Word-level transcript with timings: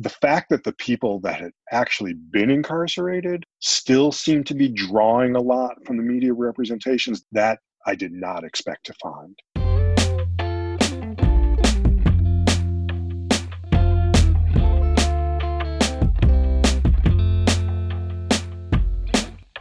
the 0.00 0.08
fact 0.08 0.48
that 0.48 0.64
the 0.64 0.72
people 0.72 1.20
that 1.20 1.38
had 1.38 1.52
actually 1.72 2.14
been 2.14 2.48
incarcerated 2.48 3.44
still 3.58 4.10
seem 4.10 4.42
to 4.42 4.54
be 4.54 4.66
drawing 4.66 5.36
a 5.36 5.40
lot 5.40 5.76
from 5.84 5.98
the 5.98 6.02
media 6.02 6.32
representations 6.32 7.22
that 7.32 7.58
I 7.86 7.96
did 7.96 8.10
not 8.10 8.42
expect 8.42 8.86
to 8.86 8.94
find. 8.94 9.38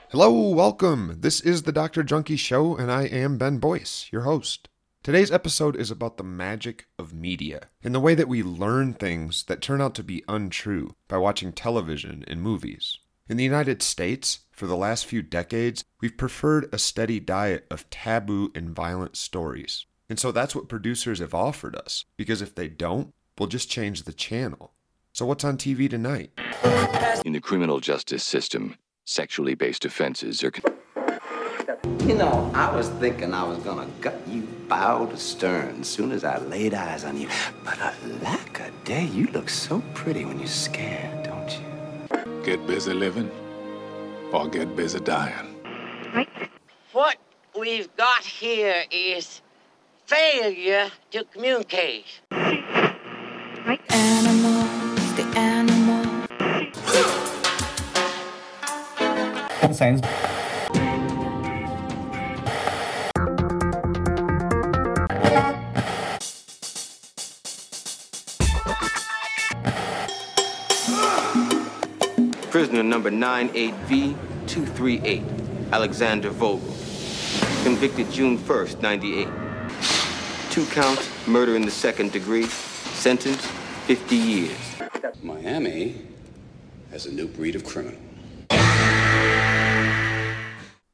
Hello, 0.09 0.49
welcome. 0.51 1.17
This 1.19 1.41
is 1.41 1.63
the 1.63 1.73
Dr. 1.73 2.01
Junkie 2.03 2.37
Show, 2.37 2.77
and 2.77 2.89
I 2.89 3.03
am 3.03 3.37
Ben 3.37 3.57
Boyce, 3.57 4.07
your 4.09 4.21
host. 4.21 4.68
Today's 5.01 5.31
episode 5.31 5.77
is 5.77 5.91
about 5.91 6.17
the 6.17 6.25
magic 6.25 6.87
of 6.97 7.13
media 7.13 7.69
and 7.81 7.95
the 7.95 8.01
way 8.01 8.15
that 8.15 8.27
we 8.27 8.43
learn 8.43 8.93
things 8.93 9.45
that 9.45 9.61
turn 9.61 9.79
out 9.79 9.95
to 9.95 10.03
be 10.03 10.25
untrue 10.27 10.93
by 11.07 11.15
watching 11.15 11.53
television 11.53 12.25
and 12.27 12.41
movies. 12.41 12.97
In 13.29 13.37
the 13.37 13.45
United 13.45 13.81
States, 13.81 14.39
for 14.51 14.67
the 14.67 14.75
last 14.75 15.05
few 15.05 15.21
decades, 15.21 15.85
we've 16.01 16.17
preferred 16.17 16.67
a 16.73 16.77
steady 16.77 17.21
diet 17.21 17.65
of 17.71 17.89
taboo 17.89 18.51
and 18.53 18.71
violent 18.71 19.15
stories. 19.15 19.85
And 20.09 20.19
so 20.19 20.33
that's 20.33 20.53
what 20.53 20.67
producers 20.67 21.19
have 21.19 21.33
offered 21.33 21.77
us, 21.77 22.03
because 22.17 22.41
if 22.41 22.53
they 22.53 22.67
don't, 22.67 23.13
we'll 23.37 23.47
just 23.47 23.71
change 23.71 24.03
the 24.03 24.11
channel. 24.11 24.73
So, 25.13 25.25
what's 25.25 25.45
on 25.45 25.57
TV 25.57 25.89
tonight? 25.89 26.31
In 27.23 27.31
the 27.31 27.39
criminal 27.39 27.79
justice 27.79 28.25
system, 28.25 28.75
sexually 29.05 29.55
based 29.55 29.85
offenses 29.85 30.43
are. 30.43 30.51
You 32.05 32.15
know, 32.15 32.51
I 32.53 32.75
was 32.75 32.89
thinking 32.89 33.33
I 33.33 33.43
was 33.43 33.59
gonna 33.59 33.87
gut 34.01 34.19
you 34.27 34.58
bow 34.69 35.07
to 35.07 35.17
stern 35.17 35.81
as 35.81 35.89
soon 35.89 36.11
as 36.11 36.23
I 36.23 36.37
laid 36.37 36.75
eyes 36.75 37.03
on 37.03 37.17
you. 37.17 37.27
But 37.65 37.79
alack 37.79 38.59
a 38.59 38.71
day, 38.85 39.05
you 39.05 39.25
look 39.27 39.49
so 39.49 39.81
pretty 39.95 40.23
when 40.25 40.37
you're 40.37 40.47
scared, 40.47 41.23
don't 41.23 41.51
you? 41.51 41.65
Get 42.43 42.65
busy 42.67 42.93
living 42.93 43.31
or 44.31 44.47
get 44.47 44.75
busy 44.75 44.99
dying. 44.99 45.55
Right? 46.13 46.29
What 46.93 47.17
we've 47.59 47.93
got 47.97 48.23
here 48.23 48.85
is 48.91 49.41
failure 50.05 50.91
to 51.11 51.23
communicate. 51.25 52.21
Animals, 53.89 55.13
the 55.15 55.23
animals. 55.35 56.27
Science. 59.75 60.18
Prisoner 72.59 72.83
number 72.83 73.07
98V238, 73.09 75.71
Alexander 75.71 76.29
Vogel. 76.29 76.75
Convicted 77.63 78.11
June 78.11 78.37
1st, 78.37 78.81
98. 78.81 79.29
Two 80.51 80.65
counts, 80.65 81.09
murder 81.25 81.55
in 81.55 81.61
the 81.61 81.71
second 81.71 82.11
degree. 82.11 82.43
Sentence, 82.43 83.45
50 83.87 84.13
years. 84.13 84.57
Miami 85.23 86.01
has 86.91 87.05
a 87.05 87.13
new 87.13 87.29
breed 87.29 87.55
of 87.55 87.63
criminal. 87.63 87.97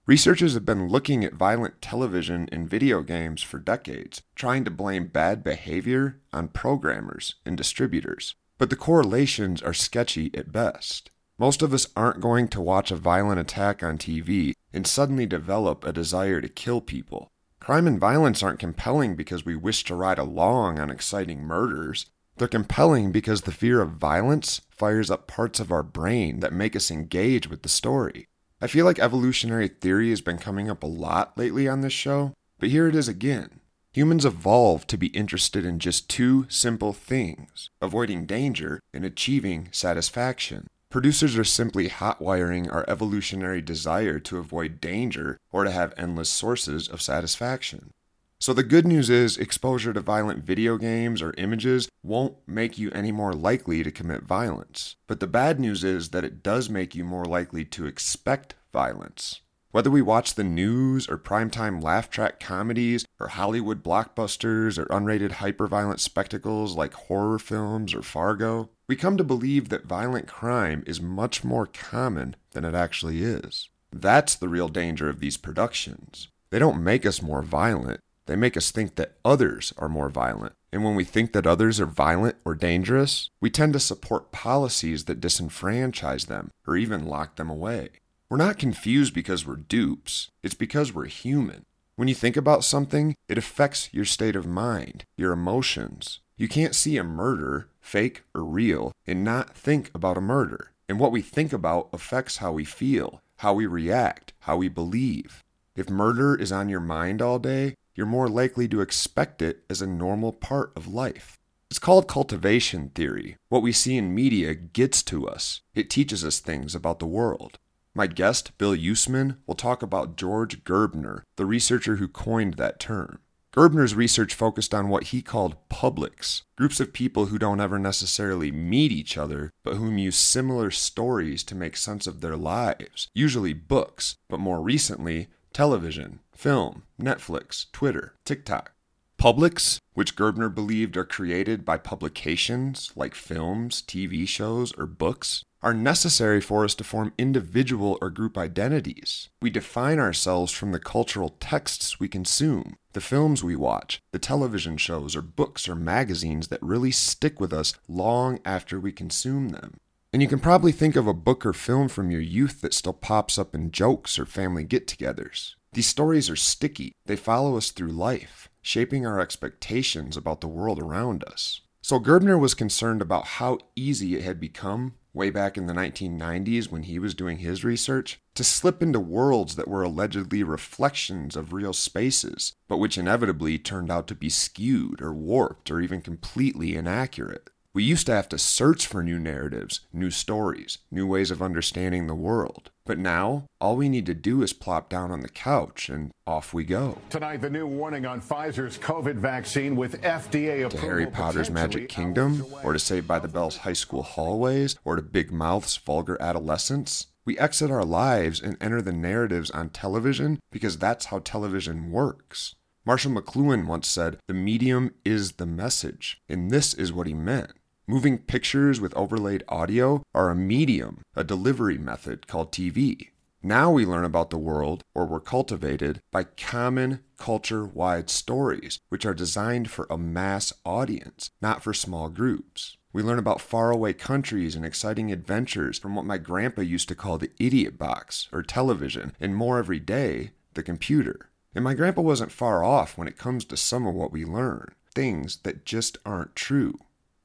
Researchers 0.06 0.54
have 0.54 0.66
been 0.66 0.88
looking 0.88 1.26
at 1.26 1.34
violent 1.34 1.82
television 1.82 2.48
and 2.52 2.70
video 2.70 3.02
games 3.02 3.42
for 3.42 3.58
decades, 3.58 4.22
trying 4.36 4.66
to 4.66 4.70
blame 4.70 5.08
bad 5.08 5.44
behavior 5.44 6.20
on 6.32 6.48
programmers 6.48 7.38
and 7.44 7.58
distributors. 7.58 8.36
But 8.60 8.70
the 8.70 8.76
correlations 8.76 9.64
are 9.64 9.74
sketchy 9.74 10.30
at 10.36 10.52
best. 10.52 11.10
Most 11.38 11.62
of 11.62 11.74
us 11.74 11.88
aren't 11.98 12.22
going 12.22 12.48
to 12.50 12.62
watch 12.62 12.92
a 12.92 12.96
violent 12.96 13.42
attack 13.42 13.84
on 13.84 13.98
TV 13.98 14.54
and 14.72 14.88
suddenly 14.88 15.26
develop 15.26 15.84
a 15.84 15.92
desire 15.92 16.40
to 16.40 16.48
kill 16.48 16.80
people. 16.80 17.28
Crime 17.60 17.88
and 17.88 18.00
violence 18.00 18.42
aren't 18.42 18.60
compelling 18.60 19.16
because 19.16 19.46
we 19.46 19.56
wish 19.56 19.84
to 19.84 19.96
ride 19.96 20.18
along 20.18 20.80
on 20.80 20.90
exciting 20.90 21.42
murders. 21.42 22.06
They're 22.38 22.48
compelling 22.48 23.12
because 23.12 23.42
the 23.42 23.52
fear 23.52 23.82
of 23.82 23.92
violence 23.92 24.62
fires 24.70 25.12
up 25.12 25.28
parts 25.28 25.60
of 25.60 25.72
our 25.72 25.84
brain 25.84 26.40
that 26.40 26.54
make 26.54 26.76
us 26.76 26.90
engage 26.90 27.50
with 27.50 27.64
the 27.64 27.70
story. 27.70 28.28
I 28.62 28.68
feel 28.68 28.86
like 28.86 29.00
evolutionary 29.00 29.68
theory 29.68 30.12
has 30.12 30.22
been 30.22 30.38
coming 30.38 30.70
up 30.70 30.84
a 30.84 30.88
lot 30.88 31.38
lately 31.38 31.68
on 31.68 31.82
this 31.82 31.94
show, 31.94 32.34
but 32.60 32.70
here 32.70 32.88
it 32.88 32.96
is 32.96 33.10
again. 33.10 33.60
Humans 33.92 34.26
evolved 34.26 34.88
to 34.90 34.98
be 34.98 35.08
interested 35.08 35.66
in 35.66 35.80
just 35.80 36.10
two 36.10 36.46
simple 36.50 36.94
things 36.94 37.70
avoiding 37.82 38.26
danger 38.26 38.80
and 38.94 39.04
achieving 39.04 39.68
satisfaction. 39.72 40.68
Producers 40.96 41.38
are 41.38 41.44
simply 41.44 41.90
hotwiring 41.90 42.72
our 42.72 42.86
evolutionary 42.88 43.62
desire 43.62 44.18
to 44.20 44.38
avoid 44.38 44.80
danger 44.80 45.38
or 45.52 45.66
to 45.66 45.72
have 45.72 45.94
endless 45.98 46.30
sources 46.30 46.88
of 46.88 47.02
satisfaction. 47.02 47.92
So, 48.40 48.54
the 48.54 48.64
good 48.64 48.88
news 48.88 49.10
is 49.10 49.38
exposure 49.38 49.92
to 49.92 50.00
violent 50.00 50.46
video 50.46 50.78
games 50.78 51.22
or 51.22 51.34
images 51.38 51.90
won't 52.02 52.38
make 52.48 52.78
you 52.78 52.92
any 52.92 53.12
more 53.12 53.34
likely 53.34 53.84
to 53.84 53.92
commit 53.92 54.24
violence. 54.24 54.96
But 55.06 55.20
the 55.20 55.28
bad 55.28 55.60
news 55.60 55.84
is 55.84 56.12
that 56.12 56.24
it 56.24 56.42
does 56.42 56.70
make 56.70 56.96
you 56.96 57.04
more 57.04 57.26
likely 57.26 57.66
to 57.66 57.86
expect 57.86 58.56
violence. 58.72 59.42
Whether 59.72 59.92
we 59.92 60.02
watch 60.02 60.36
the 60.36 60.46
news 60.46 61.10
or 61.10 61.18
primetime 61.18 61.84
laugh 61.84 62.10
track 62.10 62.40
comedies 62.40 63.04
or 63.20 63.28
Hollywood 63.28 63.84
blockbusters 63.84 64.78
or 64.78 64.86
unrated 64.86 65.32
hyperviolent 65.32 66.00
spectacles 66.00 66.78
like 66.78 66.94
horror 66.94 67.38
films 67.38 67.94
or 67.94 68.02
Fargo, 68.02 68.70
we 68.88 68.96
come 68.96 69.18
to 69.18 69.24
believe 69.24 69.70
that 69.70 69.86
violent 69.86 70.28
crime 70.28 70.84
is 70.86 71.02
much 71.02 71.44
more 71.44 71.66
common 71.66 72.36
than 72.52 72.64
it 72.64 72.76
actually 72.76 73.24
is. 73.24 73.70
That's 73.92 74.36
the 74.36 74.50
real 74.50 74.68
danger 74.68 75.10
of 75.10 75.20
these 75.20 75.38
productions. 75.38 76.28
They 76.52 76.60
don't 76.60 76.84
make 76.84 77.06
us 77.06 77.22
more 77.22 77.42
violent, 77.42 78.00
they 78.28 78.36
make 78.36 78.58
us 78.58 78.72
think 78.72 78.96
that 78.96 79.18
others 79.24 79.74
are 79.78 79.90
more 79.90 80.10
violent. 80.10 80.54
And 80.72 80.84
when 80.84 80.96
we 80.96 81.04
think 81.04 81.32
that 81.34 81.48
others 81.48 81.80
are 81.80 81.86
violent 81.86 82.36
or 82.44 82.54
dangerous, 82.54 83.30
we 83.40 83.50
tend 83.50 83.74
to 83.74 83.80
support 83.80 84.32
policies 84.32 85.06
that 85.06 85.22
disenfranchise 85.22 86.28
them 86.28 86.52
or 86.68 86.76
even 86.76 87.06
lock 87.06 87.36
them 87.36 87.50
away. 87.50 87.90
We're 88.30 88.38
not 88.38 88.60
confused 88.60 89.14
because 89.14 89.46
we're 89.46 89.56
dupes, 89.56 90.30
it's 90.44 90.56
because 90.56 90.94
we're 90.94 91.06
human. 91.06 91.64
When 91.96 92.08
you 92.08 92.16
think 92.16 92.36
about 92.36 92.66
something, 92.66 93.16
it 93.30 93.38
affects 93.38 93.90
your 93.94 94.04
state 94.04 94.36
of 94.36 94.46
mind, 94.46 95.06
your 95.16 95.32
emotions. 95.32 96.20
You 96.38 96.50
can't 96.50 96.76
see 96.76 96.98
a 96.98 97.04
murder, 97.04 97.70
fake 97.80 98.24
or 98.34 98.44
real, 98.44 98.92
and 99.08 99.24
not 99.24 99.56
think 99.56 99.90
about 99.96 100.18
a 100.18 100.22
murder. 100.22 100.72
And 100.90 101.00
what 101.00 101.14
we 101.14 101.22
think 101.22 101.54
about 101.54 101.90
affects 101.94 102.38
how 102.38 102.52
we 102.52 102.66
feel, 102.66 103.22
how 103.38 103.54
we 103.54 103.66
react, 103.66 104.34
how 104.40 104.58
we 104.58 104.68
believe. 104.68 105.44
If 105.78 105.90
murder 105.90 106.36
is 106.36 106.52
on 106.52 106.68
your 106.68 106.82
mind 106.82 107.22
all 107.22 107.40
day, 107.40 107.76
you're 107.96 108.06
more 108.06 108.28
likely 108.28 108.68
to 108.68 108.82
expect 108.82 109.42
it 109.42 109.64
as 109.70 109.82
a 109.82 109.88
normal 109.88 110.34
part 110.34 110.74
of 110.76 110.88
life. 110.88 111.38
It's 111.70 111.80
called 111.80 112.10
cultivation 112.10 112.90
theory. 112.90 113.38
What 113.48 113.62
we 113.62 113.72
see 113.72 113.96
in 113.96 114.14
media 114.14 114.54
gets 114.54 115.02
to 115.04 115.28
us, 115.28 115.62
it 115.74 115.90
teaches 115.90 116.26
us 116.26 116.40
things 116.40 116.76
about 116.76 117.00
the 117.00 117.06
world. 117.06 117.60
My 117.94 118.08
guest, 118.08 118.58
Bill 118.58 118.76
Yousman, 118.76 119.38
will 119.48 119.56
talk 119.56 119.82
about 119.82 120.18
George 120.18 120.66
Gerbner, 120.66 121.22
the 121.38 121.46
researcher 121.46 121.96
who 121.96 122.10
coined 122.10 122.56
that 122.56 122.78
term. 122.78 123.20
Gerbner's 123.56 123.96
research 123.96 124.34
focused 124.34 124.74
on 124.74 124.90
what 124.90 125.04
he 125.04 125.22
called 125.22 125.56
publics, 125.70 126.44
groups 126.58 126.82
of 126.82 126.92
people 126.92 127.28
who 127.28 127.40
don't 127.40 127.62
ever 127.62 127.80
necessarily 127.80 128.52
meet 128.52 128.92
each 128.92 129.18
other, 129.18 129.50
but 129.64 129.76
whom 129.76 129.98
use 129.98 130.18
similar 130.18 130.70
stories 130.70 131.42
to 131.46 131.56
make 131.56 131.78
sense 131.78 132.06
of 132.06 132.20
their 132.20 132.36
lives, 132.36 133.08
usually 133.14 133.54
books, 133.54 134.18
but 134.28 134.42
more 134.42 134.62
recently, 134.62 135.28
television, 135.54 136.20
film, 136.34 136.84
Netflix, 137.00 137.72
Twitter, 137.72 138.16
TikTok. 138.26 138.75
Publics, 139.18 139.80
which 139.94 140.16
Gerbner 140.16 140.54
believed 140.54 140.98
are 140.98 141.06
created 141.06 141.66
by 141.66 141.78
publications 141.78 142.92
like 142.96 143.16
films, 143.16 143.82
TV 143.82 144.28
shows, 144.28 144.74
or 144.74 144.86
books, 144.86 145.44
are 145.64 145.74
necessary 145.74 146.40
for 146.40 146.64
us 146.64 146.76
to 146.76 146.84
form 146.84 147.12
individual 147.18 147.98
or 148.02 148.12
group 148.12 148.38
identities. 148.38 149.30
We 149.42 149.50
define 149.50 149.98
ourselves 149.98 150.52
from 150.52 150.72
the 150.72 150.80
cultural 150.80 151.30
texts 151.40 152.00
we 152.00 152.08
consume, 152.08 152.76
the 152.94 153.02
films 153.02 153.44
we 153.44 153.56
watch, 153.56 154.00
the 154.12 154.20
television 154.20 154.78
shows 154.78 155.16
or 155.16 155.24
books 155.24 155.68
or 155.68 155.76
magazines 155.76 156.50
that 156.50 156.62
really 156.62 156.92
stick 156.92 157.40
with 157.40 157.52
us 157.52 157.74
long 157.88 158.40
after 158.46 158.80
we 158.80 158.92
consume 158.92 159.50
them. 159.50 159.78
And 160.14 160.22
you 160.22 160.28
can 160.28 160.40
probably 160.40 160.72
think 160.72 160.96
of 160.96 161.08
a 161.08 161.14
book 161.14 161.46
or 161.46 161.52
film 161.52 161.88
from 161.88 162.12
your 162.12 162.22
youth 162.22 162.62
that 162.62 162.74
still 162.74 162.94
pops 162.94 163.40
up 163.40 163.56
in 163.56 163.72
jokes 163.72 164.20
or 164.20 164.26
family 164.26 164.64
get 164.64 164.88
togethers. 164.88 165.56
These 165.74 165.88
stories 165.88 166.30
are 166.30 166.38
sticky, 166.38 166.94
they 167.06 167.16
follow 167.16 167.58
us 167.58 167.72
through 167.72 167.90
life, 167.90 168.50
shaping 168.66 169.06
our 169.06 169.20
expectations 169.20 170.18
about 170.18 170.42
the 170.42 170.48
world 170.48 170.80
around 170.80 171.24
us. 171.26 171.62
So 171.82 172.00
Gerbner 172.00 172.40
was 172.40 172.56
concerned 172.56 173.00
about 173.00 173.26
how 173.26 173.60
easy 173.76 174.16
it 174.16 174.24
had 174.24 174.40
become, 174.40 174.96
way 175.14 175.30
back 175.30 175.56
in 175.56 175.68
the 175.68 175.74
1990s 175.74 176.72
when 176.72 176.82
he 176.82 176.98
was 176.98 177.14
doing 177.14 177.38
his 177.38 177.64
research, 177.64 178.20
to 178.34 178.44
slip 178.44 178.82
into 178.82 179.00
worlds 179.00 179.56
that 179.56 179.68
were 179.68 179.84
allegedly 179.84 180.42
reflections 180.42 181.36
of 181.36 181.54
real 181.54 181.74
spaces, 181.74 182.54
but 182.68 182.78
which 182.78 182.98
inevitably 182.98 183.60
turned 183.60 183.92
out 183.92 184.08
to 184.08 184.16
be 184.16 184.30
skewed 184.30 185.00
or 185.00 185.14
warped 185.14 185.70
or 185.70 185.80
even 185.80 186.02
completely 186.02 186.76
inaccurate. 186.76 187.52
We 187.76 187.84
used 187.84 188.06
to 188.06 188.14
have 188.14 188.30
to 188.30 188.38
search 188.38 188.88
for 188.88 189.04
new 189.04 189.20
narratives, 189.20 189.82
new 189.92 190.10
stories, 190.10 190.78
new 190.90 191.06
ways 191.06 191.30
of 191.30 191.42
understanding 191.42 192.08
the 192.08 192.16
world. 192.16 192.72
But 192.86 192.98
now, 192.98 193.48
all 193.60 193.76
we 193.76 193.90
need 193.90 194.06
to 194.06 194.14
do 194.14 194.42
is 194.42 194.54
plop 194.54 194.88
down 194.88 195.12
on 195.12 195.20
the 195.20 195.28
couch 195.28 195.90
and 195.90 196.12
off 196.26 196.54
we 196.54 196.64
go. 196.64 197.00
Tonight, 197.10 197.42
the 197.42 197.50
new 197.50 197.68
warning 197.68 198.06
on 198.06 198.22
Pfizer's 198.22 198.78
COVID 198.78 199.16
vaccine 199.16 199.76
with 199.76 200.02
FDA 200.04 200.60
approval. 200.60 200.70
to. 200.70 200.78
Harry 200.78 201.06
Potter's 201.06 201.50
Magic 201.50 201.90
Kingdom, 201.90 202.46
or 202.64 202.72
to 202.72 202.80
Saved 202.80 203.10
by 203.10 203.20
the 203.20 203.28
Bell's 203.28 203.58
high 203.58 203.74
school 203.74 204.04
hallways, 204.04 204.78
or 204.86 204.96
to 204.96 205.02
Big 205.02 205.34
Mouth's 205.34 205.76
vulgar 205.76 206.18
adolescence. 206.22 207.08
We 207.26 207.38
exit 207.38 207.72
our 207.72 207.84
lives 207.84 208.40
and 208.40 208.56
enter 208.62 208.82
the 208.82 208.94
narratives 208.94 209.52
on 209.52 209.68
television 209.72 210.40
because 210.50 210.78
that's 210.78 211.08
how 211.08 211.20
television 211.20 211.92
works. 211.92 212.56
Marshall 212.86 213.12
McLuhan 213.12 213.66
once 213.66 213.90
said, 213.90 214.20
The 214.28 214.34
medium 214.34 214.94
is 215.04 215.34
the 215.34 215.46
message, 215.46 216.22
and 216.30 216.52
this 216.52 216.74
is 216.74 216.94
what 216.94 217.08
he 217.08 217.14
meant. 217.14 217.52
Moving 217.88 218.18
pictures 218.18 218.82
with 218.82 218.96
overlaid 218.96 219.44
audio 219.48 220.02
are 220.16 220.32
a 220.32 220.36
medium, 220.36 221.04
a 221.16 221.24
delivery 221.24 221.78
method 221.78 222.26
called 222.26 222.52
TV. 222.52 223.10
Now 223.44 223.72
we 223.72 223.86
learn 223.86 224.04
about 224.04 224.32
the 224.32 224.40
world, 224.40 224.82
or 224.96 225.06
we're 225.06 225.20
cultivated, 225.20 226.02
by 226.10 226.24
common 226.24 227.02
culture 227.20 227.64
wide 227.64 228.10
stories, 228.10 228.80
which 228.90 229.06
are 229.06 229.14
designed 229.14 229.70
for 229.70 229.86
a 229.88 230.00
mass 230.00 230.52
audience, 230.66 231.30
not 231.44 231.62
for 231.62 231.76
small 231.76 232.10
groups. 232.10 232.76
We 232.92 233.04
learn 233.04 233.20
about 233.20 233.40
faraway 233.40 233.94
countries 233.94 234.56
and 234.56 234.66
exciting 234.66 235.12
adventures 235.12 235.78
from 235.78 235.96
what 235.96 236.06
my 236.06 236.18
grandpa 236.18 236.62
used 236.62 236.88
to 236.88 236.96
call 236.96 237.20
the 237.20 237.30
idiot 237.38 237.78
box, 237.78 238.28
or 238.34 238.42
television, 238.42 239.14
and 239.20 239.36
more 239.36 239.60
every 239.60 239.80
day, 239.80 240.32
the 240.56 240.64
computer. 240.64 241.30
And 241.54 241.64
my 241.64 241.76
grandpa 241.76 242.02
wasn't 242.02 242.32
far 242.32 242.64
off 242.64 242.98
when 242.98 243.08
it 243.08 243.20
comes 243.20 243.46
to 243.46 243.58
some 243.58 243.86
of 243.86 243.94
what 243.94 244.12
we 244.12 244.26
learn 244.26 244.74
things 244.96 245.38
that 245.44 245.66
just 245.66 246.00
aren't 246.04 246.36
true. 246.36 246.80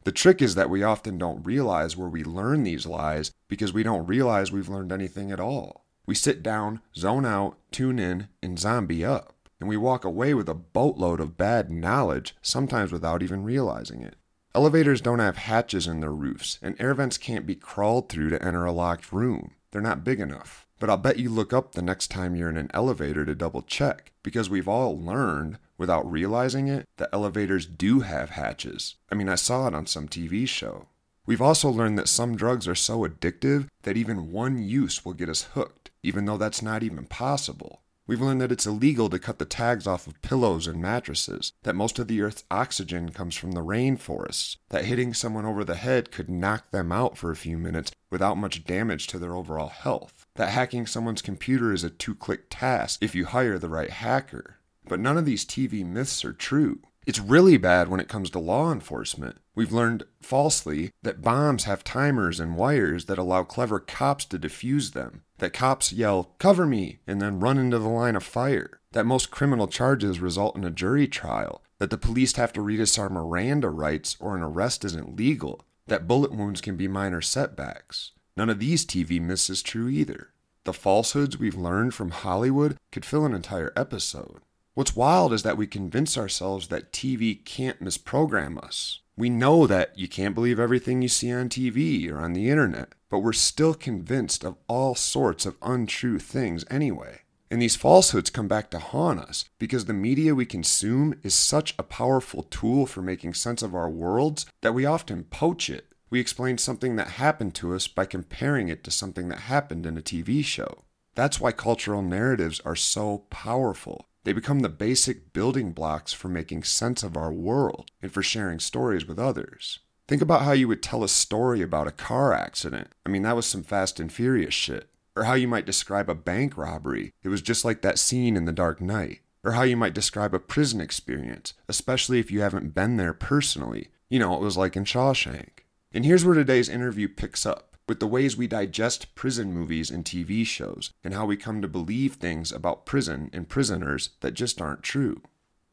The 0.04 0.12
trick 0.12 0.40
is 0.40 0.54
that 0.54 0.70
we 0.70 0.82
often 0.82 1.18
don't 1.18 1.44
realize 1.44 1.96
where 1.96 2.08
we 2.08 2.24
learn 2.24 2.62
these 2.62 2.86
lies 2.86 3.32
because 3.48 3.72
we 3.72 3.82
don't 3.82 4.06
realize 4.06 4.50
we've 4.50 4.68
learned 4.68 4.92
anything 4.92 5.30
at 5.30 5.40
all. 5.40 5.84
We 6.06 6.14
sit 6.14 6.42
down, 6.42 6.80
zone 6.96 7.26
out, 7.26 7.58
tune 7.70 7.98
in, 7.98 8.28
and 8.42 8.58
zombie 8.58 9.04
up. 9.04 9.34
And 9.60 9.68
we 9.68 9.76
walk 9.76 10.04
away 10.04 10.32
with 10.32 10.48
a 10.48 10.54
boatload 10.54 11.20
of 11.20 11.36
bad 11.36 11.70
knowledge, 11.70 12.34
sometimes 12.40 12.92
without 12.92 13.22
even 13.22 13.44
realizing 13.44 14.02
it. 14.02 14.16
Elevators 14.54 15.02
don't 15.02 15.18
have 15.18 15.36
hatches 15.36 15.86
in 15.86 16.00
their 16.00 16.12
roofs, 16.12 16.58
and 16.62 16.80
air 16.80 16.94
vents 16.94 17.18
can't 17.18 17.46
be 17.46 17.54
crawled 17.54 18.08
through 18.08 18.30
to 18.30 18.42
enter 18.42 18.64
a 18.64 18.72
locked 18.72 19.12
room. 19.12 19.52
They're 19.70 19.82
not 19.82 20.02
big 20.02 20.18
enough. 20.18 20.66
But 20.80 20.88
I'll 20.88 20.96
bet 20.96 21.18
you 21.18 21.28
look 21.28 21.52
up 21.52 21.72
the 21.72 21.82
next 21.82 22.08
time 22.08 22.34
you're 22.34 22.48
in 22.48 22.56
an 22.56 22.70
elevator 22.72 23.26
to 23.26 23.34
double 23.34 23.60
check, 23.60 24.12
because 24.22 24.48
we've 24.48 24.66
all 24.66 24.98
learned, 24.98 25.58
without 25.80 26.08
realizing 26.08 26.68
it, 26.68 26.86
the 26.98 27.08
elevators 27.12 27.64
do 27.64 28.00
have 28.00 28.30
hatches. 28.30 28.96
I 29.10 29.14
mean, 29.14 29.30
I 29.30 29.34
saw 29.34 29.66
it 29.66 29.74
on 29.74 29.86
some 29.86 30.08
TV 30.08 30.46
show. 30.46 30.88
We've 31.24 31.40
also 31.40 31.70
learned 31.70 31.98
that 31.98 32.08
some 32.08 32.36
drugs 32.36 32.68
are 32.68 32.74
so 32.74 33.06
addictive 33.06 33.66
that 33.84 33.96
even 33.96 34.30
one 34.30 34.62
use 34.62 35.04
will 35.04 35.14
get 35.14 35.30
us 35.30 35.48
hooked, 35.54 35.90
even 36.02 36.26
though 36.26 36.36
that's 36.36 36.60
not 36.60 36.82
even 36.82 37.06
possible. 37.06 37.80
We've 38.06 38.20
learned 38.20 38.40
that 38.42 38.52
it's 38.52 38.66
illegal 38.66 39.08
to 39.08 39.18
cut 39.18 39.38
the 39.38 39.44
tags 39.44 39.86
off 39.86 40.06
of 40.06 40.20
pillows 40.20 40.66
and 40.66 40.82
mattresses, 40.82 41.52
that 41.62 41.76
most 41.76 41.98
of 41.98 42.08
the 42.08 42.20
Earth's 42.20 42.44
oxygen 42.50 43.10
comes 43.10 43.36
from 43.36 43.52
the 43.52 43.62
rainforests, 43.62 44.56
that 44.68 44.84
hitting 44.84 45.14
someone 45.14 45.46
over 45.46 45.64
the 45.64 45.76
head 45.76 46.10
could 46.10 46.28
knock 46.28 46.72
them 46.72 46.92
out 46.92 47.16
for 47.16 47.30
a 47.30 47.36
few 47.36 47.56
minutes 47.56 47.92
without 48.10 48.36
much 48.36 48.64
damage 48.64 49.06
to 49.06 49.18
their 49.18 49.34
overall 49.34 49.68
health, 49.68 50.26
that 50.34 50.50
hacking 50.50 50.86
someone's 50.86 51.22
computer 51.22 51.72
is 51.72 51.84
a 51.84 51.90
two 51.90 52.14
click 52.14 52.46
task 52.50 53.02
if 53.02 53.14
you 53.14 53.24
hire 53.26 53.58
the 53.58 53.68
right 53.68 53.90
hacker. 53.90 54.56
But 54.90 54.98
none 54.98 55.16
of 55.16 55.24
these 55.24 55.44
TV 55.44 55.86
myths 55.86 56.24
are 56.24 56.32
true. 56.32 56.80
It's 57.06 57.20
really 57.20 57.56
bad 57.56 57.86
when 57.86 58.00
it 58.00 58.08
comes 58.08 58.28
to 58.30 58.40
law 58.40 58.72
enforcement. 58.72 59.38
We've 59.54 59.70
learned 59.70 60.02
falsely 60.20 60.90
that 61.04 61.22
bombs 61.22 61.62
have 61.62 61.84
timers 61.84 62.40
and 62.40 62.56
wires 62.56 63.04
that 63.04 63.16
allow 63.16 63.44
clever 63.44 63.78
cops 63.78 64.24
to 64.24 64.38
defuse 64.38 64.92
them, 64.92 65.22
that 65.38 65.52
cops 65.52 65.92
yell, 65.92 66.34
cover 66.40 66.66
me, 66.66 66.98
and 67.06 67.22
then 67.22 67.38
run 67.38 67.56
into 67.56 67.78
the 67.78 67.88
line 67.88 68.16
of 68.16 68.24
fire, 68.24 68.80
that 68.90 69.06
most 69.06 69.30
criminal 69.30 69.68
charges 69.68 70.18
result 70.18 70.56
in 70.56 70.64
a 70.64 70.70
jury 70.70 71.06
trial, 71.06 71.62
that 71.78 71.90
the 71.90 71.96
police 71.96 72.34
have 72.34 72.52
to 72.54 72.60
read 72.60 72.80
us 72.80 72.98
our 72.98 73.08
Miranda 73.08 73.70
rights 73.70 74.16
or 74.18 74.36
an 74.36 74.42
arrest 74.42 74.84
isn't 74.84 75.16
legal, 75.16 75.64
that 75.86 76.08
bullet 76.08 76.32
wounds 76.32 76.60
can 76.60 76.76
be 76.76 76.88
minor 76.88 77.20
setbacks. 77.20 78.10
None 78.36 78.50
of 78.50 78.58
these 78.58 78.84
TV 78.84 79.20
myths 79.20 79.48
is 79.50 79.62
true 79.62 79.88
either. 79.88 80.30
The 80.64 80.72
falsehoods 80.72 81.38
we've 81.38 81.56
learned 81.56 81.94
from 81.94 82.10
Hollywood 82.10 82.76
could 82.90 83.04
fill 83.04 83.24
an 83.24 83.34
entire 83.34 83.72
episode. 83.76 84.40
What's 84.80 84.96
wild 84.96 85.34
is 85.34 85.42
that 85.42 85.58
we 85.58 85.66
convince 85.66 86.16
ourselves 86.16 86.68
that 86.68 86.90
TV 86.90 87.44
can't 87.44 87.84
misprogram 87.84 88.56
us. 88.56 89.00
We 89.14 89.28
know 89.28 89.66
that 89.66 89.98
you 89.98 90.08
can't 90.08 90.34
believe 90.34 90.58
everything 90.58 91.02
you 91.02 91.08
see 91.08 91.30
on 91.30 91.50
TV 91.50 92.10
or 92.10 92.18
on 92.18 92.32
the 92.32 92.48
internet, 92.48 92.94
but 93.10 93.18
we're 93.18 93.34
still 93.34 93.74
convinced 93.74 94.42
of 94.42 94.56
all 94.68 94.94
sorts 94.94 95.44
of 95.44 95.58
untrue 95.60 96.18
things 96.18 96.64
anyway. 96.70 97.18
And 97.50 97.60
these 97.60 97.76
falsehoods 97.76 98.30
come 98.30 98.48
back 98.48 98.70
to 98.70 98.78
haunt 98.78 99.20
us 99.20 99.44
because 99.58 99.84
the 99.84 99.92
media 99.92 100.34
we 100.34 100.46
consume 100.46 101.20
is 101.22 101.34
such 101.34 101.74
a 101.78 101.82
powerful 101.82 102.44
tool 102.44 102.86
for 102.86 103.02
making 103.02 103.34
sense 103.34 103.62
of 103.62 103.74
our 103.74 103.90
worlds 103.90 104.46
that 104.62 104.72
we 104.72 104.86
often 104.86 105.24
poach 105.24 105.68
it. 105.68 105.88
We 106.08 106.20
explain 106.20 106.56
something 106.56 106.96
that 106.96 107.08
happened 107.08 107.54
to 107.56 107.74
us 107.74 107.86
by 107.86 108.06
comparing 108.06 108.68
it 108.68 108.82
to 108.84 108.90
something 108.90 109.28
that 109.28 109.40
happened 109.40 109.84
in 109.84 109.98
a 109.98 110.00
TV 110.00 110.42
show. 110.42 110.84
That's 111.14 111.38
why 111.38 111.52
cultural 111.52 112.00
narratives 112.00 112.60
are 112.60 112.76
so 112.76 113.26
powerful. 113.28 114.06
They 114.24 114.32
become 114.32 114.60
the 114.60 114.68
basic 114.68 115.32
building 115.32 115.72
blocks 115.72 116.12
for 116.12 116.28
making 116.28 116.64
sense 116.64 117.02
of 117.02 117.16
our 117.16 117.32
world 117.32 117.90
and 118.02 118.12
for 118.12 118.22
sharing 118.22 118.58
stories 118.58 119.06
with 119.06 119.18
others. 119.18 119.80
Think 120.06 120.20
about 120.20 120.42
how 120.42 120.52
you 120.52 120.68
would 120.68 120.82
tell 120.82 121.04
a 121.04 121.08
story 121.08 121.62
about 121.62 121.86
a 121.86 121.92
car 121.92 122.32
accident. 122.32 122.88
I 123.06 123.08
mean, 123.08 123.22
that 123.22 123.36
was 123.36 123.46
some 123.46 123.62
fast 123.62 124.00
and 124.00 124.12
furious 124.12 124.52
shit. 124.52 124.88
Or 125.16 125.24
how 125.24 125.34
you 125.34 125.48
might 125.48 125.66
describe 125.66 126.08
a 126.08 126.14
bank 126.14 126.56
robbery. 126.56 127.12
It 127.22 127.28
was 127.28 127.42
just 127.42 127.64
like 127.64 127.82
that 127.82 127.98
scene 127.98 128.36
in 128.36 128.44
The 128.44 128.52
Dark 128.52 128.80
Knight. 128.80 129.20
Or 129.42 129.52
how 129.52 129.62
you 129.62 129.76
might 129.76 129.94
describe 129.94 130.34
a 130.34 130.38
prison 130.38 130.80
experience, 130.80 131.54
especially 131.68 132.18
if 132.18 132.30
you 132.30 132.40
haven't 132.40 132.74
been 132.74 132.96
there 132.96 133.14
personally. 133.14 133.88
You 134.08 134.18
know, 134.18 134.34
it 134.34 134.40
was 134.40 134.56
like 134.56 134.76
in 134.76 134.84
Shawshank. 134.84 135.64
And 135.92 136.04
here's 136.04 136.24
where 136.24 136.34
today's 136.34 136.68
interview 136.68 137.08
picks 137.08 137.46
up 137.46 137.69
with 137.90 137.98
the 137.98 138.06
ways 138.06 138.36
we 138.36 138.46
digest 138.46 139.12
prison 139.16 139.52
movies 139.52 139.90
and 139.90 140.04
TV 140.04 140.46
shows, 140.46 140.92
and 141.02 141.12
how 141.12 141.26
we 141.26 141.36
come 141.36 141.60
to 141.60 141.66
believe 141.66 142.14
things 142.14 142.52
about 142.52 142.86
prison 142.86 143.28
and 143.32 143.48
prisoners 143.48 144.10
that 144.20 144.32
just 144.32 144.60
aren't 144.60 144.84
true. 144.84 145.20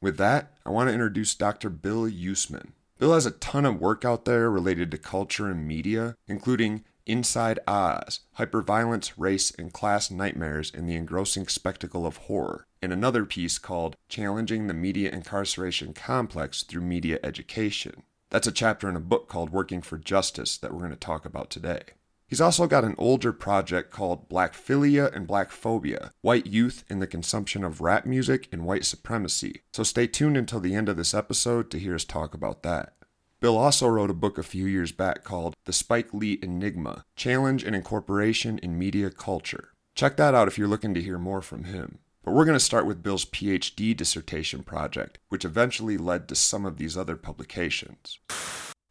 With 0.02 0.18
that, 0.18 0.52
I 0.66 0.72
want 0.72 0.90
to 0.90 0.94
introduce 0.94 1.36
Dr. 1.36 1.69
Bill 1.69 2.10
Yousman. 2.10 2.72
Bill 2.98 3.14
has 3.14 3.28
a 3.28 3.31
ton 3.31 3.68
of 3.68 3.80
work 3.80 4.04
out 4.04 4.25
there 4.25 4.50
related 4.50 4.90
to 4.90 4.98
culture 4.98 5.46
and 5.46 5.68
media, 5.68 6.16
including 6.28 6.84
Inside 7.06 7.60
Oz, 7.68 8.22
Hyperviolence, 8.39 9.12
Race, 9.15 9.51
and 9.51 9.72
Class 9.72 10.10
Nightmares 10.10 10.72
in 10.72 10.88
the 10.88 10.96
Engrossing 10.96 11.48
Spectacle 11.48 12.08
of 12.08 12.18
Horror, 12.18 12.65
and 12.82 12.91
another 12.91 13.25
piece 13.25 13.60
called 13.60 13.96
Challenging 14.10 14.65
the 14.65 14.74
Media 14.74 15.12
Incarceration 15.12 15.94
Complex 15.94 16.63
Through 16.63 16.82
Media 16.82 17.20
Education. 17.24 18.01
That's 18.32 18.48
a 18.48 18.51
chapter 18.51 18.89
in 18.89 18.96
a 18.96 19.00
book 19.00 19.30
called 19.30 19.51
Working 19.51 19.84
for 19.84 20.00
Justice 20.00 20.58
that 20.58 20.74
we're 20.74 20.80
going 20.80 20.89
to 20.89 20.98
talk 20.98 21.24
about 21.24 21.51
today. 21.51 21.82
He's 22.27 22.41
also 22.41 22.67
got 22.67 22.84
an 22.84 22.96
older 22.98 23.31
project 23.31 23.89
called 23.89 24.27
Blackophilia 24.27 25.15
and 25.15 25.25
Blackophobia 25.25 26.12
White 26.22 26.46
Youth 26.46 26.84
in 26.89 27.00
the 27.00 27.07
Consumption 27.07 27.63
of 27.63 27.79
Rap 27.79 28.05
Music 28.05 28.50
and 28.51 28.65
White 28.65 28.84
Supremacy. 28.84 29.62
So 29.72 29.84
stay 29.84 30.07
tuned 30.07 30.36
until 30.36 30.60
the 30.60 30.75
end 30.75 30.89
of 30.89 30.98
this 30.98 31.13
episode 31.13 31.72
to 31.72 31.79
hear 31.79 31.96
us 31.96 32.03
talk 32.03 32.34
about 32.34 32.63
that. 32.63 32.96
Bill 33.39 33.57
also 33.57 33.88
wrote 33.88 34.10
a 34.10 34.15
book 34.15 34.38
a 34.38 34.43
few 34.43 34.65
years 34.65 34.91
back 34.91 35.24
called 35.24 35.55
The 35.63 35.72
Spike 35.72 36.13
Lee 36.13 36.38
Enigma 36.41 37.05
Challenge 37.15 37.63
and 37.63 37.75
Incorporation 37.75 38.57
in 38.57 38.77
Media 38.77 39.10
Culture. 39.10 39.69
Check 39.96 40.17
that 40.17 40.36
out 40.36 40.50
if 40.50 40.57
you're 40.57 40.67
looking 40.67 40.93
to 40.96 41.01
hear 41.01 41.17
more 41.17 41.41
from 41.41 41.63
him. 41.63 42.00
But 42.25 42.34
we're 42.34 42.46
going 42.46 42.57
to 42.57 42.60
start 42.60 42.86
with 42.86 43.01
Bill's 43.01 43.24
PhD 43.24 43.96
dissertation 43.96 44.63
project, 44.63 45.17
which 45.29 45.46
eventually 45.46 45.98
led 45.98 46.27
to 46.27 46.36
some 46.36 46.65
of 46.65 46.77
these 46.77 46.98
other 46.98 47.15
publications. 47.15 48.19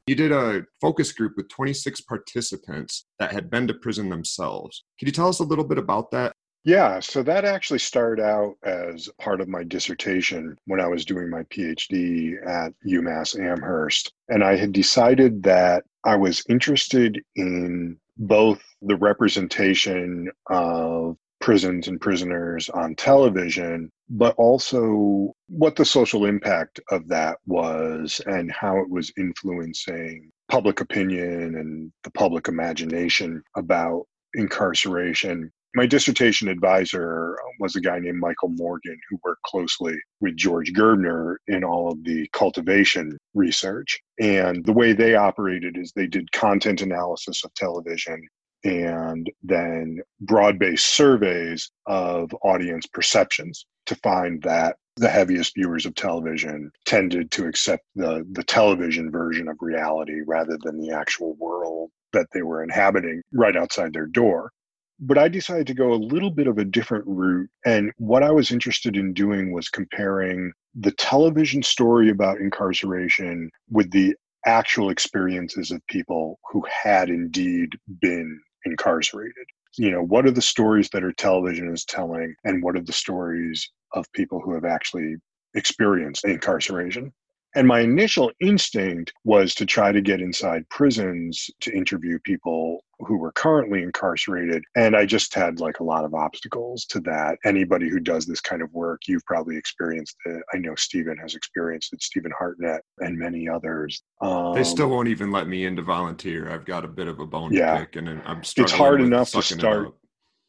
You 0.07 0.15
did 0.15 0.31
a 0.31 0.65
focus 0.81 1.11
group 1.11 1.33
with 1.37 1.49
26 1.49 2.03
participants 2.03 3.07
that 3.19 3.33
had 3.33 3.51
been 3.51 3.67
to 3.67 3.75
prison 3.75 4.09
themselves. 4.09 4.85
Can 5.01 5.07
you 5.07 5.13
tell 5.13 5.29
us 5.29 5.41
a 5.41 5.45
little 5.45 5.65
bit 5.65 5.79
about 5.79 6.13
that? 6.13 6.33
Yeah, 6.63 7.01
so 7.01 7.23
that 7.25 7.45
actually 7.45 7.81
started 7.81 8.23
out 8.23 8.55
as 8.65 9.09
part 9.21 9.41
of 9.41 9.49
my 9.49 9.65
dissertation 9.65 10.57
when 10.67 10.81
I 10.81 10.87
was 10.87 11.05
doing 11.05 11.29
my 11.29 11.43
PhD 11.45 12.35
at 12.47 12.73
UMass 12.87 13.39
Amherst. 13.39 14.13
And 14.29 14.45
I 14.45 14.57
had 14.57 14.73
decided 14.73 15.43
that 15.45 15.85
I 16.05 16.15
was 16.15 16.45
interested 16.49 17.21
in 17.35 17.99
both 18.17 18.63
the 18.83 18.97
representation 18.97 20.31
of 20.49 21.17
prisons 21.47 21.87
and 21.87 22.01
prisoners 22.01 22.69
on 22.71 22.93
television, 22.97 23.89
but 24.11 24.35
also 24.37 25.33
what 25.49 25.77
the 25.77 25.85
social 25.85 26.25
impact 26.27 26.81
of 26.91 27.07
that 27.07 27.39
was 27.47 28.21
and 28.27 28.51
how 28.51 28.79
it 28.79 28.91
was 28.91 29.13
influencing 29.17 30.29
public 30.49 30.81
opinion 30.81 31.55
and 31.55 31.93
the 32.03 32.11
public 32.11 32.49
imagination 32.49 33.41
about 33.57 34.05
incarceration 34.35 35.53
My 35.77 35.87
dissertation 35.87 36.49
advisor 36.49 37.37
was 37.61 37.77
a 37.77 37.83
guy 37.83 37.99
named 37.99 38.19
Michael 38.19 38.49
Morgan 38.49 38.99
who 39.11 39.19
worked 39.23 39.43
closely 39.43 39.95
with 40.23 40.35
George 40.35 40.73
Gerbner 40.73 41.37
in 41.49 41.63
all 41.65 41.93
of 41.93 42.03
the 42.03 42.27
cultivation 42.33 43.19
research. 43.35 44.01
And 44.19 44.65
the 44.65 44.73
way 44.73 44.95
they 44.95 45.17
operated 45.17 45.77
is 45.77 45.93
they 45.93 46.07
did 46.07 46.33
content 46.33 46.81
analysis 46.81 47.45
of 47.45 47.53
television 47.55 48.27
and 48.67 49.31
then 49.45 50.01
broad 50.21 50.59
based 50.59 50.87
surveys 50.87 51.71
of 51.87 52.35
audience 52.43 52.87
perceptions 52.87 53.65
to 53.87 53.95
find 53.97 54.43
that 54.43 54.77
the 54.97 55.09
heaviest 55.09 55.55
viewers 55.55 55.87
of 55.87 55.95
television 55.95 56.71
tended 56.85 57.31
to 57.31 57.47
accept 57.47 57.85
the, 57.95 58.27
the 58.33 58.43
television 58.43 59.11
version 59.11 59.47
of 59.47 59.57
reality 59.61 60.23
rather 60.27 60.59
than 60.65 60.81
the 60.81 60.91
actual 60.91 61.35
world 61.35 61.91
that 62.13 62.27
they 62.33 62.43
were 62.43 62.63
inhabiting 62.63 63.23
right 63.33 63.57
outside 63.57 63.93
their 63.93 64.07
door. 64.07 64.51
But 64.99 65.19
I 65.19 65.29
decided 65.29 65.67
to 65.69 65.75
go 65.75 65.93
a 65.93 65.95
little 65.95 66.31
bit 66.31 66.47
of 66.47 66.59
a 66.59 66.65
different 66.65 67.05
route. 67.07 67.51
And 67.67 67.93
what 67.99 68.23
I 68.23 68.31
was 68.31 68.51
interested 68.51 68.97
in 68.97 69.13
doing 69.13 69.53
was 69.53 69.69
comparing 69.69 70.53
the 70.75 70.93
television 70.93 71.63
story 71.63 72.09
about 72.09 72.41
incarceration 72.41 73.51
with 73.71 73.91
the 73.91 74.17
actual 74.47 74.91
experiences 74.91 75.71
of 75.71 75.87
people 75.89 76.39
who 76.51 76.65
had 76.83 77.11
indeed 77.11 77.77
been 78.01 78.41
incarcerated. 78.67 79.47
You 79.79 79.91
know, 79.91 80.03
what 80.03 80.27
are 80.27 80.31
the 80.31 80.43
stories 80.43 80.91
that 80.91 81.05
our 81.05 81.13
television 81.13 81.73
is 81.73 81.85
telling, 81.85 82.35
and 82.45 82.63
what 82.63 82.77
are 82.77 82.83
the 82.83 82.93
stories 82.93 83.71
of 83.95 84.11
people 84.13 84.41
who 84.41 84.55
have 84.55 84.65
actually 84.65 85.17
experienced 85.55 86.25
incarceration? 86.25 87.13
And 87.57 87.67
my 87.67 87.81
initial 87.81 88.31
instinct 88.41 89.15
was 89.25 89.55
to 89.55 89.65
try 89.65 89.91
to 89.91 90.03
get 90.03 90.21
inside 90.21 90.69
prisons 90.69 91.51
to 91.61 91.73
interview 91.75 92.19
people 92.23 92.85
who 92.99 93.17
were 93.17 93.33
currently 93.33 93.83
incarcerated. 93.83 94.63
And 94.75 94.95
I 94.95 95.07
just 95.07 95.35
had 95.35 95.59
like 95.59 95.81
a 95.81 95.85
lot 95.85 96.05
of 96.05 96.15
obstacles 96.15 96.85
to 96.87 97.01
that. 97.01 97.39
Anybody 97.47 97.89
who 97.89 97.99
does 97.99 98.27
this 98.27 98.43
kind 98.43 98.61
of 98.61 98.73
work, 98.75 99.03
you've 99.09 99.25
probably 99.25 99.57
experienced 99.57 100.17
it. 100.27 100.43
I 100.53 100.59
know 100.59 100.75
Stephen 100.75 101.17
has 101.17 101.35
experienced 101.35 101.95
it, 101.95 102.03
Stephen 102.03 102.33
Hartnett 102.39 102.83
and 102.99 103.19
many 103.19 103.49
others. 103.49 104.03
Um, 104.21 104.55
they 104.55 104.65
still 104.65 104.89
won't 104.89 105.09
even 105.09 105.31
let 105.31 105.49
me 105.49 105.65
in 105.65 105.77
to 105.77 105.83
volunteer. 105.83 106.51
I've 106.51 106.67
got 106.67 106.85
a 106.85 106.89
bit 106.89 107.09
of 107.09 107.21
a 107.21 107.27
bone 107.27 107.55
yeah, 107.55 107.73
to 107.73 107.81
pick 107.81 107.97
and 107.97 108.09
I'm 108.09 108.45
struggling. 108.45 108.65
It's 108.65 108.73
hard 108.73 109.01
enough 109.01 109.31
to 109.31 109.43
start 109.43 109.95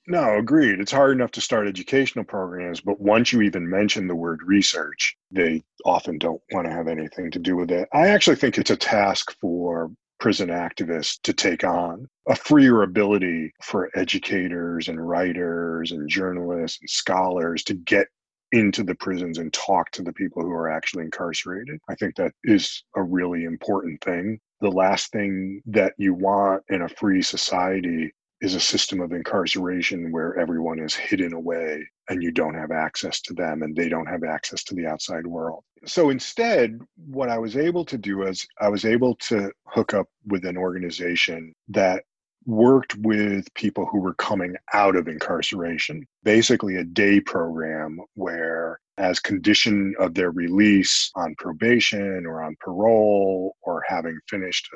no, 0.07 0.37
agreed. 0.37 0.79
It's 0.79 0.91
hard 0.91 1.11
enough 1.11 1.31
to 1.31 1.41
start 1.41 1.67
educational 1.67 2.25
programs, 2.25 2.79
but 2.79 2.99
once 2.99 3.33
you 3.33 3.41
even 3.41 3.69
mention 3.69 4.07
the 4.07 4.15
word 4.15 4.39
research, 4.45 5.15
they 5.31 5.63
often 5.85 6.17
don't 6.17 6.41
want 6.51 6.65
to 6.65 6.73
have 6.73 6.87
anything 6.87 7.29
to 7.31 7.39
do 7.39 7.55
with 7.55 7.71
it. 7.71 7.89
I 7.93 8.07
actually 8.07 8.37
think 8.37 8.57
it's 8.57 8.71
a 8.71 8.77
task 8.77 9.35
for 9.41 9.91
prison 10.19 10.49
activists 10.49 11.19
to 11.23 11.33
take 11.33 11.63
on 11.63 12.07
a 12.27 12.35
freer 12.35 12.83
ability 12.83 13.53
for 13.61 13.91
educators 13.95 14.87
and 14.87 15.07
writers 15.07 15.91
and 15.91 16.09
journalists 16.09 16.79
and 16.81 16.89
scholars 16.89 17.63
to 17.65 17.75
get 17.75 18.07
into 18.53 18.83
the 18.83 18.95
prisons 18.95 19.37
and 19.37 19.51
talk 19.53 19.91
to 19.91 20.01
the 20.01 20.13
people 20.13 20.41
who 20.41 20.51
are 20.51 20.69
actually 20.69 21.03
incarcerated. 21.03 21.79
I 21.89 21.95
think 21.95 22.15
that 22.15 22.31
is 22.45 22.83
a 22.95 23.03
really 23.03 23.43
important 23.43 24.01
thing. 24.01 24.39
The 24.61 24.71
last 24.71 25.11
thing 25.11 25.61
that 25.67 25.93
you 25.97 26.13
want 26.13 26.63
in 26.69 26.81
a 26.81 26.89
free 26.89 27.21
society 27.21 28.13
is 28.41 28.53
a 28.53 28.59
system 28.59 29.01
of 29.01 29.11
incarceration 29.11 30.11
where 30.11 30.37
everyone 30.37 30.79
is 30.79 30.93
hidden 30.93 31.33
away 31.33 31.83
and 32.09 32.21
you 32.21 32.31
don't 32.31 32.53
have 32.53 32.71
access 32.71 33.19
to 33.21 33.33
them 33.33 33.63
and 33.63 33.75
they 33.75 33.89
don't 33.89 34.05
have 34.05 34.23
access 34.23 34.63
to 34.63 34.75
the 34.75 34.85
outside 34.85 35.25
world. 35.25 35.63
So 35.85 36.09
instead, 36.09 36.79
what 36.95 37.29
I 37.29 37.37
was 37.37 37.57
able 37.57 37.85
to 37.85 37.97
do 37.97 38.23
is 38.23 38.45
I 38.59 38.69
was 38.69 38.85
able 38.85 39.15
to 39.15 39.51
hook 39.65 39.93
up 39.93 40.07
with 40.27 40.45
an 40.45 40.57
organization 40.57 41.53
that 41.69 42.03
worked 42.45 42.95
with 42.99 43.53
people 43.55 43.85
who 43.85 43.99
were 43.99 44.13
coming 44.15 44.55
out 44.73 44.95
of 44.95 45.07
incarceration, 45.07 46.05
basically 46.23 46.77
a 46.77 46.83
day 46.83 47.19
program 47.19 47.99
where 48.13 48.79
as 48.97 49.19
condition 49.19 49.93
of 49.99 50.13
their 50.13 50.31
release 50.31 51.11
on 51.15 51.35
probation 51.37 52.25
or 52.25 52.41
on 52.41 52.55
parole 52.59 53.55
or 53.61 53.83
having 53.87 54.17
finished 54.29 54.67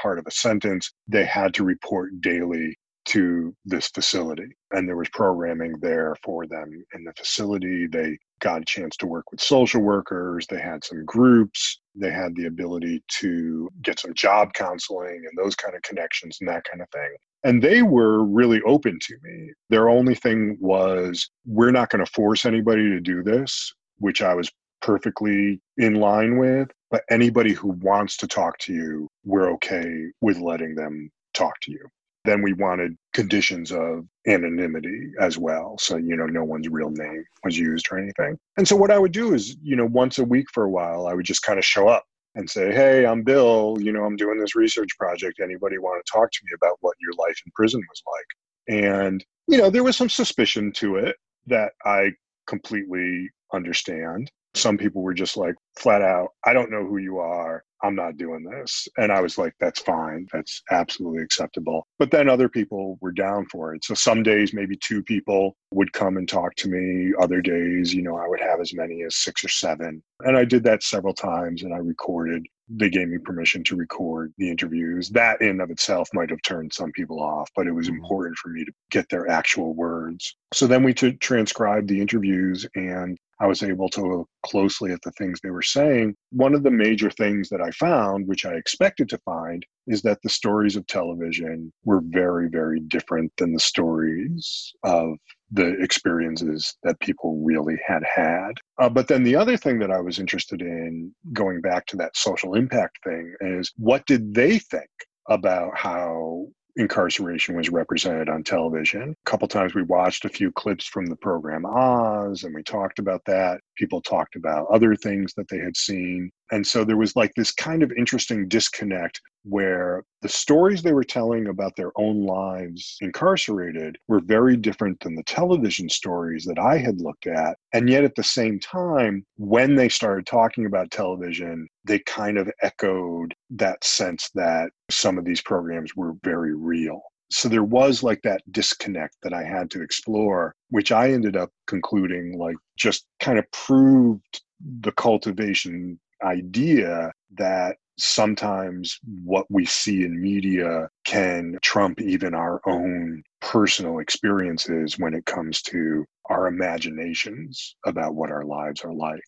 part 0.00 0.18
of 0.18 0.26
a 0.26 0.30
sentence, 0.30 0.92
they 1.08 1.24
had 1.24 1.54
to 1.54 1.64
report 1.64 2.20
daily 2.20 2.76
to 3.06 3.54
this 3.64 3.88
facility. 3.88 4.48
And 4.72 4.88
there 4.88 4.96
was 4.96 5.08
programming 5.10 5.74
there 5.80 6.16
for 6.22 6.46
them 6.46 6.84
in 6.94 7.04
the 7.04 7.12
facility. 7.16 7.86
They 7.86 8.16
got 8.40 8.62
a 8.62 8.64
chance 8.64 8.96
to 8.98 9.06
work 9.06 9.30
with 9.30 9.40
social 9.40 9.80
workers. 9.80 10.46
They 10.48 10.60
had 10.60 10.84
some 10.84 11.04
groups. 11.04 11.80
They 11.94 12.10
had 12.10 12.34
the 12.36 12.46
ability 12.46 13.02
to 13.20 13.68
get 13.82 13.98
some 13.98 14.14
job 14.14 14.52
counseling 14.52 15.24
and 15.28 15.36
those 15.36 15.56
kind 15.56 15.74
of 15.74 15.82
connections 15.82 16.38
and 16.40 16.48
that 16.48 16.64
kind 16.64 16.82
of 16.82 16.88
thing. 16.90 17.16
And 17.42 17.62
they 17.62 17.82
were 17.82 18.24
really 18.24 18.60
open 18.62 18.98
to 19.00 19.16
me. 19.22 19.50
Their 19.70 19.88
only 19.88 20.14
thing 20.14 20.56
was, 20.60 21.28
we're 21.46 21.70
not 21.70 21.88
going 21.88 22.04
to 22.04 22.12
force 22.12 22.44
anybody 22.44 22.88
to 22.90 23.00
do 23.00 23.22
this, 23.22 23.72
which 23.98 24.20
I 24.22 24.34
was 24.34 24.50
perfectly 24.82 25.60
in 25.78 25.94
line 25.94 26.38
with. 26.38 26.68
But 26.90 27.02
anybody 27.10 27.52
who 27.52 27.68
wants 27.82 28.16
to 28.18 28.26
talk 28.26 28.58
to 28.58 28.74
you, 28.74 29.08
we're 29.24 29.50
okay 29.52 30.04
with 30.20 30.38
letting 30.38 30.74
them 30.74 31.10
talk 31.34 31.54
to 31.62 31.72
you. 31.72 31.86
Then 32.24 32.42
we 32.42 32.52
wanted 32.52 32.96
conditions 33.14 33.72
of 33.72 34.06
anonymity 34.26 35.12
as 35.20 35.38
well. 35.38 35.76
So, 35.78 35.96
you 35.96 36.16
know, 36.16 36.26
no 36.26 36.44
one's 36.44 36.68
real 36.68 36.90
name 36.90 37.24
was 37.44 37.58
used 37.58 37.88
or 37.90 37.98
anything. 37.98 38.38
And 38.56 38.68
so, 38.68 38.76
what 38.76 38.90
I 38.90 38.98
would 38.98 39.12
do 39.12 39.32
is, 39.34 39.56
you 39.62 39.74
know, 39.74 39.86
once 39.86 40.18
a 40.18 40.24
week 40.24 40.46
for 40.52 40.64
a 40.64 40.70
while, 40.70 41.06
I 41.06 41.14
would 41.14 41.24
just 41.24 41.42
kind 41.42 41.58
of 41.58 41.64
show 41.64 41.88
up 41.88 42.04
and 42.34 42.48
say, 42.48 42.72
Hey, 42.72 43.06
I'm 43.06 43.22
Bill. 43.22 43.76
You 43.80 43.92
know, 43.92 44.04
I'm 44.04 44.16
doing 44.16 44.38
this 44.38 44.54
research 44.54 44.90
project. 44.98 45.40
Anybody 45.40 45.78
want 45.78 46.04
to 46.04 46.12
talk 46.12 46.30
to 46.30 46.40
me 46.44 46.50
about 46.54 46.76
what 46.80 46.96
your 47.00 47.12
life 47.14 47.38
in 47.44 47.52
prison 47.54 47.80
was 47.88 48.02
like? 48.06 48.82
And, 48.82 49.24
you 49.48 49.58
know, 49.58 49.70
there 49.70 49.84
was 49.84 49.96
some 49.96 50.08
suspicion 50.08 50.72
to 50.76 50.96
it 50.96 51.16
that 51.46 51.72
I 51.84 52.12
completely 52.46 53.30
understand. 53.52 54.30
Some 54.54 54.76
people 54.76 55.02
were 55.02 55.14
just 55.14 55.36
like 55.36 55.54
flat 55.78 56.02
out, 56.02 56.30
I 56.44 56.52
don't 56.52 56.70
know 56.70 56.84
who 56.84 56.98
you 56.98 57.18
are. 57.18 57.64
I'm 57.82 57.94
not 57.94 58.18
doing 58.18 58.44
this. 58.44 58.86
And 58.98 59.10
I 59.10 59.20
was 59.20 59.38
like, 59.38 59.54
that's 59.58 59.80
fine. 59.80 60.26
That's 60.32 60.62
absolutely 60.70 61.22
acceptable. 61.22 61.86
But 61.98 62.10
then 62.10 62.28
other 62.28 62.48
people 62.48 62.98
were 63.00 63.12
down 63.12 63.46
for 63.46 63.74
it. 63.74 63.84
So 63.84 63.94
some 63.94 64.22
days, 64.22 64.52
maybe 64.52 64.76
two 64.76 65.02
people 65.02 65.56
would 65.72 65.92
come 65.92 66.16
and 66.16 66.28
talk 66.28 66.54
to 66.56 66.68
me. 66.68 67.14
Other 67.20 67.40
days, 67.40 67.94
you 67.94 68.02
know, 68.02 68.16
I 68.16 68.28
would 68.28 68.40
have 68.40 68.60
as 68.60 68.74
many 68.74 69.02
as 69.02 69.16
six 69.16 69.44
or 69.44 69.48
seven. 69.48 70.02
And 70.20 70.36
I 70.36 70.44
did 70.44 70.62
that 70.64 70.82
several 70.82 71.14
times 71.14 71.62
and 71.62 71.72
I 71.72 71.78
recorded. 71.78 72.46
They 72.68 72.90
gave 72.90 73.08
me 73.08 73.18
permission 73.18 73.64
to 73.64 73.76
record 73.76 74.32
the 74.36 74.50
interviews. 74.50 75.08
That 75.10 75.40
in 75.40 75.60
of 75.60 75.70
itself 75.70 76.08
might 76.12 76.30
have 76.30 76.42
turned 76.42 76.72
some 76.72 76.92
people 76.92 77.20
off, 77.20 77.50
but 77.56 77.66
it 77.66 77.72
was 77.72 77.86
mm-hmm. 77.86 77.96
important 77.96 78.36
for 78.36 78.48
me 78.48 78.64
to 78.64 78.72
get 78.90 79.08
their 79.08 79.28
actual 79.28 79.74
words. 79.74 80.36
So 80.52 80.66
then 80.66 80.82
we 80.82 80.94
t- 80.94 81.12
transcribed 81.14 81.88
the 81.88 82.00
interviews 82.00 82.66
and 82.74 83.18
I 83.40 83.46
was 83.46 83.62
able 83.62 83.88
to 83.90 84.02
look 84.02 84.28
closely 84.44 84.92
at 84.92 85.00
the 85.02 85.12
things 85.12 85.40
they 85.40 85.50
were 85.50 85.62
saying. 85.62 86.14
One 86.30 86.54
of 86.54 86.62
the 86.62 86.70
major 86.70 87.10
things 87.10 87.48
that 87.48 87.62
I 87.62 87.70
found, 87.70 88.28
which 88.28 88.44
I 88.44 88.52
expected 88.52 89.08
to 89.08 89.18
find, 89.24 89.64
is 89.86 90.02
that 90.02 90.18
the 90.22 90.28
stories 90.28 90.76
of 90.76 90.86
television 90.86 91.72
were 91.84 92.02
very, 92.04 92.48
very 92.50 92.80
different 92.80 93.32
than 93.38 93.52
the 93.52 93.60
stories 93.60 94.72
of 94.84 95.16
the 95.50 95.70
experiences 95.82 96.76
that 96.82 97.00
people 97.00 97.42
really 97.42 97.78
had 97.84 98.02
had. 98.04 98.52
Uh, 98.78 98.88
but 98.90 99.08
then 99.08 99.24
the 99.24 99.36
other 99.36 99.56
thing 99.56 99.78
that 99.78 99.90
I 99.90 100.00
was 100.00 100.18
interested 100.18 100.60
in, 100.60 101.12
going 101.32 101.60
back 101.62 101.86
to 101.86 101.96
that 101.96 102.16
social 102.16 102.54
impact 102.54 102.98
thing, 103.04 103.34
is 103.40 103.72
what 103.76 104.06
did 104.06 104.34
they 104.34 104.58
think 104.58 104.90
about 105.28 105.76
how 105.76 106.46
incarceration 106.76 107.56
was 107.56 107.70
represented 107.70 108.28
on 108.28 108.42
television. 108.42 109.10
A 109.26 109.30
couple 109.30 109.48
times 109.48 109.74
we 109.74 109.82
watched 109.82 110.24
a 110.24 110.28
few 110.28 110.52
clips 110.52 110.86
from 110.86 111.06
the 111.06 111.16
program 111.16 111.64
Oz 111.66 112.44
and 112.44 112.54
we 112.54 112.62
talked 112.62 112.98
about 112.98 113.22
that. 113.26 113.60
People 113.76 114.00
talked 114.00 114.36
about 114.36 114.66
other 114.70 114.94
things 114.94 115.32
that 115.34 115.48
they 115.48 115.58
had 115.58 115.76
seen. 115.76 116.30
And 116.50 116.66
so 116.66 116.84
there 116.84 116.96
was 116.96 117.16
like 117.16 117.32
this 117.34 117.52
kind 117.52 117.82
of 117.82 117.92
interesting 117.92 118.48
disconnect 118.48 119.20
where 119.44 120.04
the 120.22 120.28
stories 120.28 120.82
they 120.82 120.92
were 120.92 121.04
telling 121.04 121.48
about 121.48 121.76
their 121.76 121.92
own 121.96 122.24
lives 122.24 122.96
incarcerated 123.00 123.96
were 124.08 124.20
very 124.20 124.56
different 124.56 125.00
than 125.00 125.14
the 125.14 125.22
television 125.22 125.88
stories 125.88 126.44
that 126.44 126.58
I 126.58 126.78
had 126.78 127.00
looked 127.00 127.26
at. 127.26 127.56
And 127.72 127.88
yet 127.88 128.04
at 128.04 128.14
the 128.14 128.22
same 128.22 128.60
time, 128.60 129.24
when 129.36 129.74
they 129.76 129.88
started 129.88 130.26
talking 130.26 130.66
about 130.66 130.90
television, 130.90 131.68
they 131.84 132.00
kind 132.00 132.38
of 132.38 132.50
echoed 132.62 133.34
that 133.50 133.82
sense 133.84 134.30
that 134.34 134.70
some 134.90 135.18
of 135.18 135.24
these 135.24 135.40
programs 135.40 135.96
were 135.96 136.14
very 136.22 136.54
real. 136.54 137.02
So 137.32 137.48
there 137.48 137.64
was 137.64 138.02
like 138.02 138.22
that 138.22 138.42
disconnect 138.50 139.16
that 139.22 139.32
I 139.32 139.44
had 139.44 139.70
to 139.70 139.82
explore, 139.82 140.54
which 140.70 140.90
I 140.90 141.12
ended 141.12 141.36
up 141.36 141.50
concluding 141.66 142.36
like 142.36 142.56
just 142.76 143.06
kind 143.20 143.38
of 143.38 143.50
proved 143.52 144.42
the 144.80 144.92
cultivation 144.92 145.98
idea 146.22 147.12
that 147.36 147.76
sometimes 147.98 148.98
what 149.24 149.46
we 149.50 149.66
see 149.66 150.04
in 150.04 150.20
media 150.20 150.88
can 151.04 151.58
trump 151.62 152.00
even 152.00 152.34
our 152.34 152.60
own 152.66 153.22
personal 153.40 153.98
experiences 153.98 154.98
when 154.98 155.14
it 155.14 155.26
comes 155.26 155.60
to 155.62 156.04
our 156.30 156.46
imaginations 156.46 157.76
about 157.84 158.14
what 158.14 158.30
our 158.30 158.44
lives 158.44 158.84
are 158.84 158.94
like. 158.94 159.20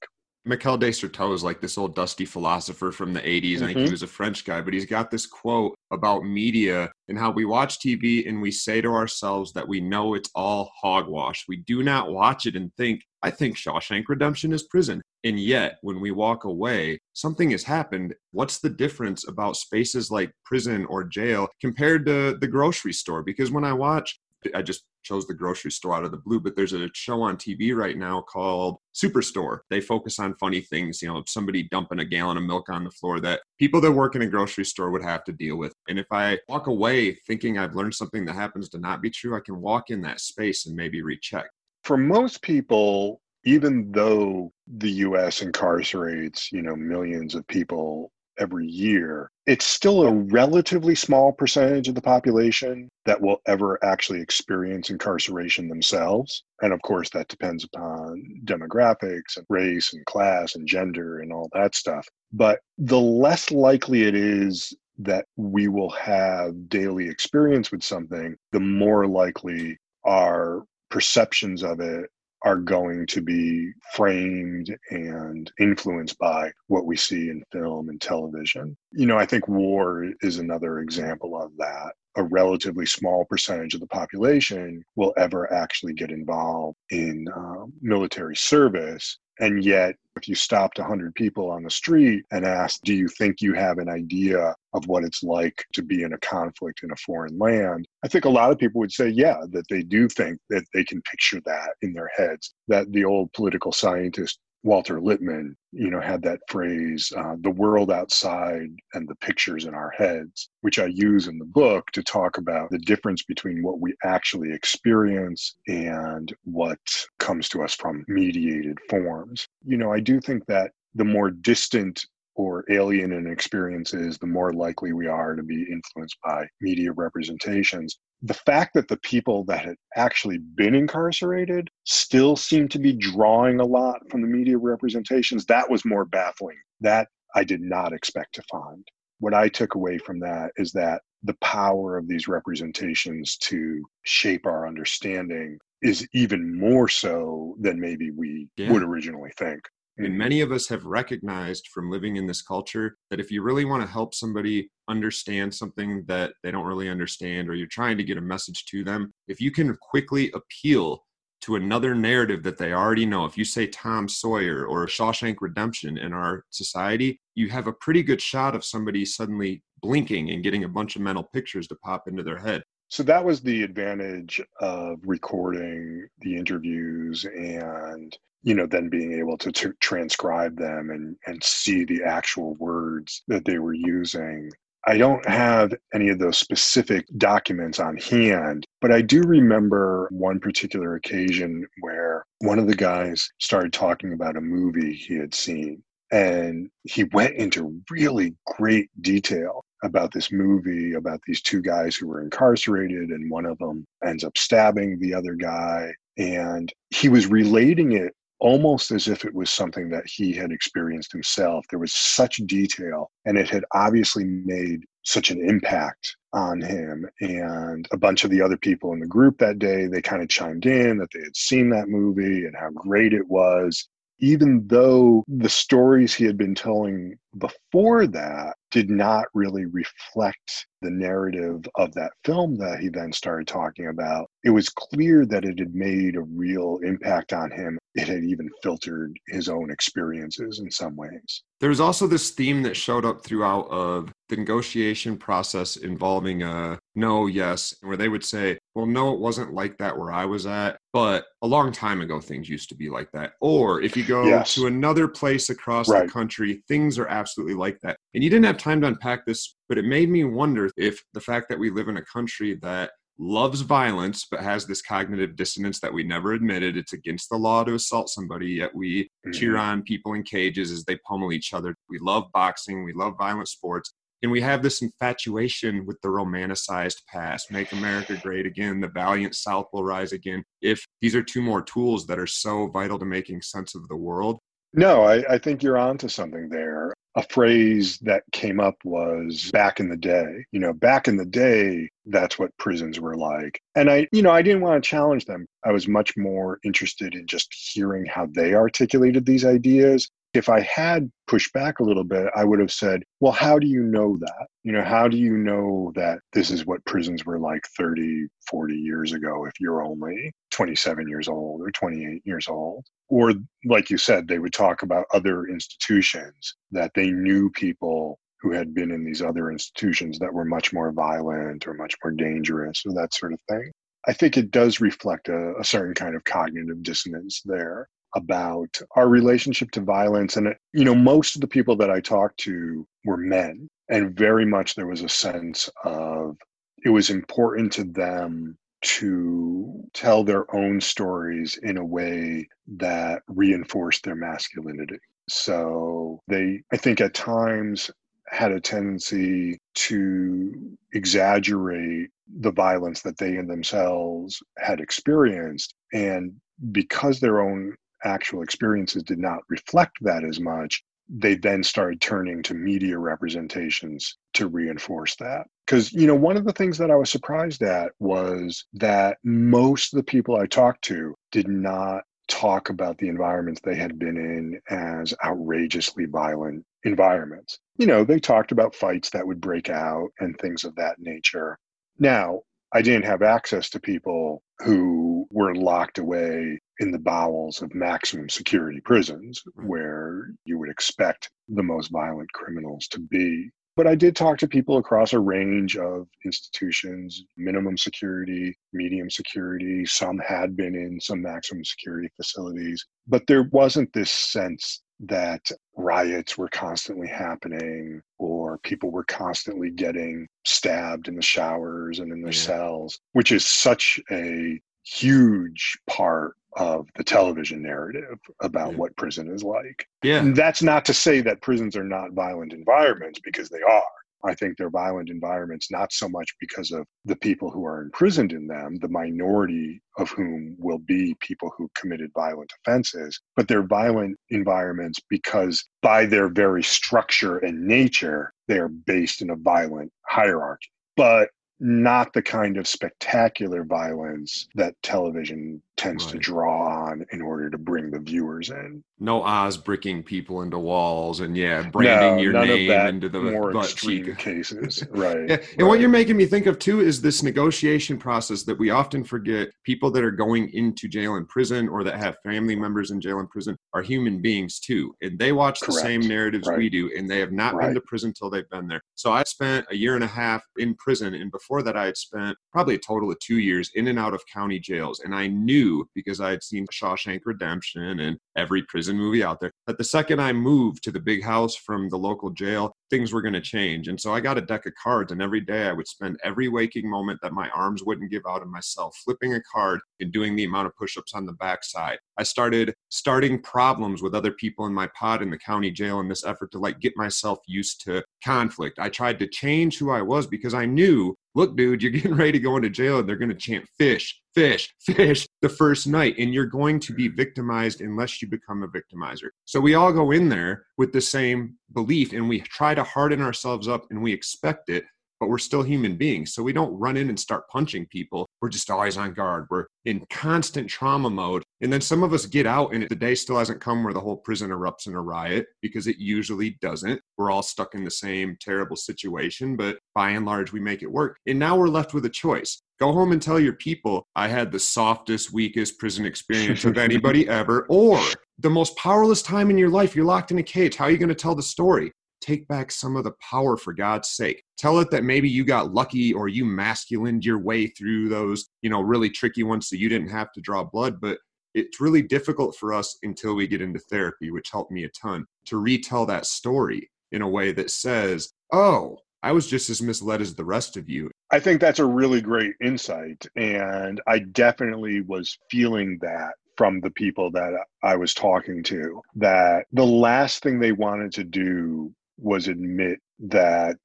Michel 0.45 0.77
de 0.77 0.93
Certeau 0.93 1.33
is 1.33 1.45
like 1.45 1.61
this 1.61 1.79
old 1.79 1.95
dusty 1.95 2.25
philosopher 2.25 2.91
from 2.91 3.13
the 3.13 3.21
80s. 3.21 3.57
Mm-hmm. 3.57 3.65
I 3.65 3.67
think 3.67 3.87
he 3.87 3.91
was 3.93 4.03
a 4.03 4.09
French 4.09 4.45
guy, 4.45 4.61
but 4.61 4.75
he's 4.75 4.87
got 4.87 5.11
this 5.11 5.25
quote 5.25 5.77
about 5.93 6.25
media 6.25 6.91
and 7.09 7.17
how 7.17 7.31
we 7.31 7.45
watch 7.45 7.79
TV 7.79 8.29
and 8.29 8.43
we 8.43 8.51
say 8.51 8.81
to 8.81 8.89
ourselves 8.89 9.53
that 9.53 9.69
we 9.69 9.81
know 9.81 10.15
it's 10.15 10.31
all 10.35 10.73
hogwash. 10.81 11.45
We 11.47 11.59
do 11.59 11.85
not 11.85 12.11
watch 12.11 12.47
it 12.47 12.57
and 12.57 12.75
think, 12.75 13.03
I 13.23 13.31
think 13.31 13.57
Shawshank 13.57 14.05
Redemption 14.09 14.53
is 14.53 14.65
prison. 14.65 15.01
And 15.25 15.39
yet, 15.39 15.79
when 15.83 16.01
we 16.01 16.11
walk 16.11 16.45
away, 16.45 17.01
something 17.13 17.51
has 17.51 17.63
happened. 17.63 18.15
What's 18.33 18.59
the 18.59 18.71
difference 18.71 19.29
about 19.29 19.57
spaces 19.57 20.11
like 20.11 20.33
prison 20.45 20.85
or 20.87 21.05
jail 21.05 21.49
compared 21.61 22.07
to 22.07 22.37
the 22.41 22.49
grocery 22.49 22.93
store? 22.93 23.23
Because 23.23 23.51
when 23.51 23.65
I 23.65 23.73
watch, 23.73 24.21
I 24.55 24.63
just 24.63 24.85
chose 25.03 25.27
the 25.27 25.35
grocery 25.35 25.71
store 25.71 25.95
out 25.95 26.05
of 26.05 26.11
the 26.11 26.17
blue, 26.17 26.41
but 26.41 26.57
there's 26.57 26.73
a 26.73 26.89
show 26.95 27.23
on 27.23 27.37
TV 27.37 27.75
right 27.75 27.97
now 27.97 28.21
called 28.23 28.79
Superstore. 28.95 29.61
They 29.71 29.81
focus 29.81 30.19
on 30.19 30.35
funny 30.37 30.61
things, 30.61 31.03
you 31.03 31.09
know, 31.09 31.23
somebody 31.27 31.69
dumping 31.71 32.01
a 32.01 32.05
gallon 32.05 32.37
of 32.37 32.45
milk 32.45 32.69
on 32.69 32.85
the 32.85 32.91
floor 32.91 33.21
that 33.21 33.41
people 33.59 33.81
that 33.81 33.93
work 33.93 34.15
in 34.15 34.23
a 34.23 34.27
grocery 34.27 34.65
store 34.65 34.91
would 34.91 35.03
have 35.03 35.25
to 35.25 35.33
deal 35.33 35.57
with. 35.57 35.75
And 35.89 35.99
if 35.99 36.07
I 36.11 36.39
walk 36.49 36.67
away 36.67 37.15
thinking 37.15 37.59
I've 37.59 37.75
learned 37.75 37.95
something 37.95 38.25
that 38.27 38.35
happens 38.35 38.69
to 38.71 38.79
not 38.79 39.03
be 39.03 39.11
true, 39.11 39.37
I 39.37 39.41
can 39.41 39.61
walk 39.61 39.91
in 39.91 40.01
that 40.03 40.21
space 40.21 40.67
and 40.67 40.77
maybe 40.77 41.03
recheck. 41.03 41.47
For 41.83 41.97
most 41.97 42.43
people, 42.43 43.21
even 43.45 43.91
though 43.93 44.53
the 44.67 44.91
US 44.91 45.41
incarcerates, 45.41 46.53
you 46.53 46.63
know, 46.63 46.77
millions 46.77 47.35
of 47.35 47.47
people 47.49 48.13
every 48.39 48.67
year, 48.67 49.31
it's 49.47 49.65
still 49.65 50.03
a 50.03 50.13
relatively 50.13 50.95
small 50.95 51.33
percentage 51.33 51.89
of 51.89 51.95
the 51.95 52.01
population 52.01 52.89
that 53.05 53.21
will 53.21 53.41
ever 53.47 53.79
actually 53.85 54.21
experience 54.21 54.91
incarceration 54.91 55.69
themselves. 55.69 56.45
And 56.63 56.73
of 56.73 56.81
course, 56.83 57.11
that 57.11 57.29
depends 57.29 57.65
upon 57.65 58.23
demographics 58.45 59.37
and 59.37 59.47
race 59.49 59.93
and 59.93 60.05
class 60.07 60.55
and 60.55 60.67
gender 60.67 61.21
and 61.21 61.33
all 61.33 61.49
that 61.53 61.75
stuff. 61.75 62.07
But 62.33 62.61
the 62.79 63.01
less 63.01 63.51
likely 63.51 64.05
it 64.05 64.15
is 64.15 64.73
that 64.99 65.27
we 65.37 65.69
will 65.69 65.91
have 65.91 66.69
daily 66.69 67.09
experience 67.09 67.73
with 67.73 67.83
something, 67.83 68.37
the 68.53 68.61
more 68.61 69.07
likely 69.07 69.79
our 70.05 70.65
perceptions 70.91 71.63
of 71.63 71.81
it 71.81 72.09
are 72.45 72.57
going 72.57 73.07
to 73.07 73.21
be 73.21 73.73
framed 73.95 74.77
and 74.91 75.51
influenced 75.61 76.19
by 76.19 76.51
what 76.67 76.87
we 76.87 76.97
see 76.97 77.29
in 77.29 77.43
film 77.53 77.89
and 77.89 78.01
television. 78.01 78.77
You 78.93 79.07
know, 79.07 79.19
I 79.19 79.27
think 79.27 79.49
war 79.49 80.07
is 80.23 80.39
another 80.39 80.81
example 80.81 81.41
of 81.41 81.53
that. 81.59 81.93
A 82.17 82.25
relatively 82.25 82.85
small 82.85 83.25
percentage 83.25 83.75
of 83.75 83.81
the 83.81 83.87
population 83.87 84.85
will 84.97 85.15
ever 85.17 85.51
actually 85.53 85.95
get 85.95 86.11
involved 86.11 86.77
in 86.91 87.27
um, 87.35 87.73
military 87.81 88.37
service. 88.37 89.19
And 89.43 89.65
yet, 89.65 89.97
if 90.15 90.29
you 90.29 90.37
stopped 90.37 90.79
100 90.79 91.17
people 91.17 91.51
on 91.51 91.65
the 91.65 91.71
street 91.71 92.25
and 92.31 92.47
asked, 92.47 92.85
Do 92.85 92.95
you 92.95 93.09
think 93.09 93.41
you 93.41 93.55
have 93.55 93.79
an 93.79 93.89
idea 93.89 94.55
of 94.73 94.87
what 94.87 95.03
it's 95.03 95.25
like 95.25 95.65
to 95.73 95.83
be 95.83 96.05
in 96.05 96.13
a 96.13 96.19
conflict 96.19 96.85
in 96.85 96.93
a 96.93 96.97
foreign 96.97 97.37
land? 97.39 97.89
I 98.05 98.09
think 98.09 98.25
a 98.25 98.31
lot 98.31 98.53
of 98.53 98.59
people 98.59 98.79
would 98.79 98.93
say, 98.93 99.09
Yeah, 99.09 99.41
that 99.51 99.65
they 99.69 99.83
do 99.83 100.09
think 100.09 100.39
that 100.51 100.65
they 100.73 100.85
can 100.85 101.03
picture 101.03 101.41
that 101.45 101.71
in 101.83 101.93
their 101.93 102.09
heads. 102.17 102.55
That 102.69 102.93
the 102.93 103.05
old 103.05 103.33
political 103.33 103.73
scientist 103.73 104.39
Walter 104.65 105.01
Lippmann, 105.01 105.57
you 105.73 105.91
know, 105.91 106.01
had 106.01 106.23
that 106.23 106.41
phrase, 106.49 107.13
uh, 107.17 107.35
the 107.41 107.51
world 107.51 107.91
outside 107.91 108.69
and 108.95 109.09
the 109.09 109.17
pictures 109.17 109.65
in 109.65 109.75
our 109.75 109.91
heads, 109.91 110.51
which 110.61 110.79
I 110.79 110.87
use 110.87 111.27
in 111.27 111.39
the 111.39 111.45
book 111.45 111.91
to 111.93 112.03
talk 112.03 112.39
about 112.39 112.71
the 112.71 112.79
difference 112.79 113.23
between 113.25 113.63
what 113.63 113.81
we 113.81 113.95
actually 114.05 114.53
experience 114.53 115.57
and 115.67 116.33
what 116.45 116.79
comes 117.19 117.49
to 117.51 117.63
us 117.63 117.75
from 117.75 118.05
mediated 118.07 118.79
forms. 118.89 119.49
You 119.65 119.79
know, 119.79 119.93
I 119.93 120.01
do 120.01 120.21
think 120.21 120.47
that 120.47 120.73
the 120.95 121.05
more 121.05 121.31
distant 121.31 122.05
or 122.35 122.65
alien 122.71 123.13
in 123.13 123.27
experiences, 123.27 124.19
the 124.19 124.27
more 124.27 124.53
likely 124.53 124.93
we 124.93 125.07
are 125.07 125.35
to 125.37 125.43
be 125.43 125.67
influenced 125.71 126.17
by 126.25 126.47
media 126.61 126.93
representations. 126.93 127.99
The 128.23 128.35
fact 128.35 128.75
that 128.75 128.89
the 128.89 128.99
people 128.99 129.45
that 129.45 129.65
had 129.65 129.77
actually 129.97 130.39
been 130.39 130.75
incarcerated 130.75 131.69
still 131.85 132.37
seem 132.37 132.69
to 132.69 132.79
be 132.79 132.93
drawing 132.93 133.61
a 133.61 133.67
lot 133.67 134.01
from 134.11 134.23
the 134.23 134.29
media 134.29 134.59
representations, 134.59 135.45
that 135.47 135.69
was 135.71 135.85
more 135.85 136.05
baffling. 136.05 136.57
That 136.81 137.09
I 137.35 137.45
did 137.45 137.61
not 137.61 137.93
expect 137.93 138.35
to 138.35 138.43
find. 138.51 138.87
What 139.19 139.35
I 139.35 139.49
took 139.49 139.75
away 139.75 139.99
from 139.99 140.21
that 140.21 140.53
is 140.57 140.73
that 140.73 141.03
the 141.23 141.37
power 141.41 141.97
of 141.97 142.09
these 142.09 142.29
representations 142.29 143.37
to 143.39 143.83
shape 144.03 144.47
our 144.47 144.67
understanding 144.67 145.59
is 145.83 146.07
even 146.13 146.59
more 146.59 146.89
so 146.89 147.57
than 147.61 147.81
maybe 147.81 148.11
we 148.11 148.49
yeah. 148.57 148.73
would 148.73 148.83
originally 148.83 149.31
think. 149.37 149.61
And 149.99 150.17
many 150.17 150.41
of 150.41 150.53
us 150.53 150.69
have 150.69 150.85
recognized 150.85 151.69
from 151.69 151.91
living 151.91 152.17
in 152.17 152.27
this 152.27 152.41
culture 152.41 152.97
that 153.11 153.21
if 153.21 153.31
you 153.31 153.43
really 153.43 153.65
want 153.65 153.83
to 153.83 153.89
help 153.89 154.15
somebody 154.15 154.71
understand 154.89 155.55
something 155.55 156.05
that 156.07 156.33
they 156.43 156.51
don't 156.51 156.67
really 156.67 156.89
understand, 156.89 157.49
or 157.49 157.55
you're 157.55 157.67
trying 157.67 157.99
to 157.99 158.05
get 158.05 158.17
a 158.17 158.23
message 158.23 158.65
to 158.67 158.85
them, 158.85 159.13
if 159.29 159.41
you 159.41 159.51
can 159.51 159.77
quickly 159.77 160.33
appeal 160.35 161.05
to 161.43 161.57
another 161.57 161.95
narrative 161.95 162.43
that 162.45 162.57
they 162.57 162.73
already 162.73 163.05
know, 163.05 163.25
if 163.25 163.37
you 163.37 163.45
say 163.45 163.67
Tom 163.67 164.09
Sawyer 164.09 164.65
or 164.65 164.87
Shawshank 164.87 165.37
Redemption 165.41 165.99
in 165.99 166.13
our 166.13 166.45
society, 166.51 167.21
you 167.35 167.51
have 167.51 167.67
a 167.67 167.73
pretty 167.73 168.03
good 168.03 168.23
shot 168.23 168.55
of 168.55 168.65
somebody 168.65 169.05
suddenly 169.05 169.63
blinking 169.83 170.31
and 170.31 170.43
getting 170.43 170.65
a 170.65 170.69
bunch 170.69 170.97
of 170.97 171.03
mental 171.03 171.25
pictures 171.25 171.67
to 171.69 171.75
pop 171.77 172.09
into 172.09 172.23
their 172.23 172.39
head. 172.39 172.63
So 172.89 173.03
that 173.05 173.25
was 173.25 173.41
the 173.41 173.63
advantage 173.63 174.41
of 174.61 175.01
recording 175.05 176.07
the 176.21 176.37
interviews 176.37 177.25
and 177.25 178.17
you 178.43 178.55
know 178.55 178.67
then 178.67 178.89
being 178.89 179.13
able 179.13 179.39
to 179.39 179.53
transcribe 179.81 180.57
them 180.57 180.91
and 180.91 181.17
and 181.27 181.43
see 181.43 181.85
the 181.85 182.03
actual 182.03 182.55
words 182.55 183.23
that 183.29 183.45
they 183.45 183.59
were 183.59 183.75
using 183.75 184.51
I 184.85 184.99
don't 184.99 185.25
have 185.29 185.73
any 185.95 186.09
of 186.09 186.19
those 186.19 186.39
specific 186.39 187.07
documents 187.17 187.79
on 187.79 187.97
hand, 187.99 188.67
but 188.81 188.91
I 188.91 189.01
do 189.01 189.23
remember 189.23 190.09
one 190.11 190.41
particular 190.41 190.97
occasion 190.97 191.67
where 191.81 192.25
one 192.41 192.59
of 192.59 192.67
the 192.67 192.75
guys 192.75 193.31
started 193.39 193.73
talking 193.73 194.13
about 194.13 194.37
a 194.37 194.41
movie 194.41 194.93
he 194.93 195.15
had 195.15 195.35
seen. 195.35 195.85
And 196.11 196.69
he 196.83 197.05
went 197.05 197.37
into 197.37 197.81
really 197.91 198.35
great 198.59 198.91
detail 199.01 199.65
about 199.85 200.13
this 200.13 200.33
movie, 200.33 200.95
about 200.95 201.21
these 201.27 201.41
two 201.41 201.63
guys 201.63 201.95
who 201.95 202.09
were 202.09 202.21
incarcerated, 202.21 203.11
and 203.11 203.31
one 203.31 203.47
of 203.47 203.59
them 203.59 203.87
ends 204.05 204.25
up 204.25 204.37
stabbing 204.37 204.99
the 204.99 205.15
other 205.15 205.35
guy. 205.35 205.95
And 206.19 206.73
he 206.91 207.09
was 207.09 207.29
relating 207.29 207.93
it 207.93 208.15
almost 208.43 208.91
as 208.91 209.07
if 209.07 209.25
it 209.25 209.33
was 209.33 209.51
something 209.51 209.89
that 209.89 210.05
he 210.05 210.33
had 210.33 210.51
experienced 210.51 211.13
himself. 211.13 211.65
There 211.71 211.79
was 211.79 211.95
such 211.95 212.39
detail, 212.47 213.09
and 213.25 213.39
it 213.39 213.49
had 213.49 213.65
obviously 213.73 214.25
made 214.25 214.85
such 215.05 215.31
an 215.31 215.49
impact 215.49 216.17
on 216.33 216.61
him. 216.61 217.09
And 217.21 217.87
a 217.93 217.97
bunch 217.97 218.25
of 218.25 218.31
the 218.31 218.43
other 218.43 218.57
people 218.57 218.93
in 218.93 218.99
the 218.99 219.07
group 219.07 219.39
that 219.39 219.61
day, 219.61 219.87
they 219.87 220.03
kind 220.03 220.23
of 220.23 220.29
chimed 220.29 220.67
in 220.67 220.99
that 220.99 221.11
they 221.15 221.21
had 221.21 221.37
seen 221.37 221.71
that 221.71 221.89
movie 221.89 222.45
and 222.45 222.57
how 222.59 222.71
great 222.71 223.13
it 223.13 223.29
was. 223.29 223.89
Even 224.19 224.67
though 224.67 225.23
the 225.29 225.49
stories 225.49 226.13
he 226.13 226.25
had 226.25 226.37
been 226.37 226.57
telling 226.57 227.17
before 227.39 228.07
that 228.07 228.57
did 228.71 228.91
not 228.91 229.27
really 229.35 229.67
reflect 229.67 230.67
the 230.81 230.91
narrative 230.91 231.65
of 231.77 231.93
that 231.95 232.11
film 232.25 232.57
that 232.57 232.81
he 232.81 232.89
then 232.89 233.13
started 233.13 233.47
talking 233.47 233.89
about, 233.89 234.29
it 234.45 234.51
was 234.51 234.69
clear 234.69 235.25
that 235.27 235.45
it 235.45 235.59
had 235.59 235.75
made 235.75 236.17
a 236.17 236.23
real 236.23 236.79
impact 236.83 237.33
on 237.33 237.51
him. 237.51 237.79
It 237.95 238.09
had 238.09 238.25
even 238.25 238.49
filtered 238.63 239.15
his 239.29 239.49
own 239.49 239.71
experiences 239.71 240.59
in 240.59 240.71
some 240.71 240.97
ways. 240.97 241.43
There 241.61 241.69
was 241.69 241.81
also 241.81 242.07
this 242.07 242.31
theme 242.31 242.63
that 242.63 242.77
showed 242.77 243.05
up 243.05 243.23
throughout 243.23 243.69
of 243.71 244.11
the 244.31 244.37
negotiation 244.37 245.17
process 245.17 245.77
involving 245.77 246.43
a 246.43 246.79
no, 246.95 247.27
yes, 247.27 247.75
where 247.83 247.99
they 247.99 248.09
would 248.09 248.25
say, 248.25 248.59
well, 248.75 248.87
no, 248.87 249.13
it 249.13 249.21
wasn't 249.21 249.53
like 249.53 249.77
that 249.79 249.97
where 249.97 250.11
I 250.11 250.25
was 250.25 250.47
at, 250.47 250.79
but 250.93 251.27
a 251.43 251.47
long 251.47 251.71
time 251.71 252.01
ago 252.01 252.19
things 252.19 252.49
used 252.49 252.71
to 252.71 252.75
be 252.75 252.89
like 252.89 253.13
that. 253.13 253.35
Or 253.41 253.83
if 253.83 253.97
you 253.97 254.05
go 254.05 254.25
yes. 254.25 254.55
to 254.55 254.67
another 254.67 255.07
place 255.07 255.51
across 255.51 255.89
right. 255.89 256.07
the 256.07 256.13
country, 256.13 256.65
things 256.67 256.99
are 256.99 257.09
absolutely 257.23 257.55
like 257.55 257.79
that. 257.83 257.97
And 258.15 258.23
you 258.23 258.31
didn't 258.31 258.47
have 258.47 258.59
time 258.59 258.81
to 258.81 258.89
unpack 258.89 259.25
this, 259.25 259.57
but 259.69 259.79
it 259.79 259.85
made 259.85 260.11
me 260.11 260.25
wonder 260.25 260.69
if 260.77 261.01
the 261.15 261.21
fact 261.21 261.49
that 261.49 261.59
we 261.59 261.71
live 261.71 261.89
in 261.89 261.97
a 261.97 262.03
country 262.03 262.59
that 262.63 262.91
loves 263.19 263.61
violence 263.61 264.27
but 264.29 264.41
has 264.41 264.67
this 264.67 264.83
cognitive 264.83 265.37
dissonance 265.37 265.79
that 265.81 265.93
we 265.93 266.03
never 266.03 266.33
admitted 266.33 266.77
it's 266.77 266.95
against 266.95 267.29
the 267.29 267.37
law 267.37 267.63
to 267.63 267.75
assault 267.75 268.09
somebody 268.09 268.47
yet 268.47 268.75
we 268.75 269.05
mm-hmm. 269.05 269.33
cheer 269.33 269.57
on 269.57 269.83
people 269.83 270.15
in 270.15 270.23
cages 270.23 270.73
as 270.73 270.83
they 270.85 270.97
pummel 271.07 271.31
each 271.31 271.53
other 271.53 271.77
we 271.91 271.99
love 272.01 272.25
boxing 272.33 272.83
we 272.83 272.93
love 272.95 273.15
violent 273.19 273.47
sports 273.47 273.93
and 274.23 274.33
we 274.33 274.41
have 274.41 274.63
this 274.63 274.81
infatuation 274.81 275.85
with 275.85 276.01
the 276.01 276.09
romanticized 276.09 277.05
past 277.07 277.51
make 277.51 277.71
america 277.73 278.19
great 278.23 278.47
again 278.47 278.81
the 278.81 278.89
valiant 278.89 279.35
south 279.35 279.67
will 279.75 279.85
rise 279.85 280.13
again 280.13 280.43
if 280.63 280.83
these 281.03 281.15
are 281.15 281.23
two 281.23 281.43
more 281.43 281.63
tools 281.63 282.07
that 282.07 282.19
are 282.19 282.27
so 282.27 282.67
vital 282.69 282.99
to 282.99 283.05
making 283.05 283.43
sense 283.43 283.75
of 283.75 283.87
the 283.89 283.97
world 283.97 284.39
no, 284.75 285.03
I, 285.03 285.35
I 285.35 285.39
think 285.39 285.63
you're 285.63 285.79
onto 285.79 286.09
something 286.09 286.49
there. 286.49 286.93
A 287.15 287.23
phrase 287.23 287.99
that 287.99 288.23
came 288.33 288.59
up 288.59 288.75
was 288.85 289.51
back 289.51 289.81
in 289.81 289.91
the 289.91 289.97
day. 289.97 290.47
You 290.51 290.61
know, 290.61 290.73
back 290.73 291.09
in 291.09 291.17
the 291.17 291.27
day, 291.27 291.91
that's 292.07 292.39
what 292.39 292.57
prisons 292.57 292.99
were 292.99 293.17
like. 293.17 293.61
And 293.75 293.91
I, 293.91 294.09
you 294.13 294.23
know, 294.23 294.31
I 294.31 294.41
didn't 294.41 294.63
want 294.63 294.83
to 294.83 294.89
challenge 294.89 295.27
them. 295.27 295.47
I 295.63 295.73
was 295.73 295.87
much 295.87 296.17
more 296.17 296.59
interested 296.65 297.15
in 297.15 297.27
just 297.27 297.53
hearing 297.53 298.07
how 298.07 298.29
they 298.35 298.55
articulated 298.55 299.27
these 299.27 299.45
ideas. 299.45 300.09
If 300.35 300.49
I 300.49 300.61
had 300.61 301.11
pushed 301.27 301.53
back 301.53 301.79
a 301.79 301.85
little 301.85 302.05
bit, 302.05 302.29
I 302.35 302.45
would 302.45 302.59
have 302.59 302.73
said, 302.73 303.03
well, 303.21 303.33
how 303.33 303.59
do 303.59 303.67
you 303.67 303.83
know 303.83 304.17
that? 304.19 304.47
You 304.63 304.73
know, 304.73 304.83
how 304.83 305.09
do 305.09 305.17
you 305.17 305.37
know 305.37 305.93
that 305.95 306.21
this 306.33 306.51
is 306.51 306.65
what 306.65 306.85
prisons 306.87 307.25
were 307.27 307.39
like 307.39 307.63
30, 307.77 308.27
40 308.49 308.75
years 308.75 309.13
ago 309.13 309.45
if 309.45 309.53
you're 309.61 309.83
only 309.83 310.33
27 310.51 311.09
years 311.09 311.29
old 311.29 311.61
or 311.61 311.71
28 311.71 312.23
years 312.25 312.49
old? 312.49 312.85
Or, 313.09 313.35
like 313.67 313.91
you 313.91 313.99
said, 313.99 314.27
they 314.27 314.39
would 314.39 314.55
talk 314.55 314.83
about 314.83 315.07
other 315.13 315.47
institutions 315.47 316.57
that 316.71 316.93
they 316.95 317.11
knew 317.11 317.51
people 317.51 318.19
who 318.41 318.53
had 318.53 318.75
been 318.75 318.91
in 318.91 319.05
these 319.05 319.23
other 319.23 319.51
institutions 319.51 320.19
that 320.19 320.33
were 320.33 320.45
much 320.45 320.73
more 320.73 320.93
violent 320.93 321.67
or 321.67 321.75
much 321.75 321.95
more 322.03 322.11
dangerous 322.11 322.83
or 322.87 322.93
that 322.95 323.15
sort 323.15 323.33
of 323.33 323.41
thing. 323.49 323.71
I 324.09 324.13
think 324.13 324.37
it 324.37 324.51
does 324.51 324.81
reflect 324.81 325.29
a, 325.29 325.55
a 325.61 325.65
certain 325.65 325.95
kind 325.95 326.17
of 326.17 326.25
cognitive 326.25 326.83
dissonance 326.83 327.43
there 327.45 327.89
about 328.15 328.79
our 328.97 329.09
relationship 329.09 329.71
to 329.73 329.81
violence. 329.81 330.37
And, 330.37 330.55
you 330.73 330.85
know, 330.85 330.95
most 330.95 331.35
of 331.35 331.41
the 331.41 331.49
people 331.49 331.77
that 331.77 331.91
I 331.91 332.01
talked 332.01 332.39
to 332.41 332.87
were 333.05 333.17
men, 333.17 333.69
and 333.89 334.17
very 334.17 334.45
much 334.45 334.75
there 334.75 334.87
was 334.87 335.03
a 335.03 335.09
sense 335.09 335.69
of 335.85 336.37
it 336.85 336.91
was 336.91 337.11
important 337.11 337.73
to 337.73 337.85
them 337.85 338.59
to 338.83 339.85
tell 339.95 340.25
their 340.25 340.53
own 340.55 340.81
stories 340.81 341.59
in 341.63 341.77
a 341.77 341.85
way 341.85 342.49
that 342.67 343.23
reinforced 343.29 344.03
their 344.03 344.17
masculinity. 344.17 344.99
So 345.29 346.21
they, 346.27 346.63
I 346.73 346.77
think 346.77 347.01
at 347.01 347.15
times, 347.15 347.91
had 348.29 348.51
a 348.51 348.61
tendency 348.61 349.61
to 349.75 350.77
exaggerate 350.95 352.09
the 352.41 352.51
violence 352.51 353.03
that 353.03 353.19
they 353.19 353.37
in 353.37 353.47
themselves 353.47 354.43
had 354.59 354.81
experienced. 354.81 355.75
And 355.93 356.33
because 356.73 357.21
their 357.21 357.41
own 357.41 357.75
actual 358.05 358.43
experiences 358.43 359.03
did 359.03 359.19
not 359.19 359.41
reflect 359.49 359.97
that 360.03 360.25
as 360.25 360.41
much, 360.41 360.83
they 361.09 361.35
then 361.35 361.63
started 361.63 362.01
turning 362.01 362.43
to 362.43 362.55
media 362.55 362.99
representations 362.99 364.17
to 364.35 364.49
reinforce 364.49 365.17
that. 365.17 365.47
Because, 365.67 365.93
you 365.93 366.07
know, 366.07 366.15
one 366.15 366.37
of 366.37 366.45
the 366.45 366.53
things 366.53 366.79
that 366.79 366.91
I 366.91 366.97
was 366.97 367.11
surprised 367.11 367.63
at 367.63 367.93
was 367.99 368.65
that 368.75 369.19
most 369.25 369.93
of 369.93 369.99
the 369.99 370.05
people 370.05 370.37
I 370.37 370.47
talked 370.47 370.83
to 370.85 371.15
did 371.31 371.49
not 371.49 372.05
talk 372.29 372.71
about 372.71 372.99
the 372.99 373.09
environments 373.09 373.61
they 373.61 373.75
had 373.75 373.99
been 373.99 374.17
in 374.17 374.61
as 374.71 375.13
outrageously 375.25 376.07
violent 376.07 376.65
environments. 376.85 377.59
You 377.77 377.87
know, 377.87 378.05
they 378.05 378.21
talked 378.21 378.53
about 378.53 378.75
fights 378.75 379.11
that 379.11 379.27
would 379.27 379.41
break 379.41 379.69
out 379.69 380.09
and 380.21 380.37
things 380.39 380.65
of 380.65 380.75
that 380.77 380.97
nature. 380.99 381.59
Now, 381.99 382.41
I 382.73 382.81
didn't 382.81 383.05
have 383.05 383.23
access 383.23 383.69
to 383.71 383.81
people 383.81 384.43
who 384.61 385.27
were 385.31 385.55
locked 385.55 385.99
away 385.99 386.61
in 386.83 386.91
the 386.91 386.99
bowels 386.99 387.63
of 387.63 387.75
maximum 387.75 388.29
security 388.29 388.81
prisons 388.81 389.43
where 389.55 390.33
you 390.45 390.59
would 390.59 390.69
expect 390.69 391.31
the 391.49 391.63
most 391.63 391.89
violent 391.89 392.31
criminals 392.33 392.87
to 392.89 392.99
be. 392.99 393.49
But 393.75 393.87
I 393.87 393.95
did 393.95 394.15
talk 394.15 394.37
to 394.39 394.49
people 394.49 394.77
across 394.77 395.15
a 395.15 395.19
range 395.19 395.79
of 395.79 396.07
institutions, 396.27 397.25
minimum 397.39 397.79
security, 397.79 398.55
medium 398.75 399.09
security. 399.09 399.87
Some 399.87 400.19
had 400.19 400.57
been 400.57 400.75
in 400.75 401.01
some 401.01 401.23
maximum 401.23 401.65
security 401.65 402.11
facilities. 402.15 402.85
But 403.07 403.23
there 403.27 403.45
wasn't 403.45 403.91
this 403.95 404.11
sense 404.11 404.83
that 405.01 405.41
riots 405.75 406.37
were 406.37 406.49
constantly 406.49 407.09
happening 407.09 408.03
or 408.19 408.59
people 408.59 408.91
were 408.91 409.05
constantly 409.05 409.71
getting 409.71 410.29
stabbed 410.45 411.09
in 411.09 411.17
the 411.17 411.23
showers 411.23 411.99
and 411.99 412.13
in 412.13 412.21
their 412.21 412.33
yeah. 412.33 412.39
cells, 412.39 413.01
which 413.13 413.33
is 413.33 413.47
such 413.47 413.99
a 414.11 414.61
huge 414.85 415.79
part 415.89 416.35
of 416.57 416.87
the 416.97 417.05
television 417.05 417.63
narrative 417.63 418.19
about 418.41 418.73
yeah. 418.73 418.77
what 418.79 418.97
prison 418.97 419.33
is 419.33 419.43
like. 419.43 419.87
Yeah. 420.03 420.19
And 420.19 420.37
that's 420.37 420.63
not 420.63 420.85
to 420.87 420.95
say 420.95 421.21
that 421.23 421.41
prisons 421.41 421.77
are 421.77 421.85
not 421.85 422.13
violent 422.13 422.53
environments 422.53 423.21
because 423.25 423.49
they 423.49 423.63
are. 423.63 423.83
I 424.25 424.35
think 424.35 424.57
they're 424.57 424.71
violent 424.71 425.11
environments 425.11 425.71
not 425.71 425.93
so 425.93 426.09
much 426.09 426.35
because 426.39 426.71
of 426.71 426.87
the 427.05 427.17
people 427.17 427.51
who 427.51 427.67
are 427.67 427.83
imprisoned 427.83 428.33
in 428.33 428.47
them, 428.47 428.77
the 428.77 428.89
minority 428.89 429.83
of 429.99 430.11
whom 430.11 430.55
will 430.59 430.79
be 430.79 431.17
people 431.21 431.53
who 431.57 431.69
committed 431.75 432.11
violent 432.15 432.53
offenses, 432.61 433.21
but 433.35 433.49
they're 433.49 433.67
violent 433.67 434.17
environments 434.31 435.01
because 435.11 435.65
by 435.83 436.07
their 436.07 436.29
very 436.29 436.63
structure 436.63 437.39
and 437.39 437.67
nature, 437.67 438.33
they 438.47 438.59
are 438.59 438.69
based 438.69 439.23
in 439.23 439.31
a 439.31 439.37
violent 439.37 439.91
hierarchy. 440.09 440.71
But 440.97 441.31
not 441.63 442.13
the 442.13 442.21
kind 442.21 442.57
of 442.57 442.67
spectacular 442.67 443.63
violence 443.63 444.49
that 444.57 444.75
television 444.83 445.63
tends 445.77 446.05
right. 446.07 446.15
to 446.15 446.19
draw 446.19 446.89
on 446.89 447.07
in 447.13 447.23
order 447.23 447.49
to 447.49 447.57
bring 447.57 447.89
the 447.89 448.01
viewers 448.01 448.51
in. 448.51 448.83
No 448.99 449.23
Oz 449.23 449.57
bricking 449.57 450.03
people 450.03 450.43
into 450.43 450.59
walls 450.59 451.21
and 451.21 451.37
yeah, 451.37 451.63
branding 451.71 452.17
no, 452.17 452.23
your 452.23 452.33
name 452.33 452.71
into 452.71 453.09
the 453.09 453.21
more 453.21 453.57
extreme 453.57 454.07
cheek. 454.07 454.19
cases. 454.19 454.83
Right. 454.91 455.29
yeah. 455.29 455.37
And 455.37 455.63
right. 455.63 455.65
what 455.69 455.79
you're 455.79 455.89
making 455.89 456.17
me 456.17 456.27
think 456.27 456.47
of 456.47 456.59
too 456.59 456.81
is 456.81 457.01
this 457.01 457.23
negotiation 457.23 457.97
process 457.97 458.43
that 458.43 458.59
we 458.59 458.71
often 458.71 459.05
forget. 459.05 459.51
People 459.63 459.93
that 459.93 460.03
are 460.03 460.11
going 460.11 460.51
into 460.53 460.89
jail 460.89 461.15
and 461.15 461.29
prison 461.29 461.69
or 461.69 461.85
that 461.85 461.97
have 461.97 462.17
family 462.25 462.57
members 462.57 462.91
in 462.91 463.01
jail 463.01 463.21
and 463.21 463.31
prison 463.31 463.57
are 463.75 463.83
human 463.83 464.21
beings 464.21 464.59
too. 464.59 464.95
And 465.03 465.19
they 465.19 465.33
watch 465.33 465.61
Correct. 465.61 465.75
the 465.75 465.81
same 465.81 466.01
narratives 466.01 466.49
right. 466.49 466.59
we 466.59 466.69
do 466.69 466.91
and 466.97 467.11
they 467.11 467.19
have 467.19 467.33
not 467.33 467.59
been 467.59 467.75
to 467.75 467.81
prison 467.81 468.13
till 468.13 468.31
they've 468.31 468.49
been 468.51 468.69
there. 468.69 468.83
So 468.95 469.13
I 469.13 469.23
spent 469.25 469.67
a 469.71 469.77
year 469.77 469.95
and 469.95 470.05
a 470.05 470.09
half 470.09 470.43
in 470.59 470.75
prison 470.75 471.15
and 471.15 471.31
before 471.31 471.63
that 471.63 471.77
I 471.77 471.87
had 471.87 471.97
spent 471.97 472.37
probably 472.53 472.75
a 472.75 472.79
total 472.79 473.11
of 473.11 473.19
2 473.21 473.39
years 473.39 473.71
in 473.75 473.89
and 473.89 473.99
out 473.99 474.15
of 474.15 474.23
county 474.33 474.59
jails 474.59 475.01
and 475.01 475.15
I 475.15 475.27
knew 475.27 475.89
because 475.95 476.21
I 476.21 476.31
had 476.31 476.43
seen 476.43 476.67
Shawshank 476.73 477.21
Redemption 477.25 478.01
and 478.01 478.19
every 478.37 478.63
prison 478.65 478.97
movie 478.97 479.25
out 479.25 479.41
there 479.41 479.53
that 479.67 479.79
the 479.79 479.85
second 479.85 480.21
I 480.21 480.33
moved 480.33 480.83
to 480.85 480.91
the 480.91 481.01
big 481.01 481.23
house 481.23 481.55
from 481.55 481.89
the 481.89 481.99
local 481.99 482.31
jail, 482.31 482.73
things 482.91 483.13
were 483.13 483.23
going 483.23 483.33
to 483.35 483.41
change. 483.41 483.89
And 483.89 484.01
so 484.01 484.13
I 484.13 484.21
got 484.21 484.39
a 484.39 484.43
deck 484.43 484.67
of 484.67 484.75
cards, 484.83 485.13
and 485.13 485.23
every 485.23 485.41
day 485.41 485.67
I 485.67 485.73
would 485.73 485.89
spend 485.89 486.19
every 486.23 486.49
waking 486.49 486.89
moment 486.89 487.21
that 487.23 487.33
my 487.33 487.49
arms 487.51 487.83
wouldn't 487.83 488.11
give 488.11 488.23
out 488.29 488.43
of 488.43 488.49
myself 488.49 488.97
flipping 489.05 489.35
a 489.35 489.41
card 489.53 489.81
and 490.01 490.13
doing 490.13 490.37
the 490.37 490.45
amount 490.45 490.67
of 490.67 490.77
push 490.77 490.97
ups 490.97 491.15
on 491.15 491.27
the 491.27 491.33
backside. 491.35 491.99
I 492.19 492.23
started 492.23 492.75
starting 492.91 493.41
problems 493.63 494.03
with 494.03 494.13
other 494.13 494.33
people 494.33 494.67
in 494.67 494.75
my 494.75 494.89
pod 494.89 495.23
in 495.23 495.31
the 495.31 495.39
county 495.39 495.71
jail 495.71 496.01
in 496.01 496.09
this 496.09 496.25
effort 496.25 496.51
to 496.51 496.59
like 496.59 496.81
get 496.81 496.97
myself 496.97 497.39
used 497.47 497.81
to 497.81 498.03
conflict. 498.25 498.81
I 498.81 498.89
tried 498.89 499.21
to 499.21 499.29
change 499.29 499.79
who 499.79 499.93
I 499.93 500.03
was 500.03 500.27
because 500.27 500.53
I 500.53 500.67
knew 500.67 501.15
look, 501.37 501.57
dude, 501.57 501.81
you're 501.81 501.93
getting 501.99 502.17
ready 502.17 502.33
to 502.33 502.41
go 502.41 502.57
into 502.57 502.69
jail 502.71 502.99
and 502.99 503.09
they're 503.09 503.15
going 503.15 503.29
to 503.29 503.37
chant 503.37 503.65
fish, 503.79 504.21
fish, 504.35 504.75
fish 504.81 505.29
the 505.43 505.49
first 505.49 505.87
night. 505.87 506.17
And 506.19 506.35
you're 506.35 506.45
going 506.45 506.81
to 506.81 506.93
be 506.93 507.07
victimized 507.07 507.81
unless 507.81 508.21
you 508.21 508.27
become 508.29 508.65
a 508.65 508.69
victimizer. 508.69 509.29
So 509.45 509.61
we 509.61 509.77
all 509.77 509.93
go 509.93 510.11
in 510.11 510.29
there 510.29 510.67
with 510.77 510.93
the 510.93 511.01
same 511.01 511.57
belief 511.73 512.13
and 512.13 512.29
we 512.29 512.41
try 512.41 512.75
to 512.75 512.83
harden 512.83 513.23
ourselves 513.23 513.69
up 513.69 513.87
and 513.91 514.03
we 514.03 514.13
expect 514.13 514.71
it 514.71 514.85
but 515.23 515.29
we're 515.29 515.39
still 515.39 515.63
human 515.63 515.95
beings. 515.95 516.35
So 516.35 516.43
we 516.43 516.53
don't 516.53 516.77
run 516.77 516.97
in 516.97 517.09
and 517.09 517.19
start 517.19 517.49
punching 517.49 517.87
people. 517.87 518.29
We're 518.43 518.49
just 518.49 518.71
always 518.71 518.97
on 518.97 519.15
guard. 519.15 519.47
We're 519.51 519.67
in 519.85 520.05
constant 520.11 520.69
trauma 520.69 521.09
mode. 521.09 521.45
And 521.61 521.73
then 521.73 521.81
some 521.81 522.03
of 522.03 522.13
us 522.13 522.27
get 522.27 522.45
out 522.45 522.75
and 522.75 522.89
the 522.89 522.97
day 522.97 523.15
still 523.15 523.39
hasn't 523.39 523.61
come 523.61 523.85
where 523.85 523.95
the 523.95 524.01
whole 524.01 524.17
prison 524.17 524.51
erupts 524.51 524.89
in 524.89 524.95
a 524.95 525.01
riot 525.01 525.47
because 525.63 525.87
it 525.87 525.99
usually 525.99 526.59
doesn't. 526.61 527.01
We're 527.17 527.31
all 527.31 527.45
stuck 527.45 527.77
in 527.77 527.85
the 527.85 527.91
same 527.91 528.37
terrible 528.41 528.75
situation, 528.75 529.55
but 529.57 529.79
by 529.95 530.11
and 530.11 530.27
large, 530.27 530.53
we 530.53 530.59
make 530.59 530.83
it 530.83 530.91
work. 530.91 531.19
And 531.27 531.39
now 531.39 531.57
we're 531.57 531.69
left 531.69 531.95
with 531.95 532.05
a 532.05 532.11
choice. 532.11 532.61
Go 532.81 532.93
home 532.93 533.13
and 533.13 533.23
tell 533.23 533.39
your 533.39 533.53
people 533.53 534.05
I 534.17 534.27
had 534.27 534.51
the 534.51 534.59
softest, 534.59 535.33
weakest 535.33 535.79
prison 535.79 536.05
experience 536.05 536.65
of 536.65 536.77
anybody 536.79 537.29
ever, 537.29 537.65
or 537.69 538.01
the 538.41 538.51
most 538.51 538.77
powerless 538.77 539.23
time 539.23 539.51
in 539.51 539.59
your 539.59 539.71
life. 539.71 539.95
You're 539.95 540.05
locked 540.05 540.33
in 540.33 540.39
a 540.39 540.43
cage. 540.43 540.75
How 540.75 540.87
are 540.87 540.91
you 540.91 540.99
going 540.99 541.09
to 541.09 541.15
tell 541.15 541.37
the 541.37 541.45
story? 541.45 541.93
Take 542.23 542.49
back 542.49 542.71
some 542.71 542.97
of 542.97 543.05
the 543.05 543.13
power 543.21 543.57
for 543.57 543.73
God's 543.73 544.09
sake. 544.09 544.43
Tell 544.57 544.79
it 544.79 544.91
that 544.91 545.05
maybe 545.05 545.29
you 545.29 545.45
got 545.45 545.75
lucky 545.75 546.13
or 546.13 546.29
you 546.29 546.45
masculined 546.45 547.25
your 547.25 547.39
way 547.39 547.67
through 547.67 548.09
those, 548.09 548.49
you 548.63 548.71
know, 548.71 548.81
really 548.81 549.11
tricky 549.11 549.43
ones 549.43 549.69
so 549.69 549.77
you 549.77 549.89
didn't 549.89 550.11
have 550.11 550.33
to 550.33 550.41
draw 550.41 550.65
blood. 550.65 551.01
But 551.01 551.19
it's 551.55 551.81
really 551.81 552.03
difficult 552.03 552.57
for 552.57 552.73
us 552.73 552.97
until 553.03 553.35
we 553.35 553.47
get 553.47 553.61
into 553.61 553.79
therapy, 553.79 554.31
which 554.31 554.51
helped 554.51 554.73
me 554.73 554.85
a 554.85 554.89
ton, 554.91 555.27
to 555.47 555.59
retell 555.59 556.07
that 556.07 556.27
story 556.27 556.91
in 557.11 557.23
a 557.23 557.29
way 557.29 557.53
that 557.53 557.71
says, 557.71 558.33
oh, 558.53 558.99
I 559.23 559.33
was 559.33 559.49
just 559.49 559.71
as 559.71 559.83
misled 559.83 560.21
as 560.21 560.35
the 560.35 560.45
rest 560.45 560.77
of 560.77 560.89
you. 560.89 561.11
I 561.31 561.39
think 561.39 561.61
that's 561.61 561.79
a 561.79 561.85
really 561.85 562.21
great 562.21 562.55
insight. 562.63 563.27
And 563.37 564.01
I 564.07 564.21
definitely 564.21 565.03
was 565.03 565.39
feeling 565.51 565.99
that 566.03 566.33
from 566.57 566.81
the 566.81 566.91
people 566.91 567.31
that 567.31 567.53
I 567.83 567.97
was 567.97 568.15
talking 568.15 568.63
to 568.65 569.01
that 569.17 569.67
the 569.73 569.87
last 569.87 570.43
thing 570.43 570.59
they 570.59 570.73
wanted 570.73 571.13
to 571.13 571.25
do 571.25 571.95
was 572.23 572.49
admit 572.49 573.01
that 573.21 573.79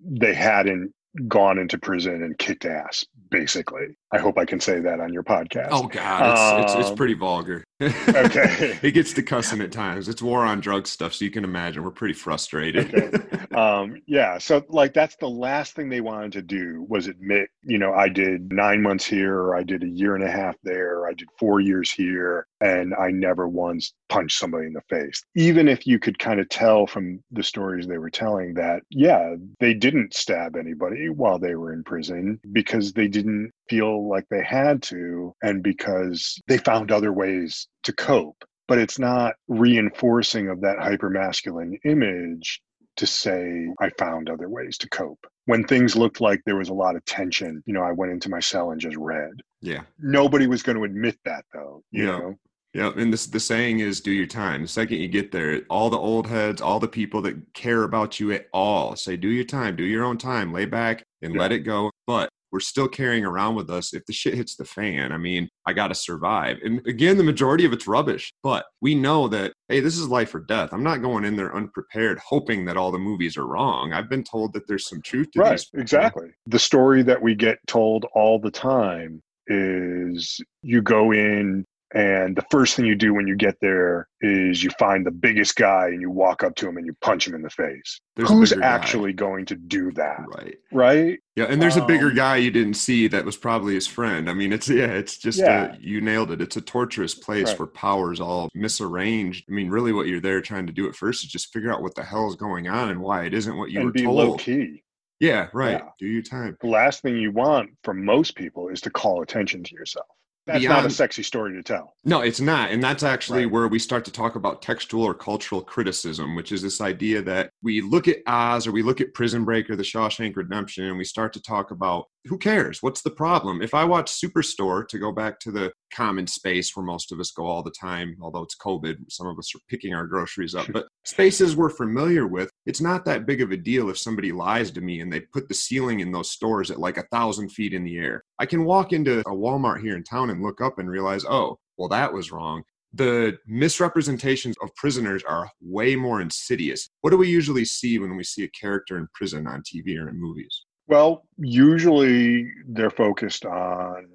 they 0.00 0.34
hadn't 0.34 0.92
gone 1.26 1.58
into 1.58 1.78
prison 1.78 2.22
and 2.22 2.38
kicked 2.38 2.64
ass 2.64 3.04
basically 3.30 3.86
i 4.12 4.18
hope 4.18 4.38
i 4.38 4.44
can 4.44 4.60
say 4.60 4.80
that 4.80 5.00
on 5.00 5.12
your 5.12 5.22
podcast 5.22 5.68
oh 5.70 5.86
god 5.86 6.32
it's, 6.32 6.40
um, 6.40 6.80
it's, 6.80 6.88
it's, 6.88 6.96
pretty 6.96 7.14
vulgar 7.14 7.64
okay 7.82 8.78
it 8.82 8.92
gets 8.92 9.12
to 9.12 9.22
cussing 9.22 9.60
at 9.60 9.72
times 9.72 10.08
it's 10.08 10.22
war 10.22 10.44
on 10.44 10.60
drug 10.60 10.86
stuff 10.86 11.12
so 11.12 11.24
you 11.24 11.30
can 11.30 11.44
imagine 11.44 11.82
we're 11.82 11.90
pretty 11.90 12.14
frustrated 12.14 12.94
okay. 12.94 13.38
um, 13.58 14.00
yeah. 14.06 14.38
So 14.38 14.64
like 14.68 14.94
that's 14.94 15.16
the 15.16 15.28
last 15.28 15.74
thing 15.74 15.88
they 15.88 16.00
wanted 16.00 16.32
to 16.32 16.42
do 16.42 16.86
was 16.88 17.08
admit, 17.08 17.48
you 17.62 17.78
know, 17.78 17.92
I 17.92 18.08
did 18.08 18.52
nine 18.52 18.82
months 18.82 19.04
here, 19.04 19.34
or 19.34 19.56
I 19.56 19.62
did 19.62 19.82
a 19.82 19.88
year 19.88 20.14
and 20.14 20.24
a 20.24 20.30
half 20.30 20.56
there, 20.62 21.06
I 21.06 21.12
did 21.12 21.28
four 21.38 21.60
years 21.60 21.90
here, 21.90 22.46
and 22.60 22.94
I 22.94 23.10
never 23.10 23.48
once 23.48 23.92
punched 24.08 24.38
somebody 24.38 24.66
in 24.66 24.72
the 24.72 24.82
face. 24.88 25.24
Even 25.34 25.68
if 25.68 25.86
you 25.86 25.98
could 25.98 26.18
kind 26.18 26.40
of 26.40 26.48
tell 26.48 26.86
from 26.86 27.22
the 27.32 27.42
stories 27.42 27.86
they 27.86 27.98
were 27.98 28.10
telling 28.10 28.54
that, 28.54 28.82
yeah, 28.90 29.34
they 29.60 29.74
didn't 29.74 30.14
stab 30.14 30.56
anybody 30.56 31.07
while 31.10 31.38
they 31.38 31.54
were 31.54 31.72
in 31.72 31.84
prison 31.84 32.40
because 32.52 32.92
they 32.92 33.08
didn't 33.08 33.52
feel 33.68 34.08
like 34.08 34.26
they 34.30 34.42
had 34.42 34.82
to, 34.84 35.34
and 35.42 35.62
because 35.62 36.40
they 36.48 36.58
found 36.58 36.90
other 36.92 37.12
ways 37.12 37.68
to 37.84 37.92
cope 37.92 38.44
but 38.68 38.78
it's 38.78 38.98
not 38.98 39.34
reinforcing 39.48 40.48
of 40.48 40.60
that 40.60 40.76
hypermasculine 40.76 41.78
image 41.84 42.60
to 42.96 43.06
say 43.06 43.66
I 43.80 43.90
found 43.98 44.28
other 44.28 44.48
ways 44.48 44.76
to 44.78 44.88
cope. 44.90 45.26
When 45.46 45.64
things 45.64 45.96
looked 45.96 46.20
like 46.20 46.40
there 46.44 46.56
was 46.56 46.68
a 46.68 46.74
lot 46.74 46.94
of 46.94 47.04
tension, 47.06 47.62
you 47.64 47.72
know, 47.72 47.82
I 47.82 47.92
went 47.92 48.12
into 48.12 48.28
my 48.28 48.40
cell 48.40 48.70
and 48.70 48.80
just 48.80 48.96
read. 48.96 49.30
Yeah. 49.62 49.82
Nobody 49.98 50.46
was 50.46 50.62
going 50.62 50.76
to 50.76 50.84
admit 50.84 51.16
that 51.24 51.44
though, 51.54 51.82
you 51.90 52.04
Yeah. 52.04 52.18
know. 52.18 52.34
Yeah, 52.74 52.92
and 52.96 53.12
this 53.12 53.26
the 53.26 53.40
saying 53.40 53.80
is 53.80 54.00
do 54.00 54.12
your 54.12 54.26
time. 54.26 54.62
The 54.62 54.68
second 54.68 54.98
you 54.98 55.08
get 55.08 55.32
there, 55.32 55.62
all 55.70 55.88
the 55.88 55.98
old 55.98 56.26
heads, 56.26 56.60
all 56.60 56.78
the 56.78 56.88
people 56.88 57.22
that 57.22 57.36
care 57.54 57.84
about 57.84 58.20
you 58.20 58.32
at 58.32 58.46
all 58.52 58.94
say 58.94 59.16
do 59.16 59.28
your 59.28 59.44
time, 59.44 59.74
do 59.74 59.84
your 59.84 60.04
own 60.04 60.18
time, 60.18 60.52
lay 60.52 60.66
back 60.66 61.02
and 61.22 61.34
let 61.34 61.50
it 61.50 61.60
go. 61.60 61.90
But 62.06 62.28
we're 62.52 62.60
still 62.60 62.88
carrying 62.88 63.24
around 63.24 63.54
with 63.56 63.70
us 63.70 63.92
if 63.92 64.04
the 64.06 64.12
shit 64.12 64.34
hits 64.34 64.56
the 64.56 64.64
fan. 64.64 65.12
I 65.12 65.18
mean, 65.18 65.48
I 65.66 65.72
got 65.74 65.88
to 65.88 65.94
survive. 65.94 66.58
And 66.62 66.86
again, 66.86 67.18
the 67.18 67.24
majority 67.24 67.64
of 67.64 67.72
it's 67.72 67.86
rubbish, 67.86 68.32
but 68.42 68.64
we 68.80 68.94
know 68.94 69.28
that 69.28 69.52
hey, 69.68 69.80
this 69.80 69.96
is 69.98 70.06
life 70.08 70.34
or 70.34 70.40
death. 70.40 70.72
I'm 70.72 70.84
not 70.84 71.02
going 71.02 71.24
in 71.24 71.36
there 71.36 71.54
unprepared 71.56 72.18
hoping 72.18 72.66
that 72.66 72.76
all 72.76 72.92
the 72.92 72.98
movies 72.98 73.38
are 73.38 73.46
wrong. 73.46 73.94
I've 73.94 74.10
been 74.10 74.24
told 74.24 74.52
that 74.52 74.68
there's 74.68 74.88
some 74.88 75.00
truth 75.00 75.30
to 75.32 75.40
Right, 75.40 75.50
these. 75.52 75.70
exactly. 75.74 76.28
The 76.46 76.58
story 76.58 77.02
that 77.04 77.20
we 77.20 77.34
get 77.34 77.58
told 77.66 78.04
all 78.14 78.38
the 78.38 78.50
time 78.50 79.22
is 79.46 80.38
you 80.62 80.82
go 80.82 81.12
in 81.12 81.64
and 81.94 82.36
the 82.36 82.44
first 82.50 82.74
thing 82.76 82.84
you 82.84 82.94
do 82.94 83.14
when 83.14 83.26
you 83.26 83.34
get 83.36 83.56
there 83.60 84.08
is 84.20 84.62
you 84.62 84.70
find 84.78 85.06
the 85.06 85.10
biggest 85.10 85.56
guy 85.56 85.88
and 85.88 86.00
you 86.00 86.10
walk 86.10 86.42
up 86.44 86.54
to 86.56 86.68
him 86.68 86.76
and 86.76 86.84
you 86.84 86.94
punch 87.00 87.26
him 87.26 87.34
in 87.34 87.42
the 87.42 87.48
face. 87.50 88.00
There's 88.16 88.28
Who's 88.28 88.50
bigger 88.50 88.60
guy. 88.62 88.66
actually 88.68 89.12
going 89.14 89.46
to 89.46 89.54
do 89.54 89.90
that? 89.92 90.20
Right. 90.28 90.56
Right? 90.72 91.18
Yeah, 91.36 91.44
and 91.44 91.62
there's 91.62 91.76
a 91.76 91.84
bigger 91.86 92.08
Um, 92.08 92.14
guy 92.14 92.36
you 92.36 92.50
didn't 92.50 92.74
see 92.74 93.08
that 93.08 93.24
was 93.24 93.36
probably 93.36 93.74
his 93.74 93.86
friend. 93.86 94.28
I 94.28 94.34
mean, 94.34 94.52
it's 94.52 94.68
yeah, 94.68 94.86
it's 94.86 95.16
just 95.16 95.38
Yeah. 95.38 95.74
A, 95.74 95.78
you 95.80 96.00
nailed 96.00 96.30
it. 96.30 96.40
It's 96.42 96.56
a 96.56 96.60
torturous 96.60 97.14
place 97.14 97.48
Right. 97.48 97.58
where 97.58 97.68
powers 97.68 98.20
all 98.20 98.48
misarranged. 98.56 99.44
I 99.48 99.52
mean, 99.52 99.70
really, 99.70 99.92
what 99.92 100.08
you're 100.08 100.20
there 100.20 100.40
trying 100.40 100.66
to 100.66 100.72
do 100.72 100.88
at 100.88 100.94
first 100.96 101.24
is 101.24 101.30
just 101.30 101.52
figure 101.52 101.72
out 101.72 101.82
what 101.82 101.94
the 101.94 102.02
hell 102.04 102.28
is 102.28 102.36
going 102.36 102.68
on 102.68 102.90
and 102.90 103.00
why 103.00 103.24
it 103.24 103.32
isn't 103.34 103.56
what 103.56 103.70
you 103.70 103.78
and 103.80 103.86
were 103.86 103.92
be 103.92 104.02
told. 104.02 104.16
low 104.16 104.36
key. 104.36 104.82
Yeah, 105.20 105.48
right. 105.52 105.72
Yeah. 105.82 105.88
Do 105.98 106.06
your 106.06 106.22
time. 106.22 106.56
The 106.60 106.68
last 106.68 107.02
thing 107.02 107.16
you 107.16 107.32
want 107.32 107.70
from 107.82 108.04
most 108.04 108.36
people 108.36 108.68
is 108.68 108.80
to 108.82 108.90
call 108.90 109.22
attention 109.22 109.64
to 109.64 109.74
yourself. 109.74 110.06
That's 110.48 110.64
not 110.64 110.86
a 110.86 110.90
sexy 110.90 111.22
story 111.22 111.52
to 111.54 111.62
tell. 111.62 111.94
No, 112.04 112.20
it's 112.22 112.40
not. 112.40 112.70
And 112.70 112.82
that's 112.82 113.02
actually 113.02 113.44
Right. 113.44 113.52
where 113.52 113.68
we 113.68 113.78
start 113.78 114.04
to 114.06 114.12
talk 114.12 114.34
about 114.34 114.62
textual 114.62 115.04
or 115.04 115.12
cultural 115.14 115.60
criticism, 115.62 116.34
which 116.34 116.52
is 116.52 116.62
this 116.62 116.80
idea 116.80 117.20
that 117.22 117.50
we 117.62 117.82
look 117.82 118.08
at 118.08 118.18
Oz 118.26 118.66
or 118.66 118.72
we 118.72 118.82
look 118.82 119.00
at 119.00 119.12
Prison 119.12 119.44
Break 119.44 119.68
or 119.68 119.76
The 119.76 119.82
Shawshank 119.82 120.36
Redemption 120.36 120.84
and 120.84 120.96
we 120.96 121.04
start 121.04 121.34
to 121.34 121.42
talk 121.42 121.70
about 121.70 122.06
who 122.24 122.38
cares? 122.38 122.82
What's 122.82 123.02
the 123.02 123.10
problem? 123.10 123.62
If 123.62 123.74
I 123.74 123.84
watch 123.84 124.12
Superstore, 124.12 124.86
to 124.88 124.98
go 124.98 125.12
back 125.12 125.40
to 125.40 125.50
the 125.50 125.72
common 125.92 126.26
space 126.26 126.74
where 126.74 126.84
most 126.84 127.12
of 127.12 127.20
us 127.20 127.30
go 127.30 127.46
all 127.46 127.62
the 127.62 127.70
time, 127.70 128.16
although 128.20 128.42
it's 128.42 128.56
COVID, 128.56 129.10
some 129.10 129.26
of 129.26 129.38
us 129.38 129.54
are 129.54 129.60
picking 129.68 129.94
our 129.94 130.06
groceries 130.06 130.54
up, 130.54 130.66
but 130.72 130.86
spaces 131.04 131.56
we're 131.56 131.70
familiar 131.70 132.26
with, 132.26 132.50
it's 132.66 132.80
not 132.80 133.04
that 133.04 133.26
big 133.26 133.40
of 133.40 133.50
a 133.50 133.56
deal 133.56 133.88
if 133.88 133.98
somebody 133.98 134.32
lies 134.32 134.70
to 134.72 134.80
me 134.80 135.00
and 135.00 135.12
they 135.12 135.20
put 135.20 135.48
the 135.48 135.54
ceiling 135.54 136.00
in 136.00 136.12
those 136.12 136.30
stores 136.30 136.70
at 136.70 136.80
like 136.80 136.98
a 136.98 137.06
thousand 137.10 137.50
feet 137.50 137.72
in 137.72 137.84
the 137.84 137.96
air. 137.96 138.24
I 138.38 138.46
can 138.46 138.64
walk 138.64 138.92
into 138.92 139.20
a 139.20 139.24
Walmart 139.24 139.80
here 139.80 139.96
in 139.96 140.04
town 140.04 140.30
and 140.30 140.42
look 140.42 140.60
up 140.60 140.78
and 140.78 140.90
realize, 140.90 141.24
oh, 141.24 141.58
well, 141.76 141.88
that 141.88 142.12
was 142.12 142.32
wrong. 142.32 142.62
The 142.94 143.38
misrepresentations 143.46 144.56
of 144.62 144.74
prisoners 144.74 145.22
are 145.28 145.50
way 145.60 145.94
more 145.94 146.20
insidious. 146.20 146.88
What 147.02 147.10
do 147.10 147.18
we 147.18 147.28
usually 147.28 147.64
see 147.64 147.98
when 147.98 148.16
we 148.16 148.24
see 148.24 148.44
a 148.44 148.48
character 148.48 148.96
in 148.96 149.08
prison 149.14 149.46
on 149.46 149.62
TV 149.62 149.98
or 149.98 150.08
in 150.08 150.18
movies? 150.18 150.64
Well, 150.88 151.22
usually 151.36 152.50
they're 152.66 152.90
focused 152.90 153.44
on 153.44 154.08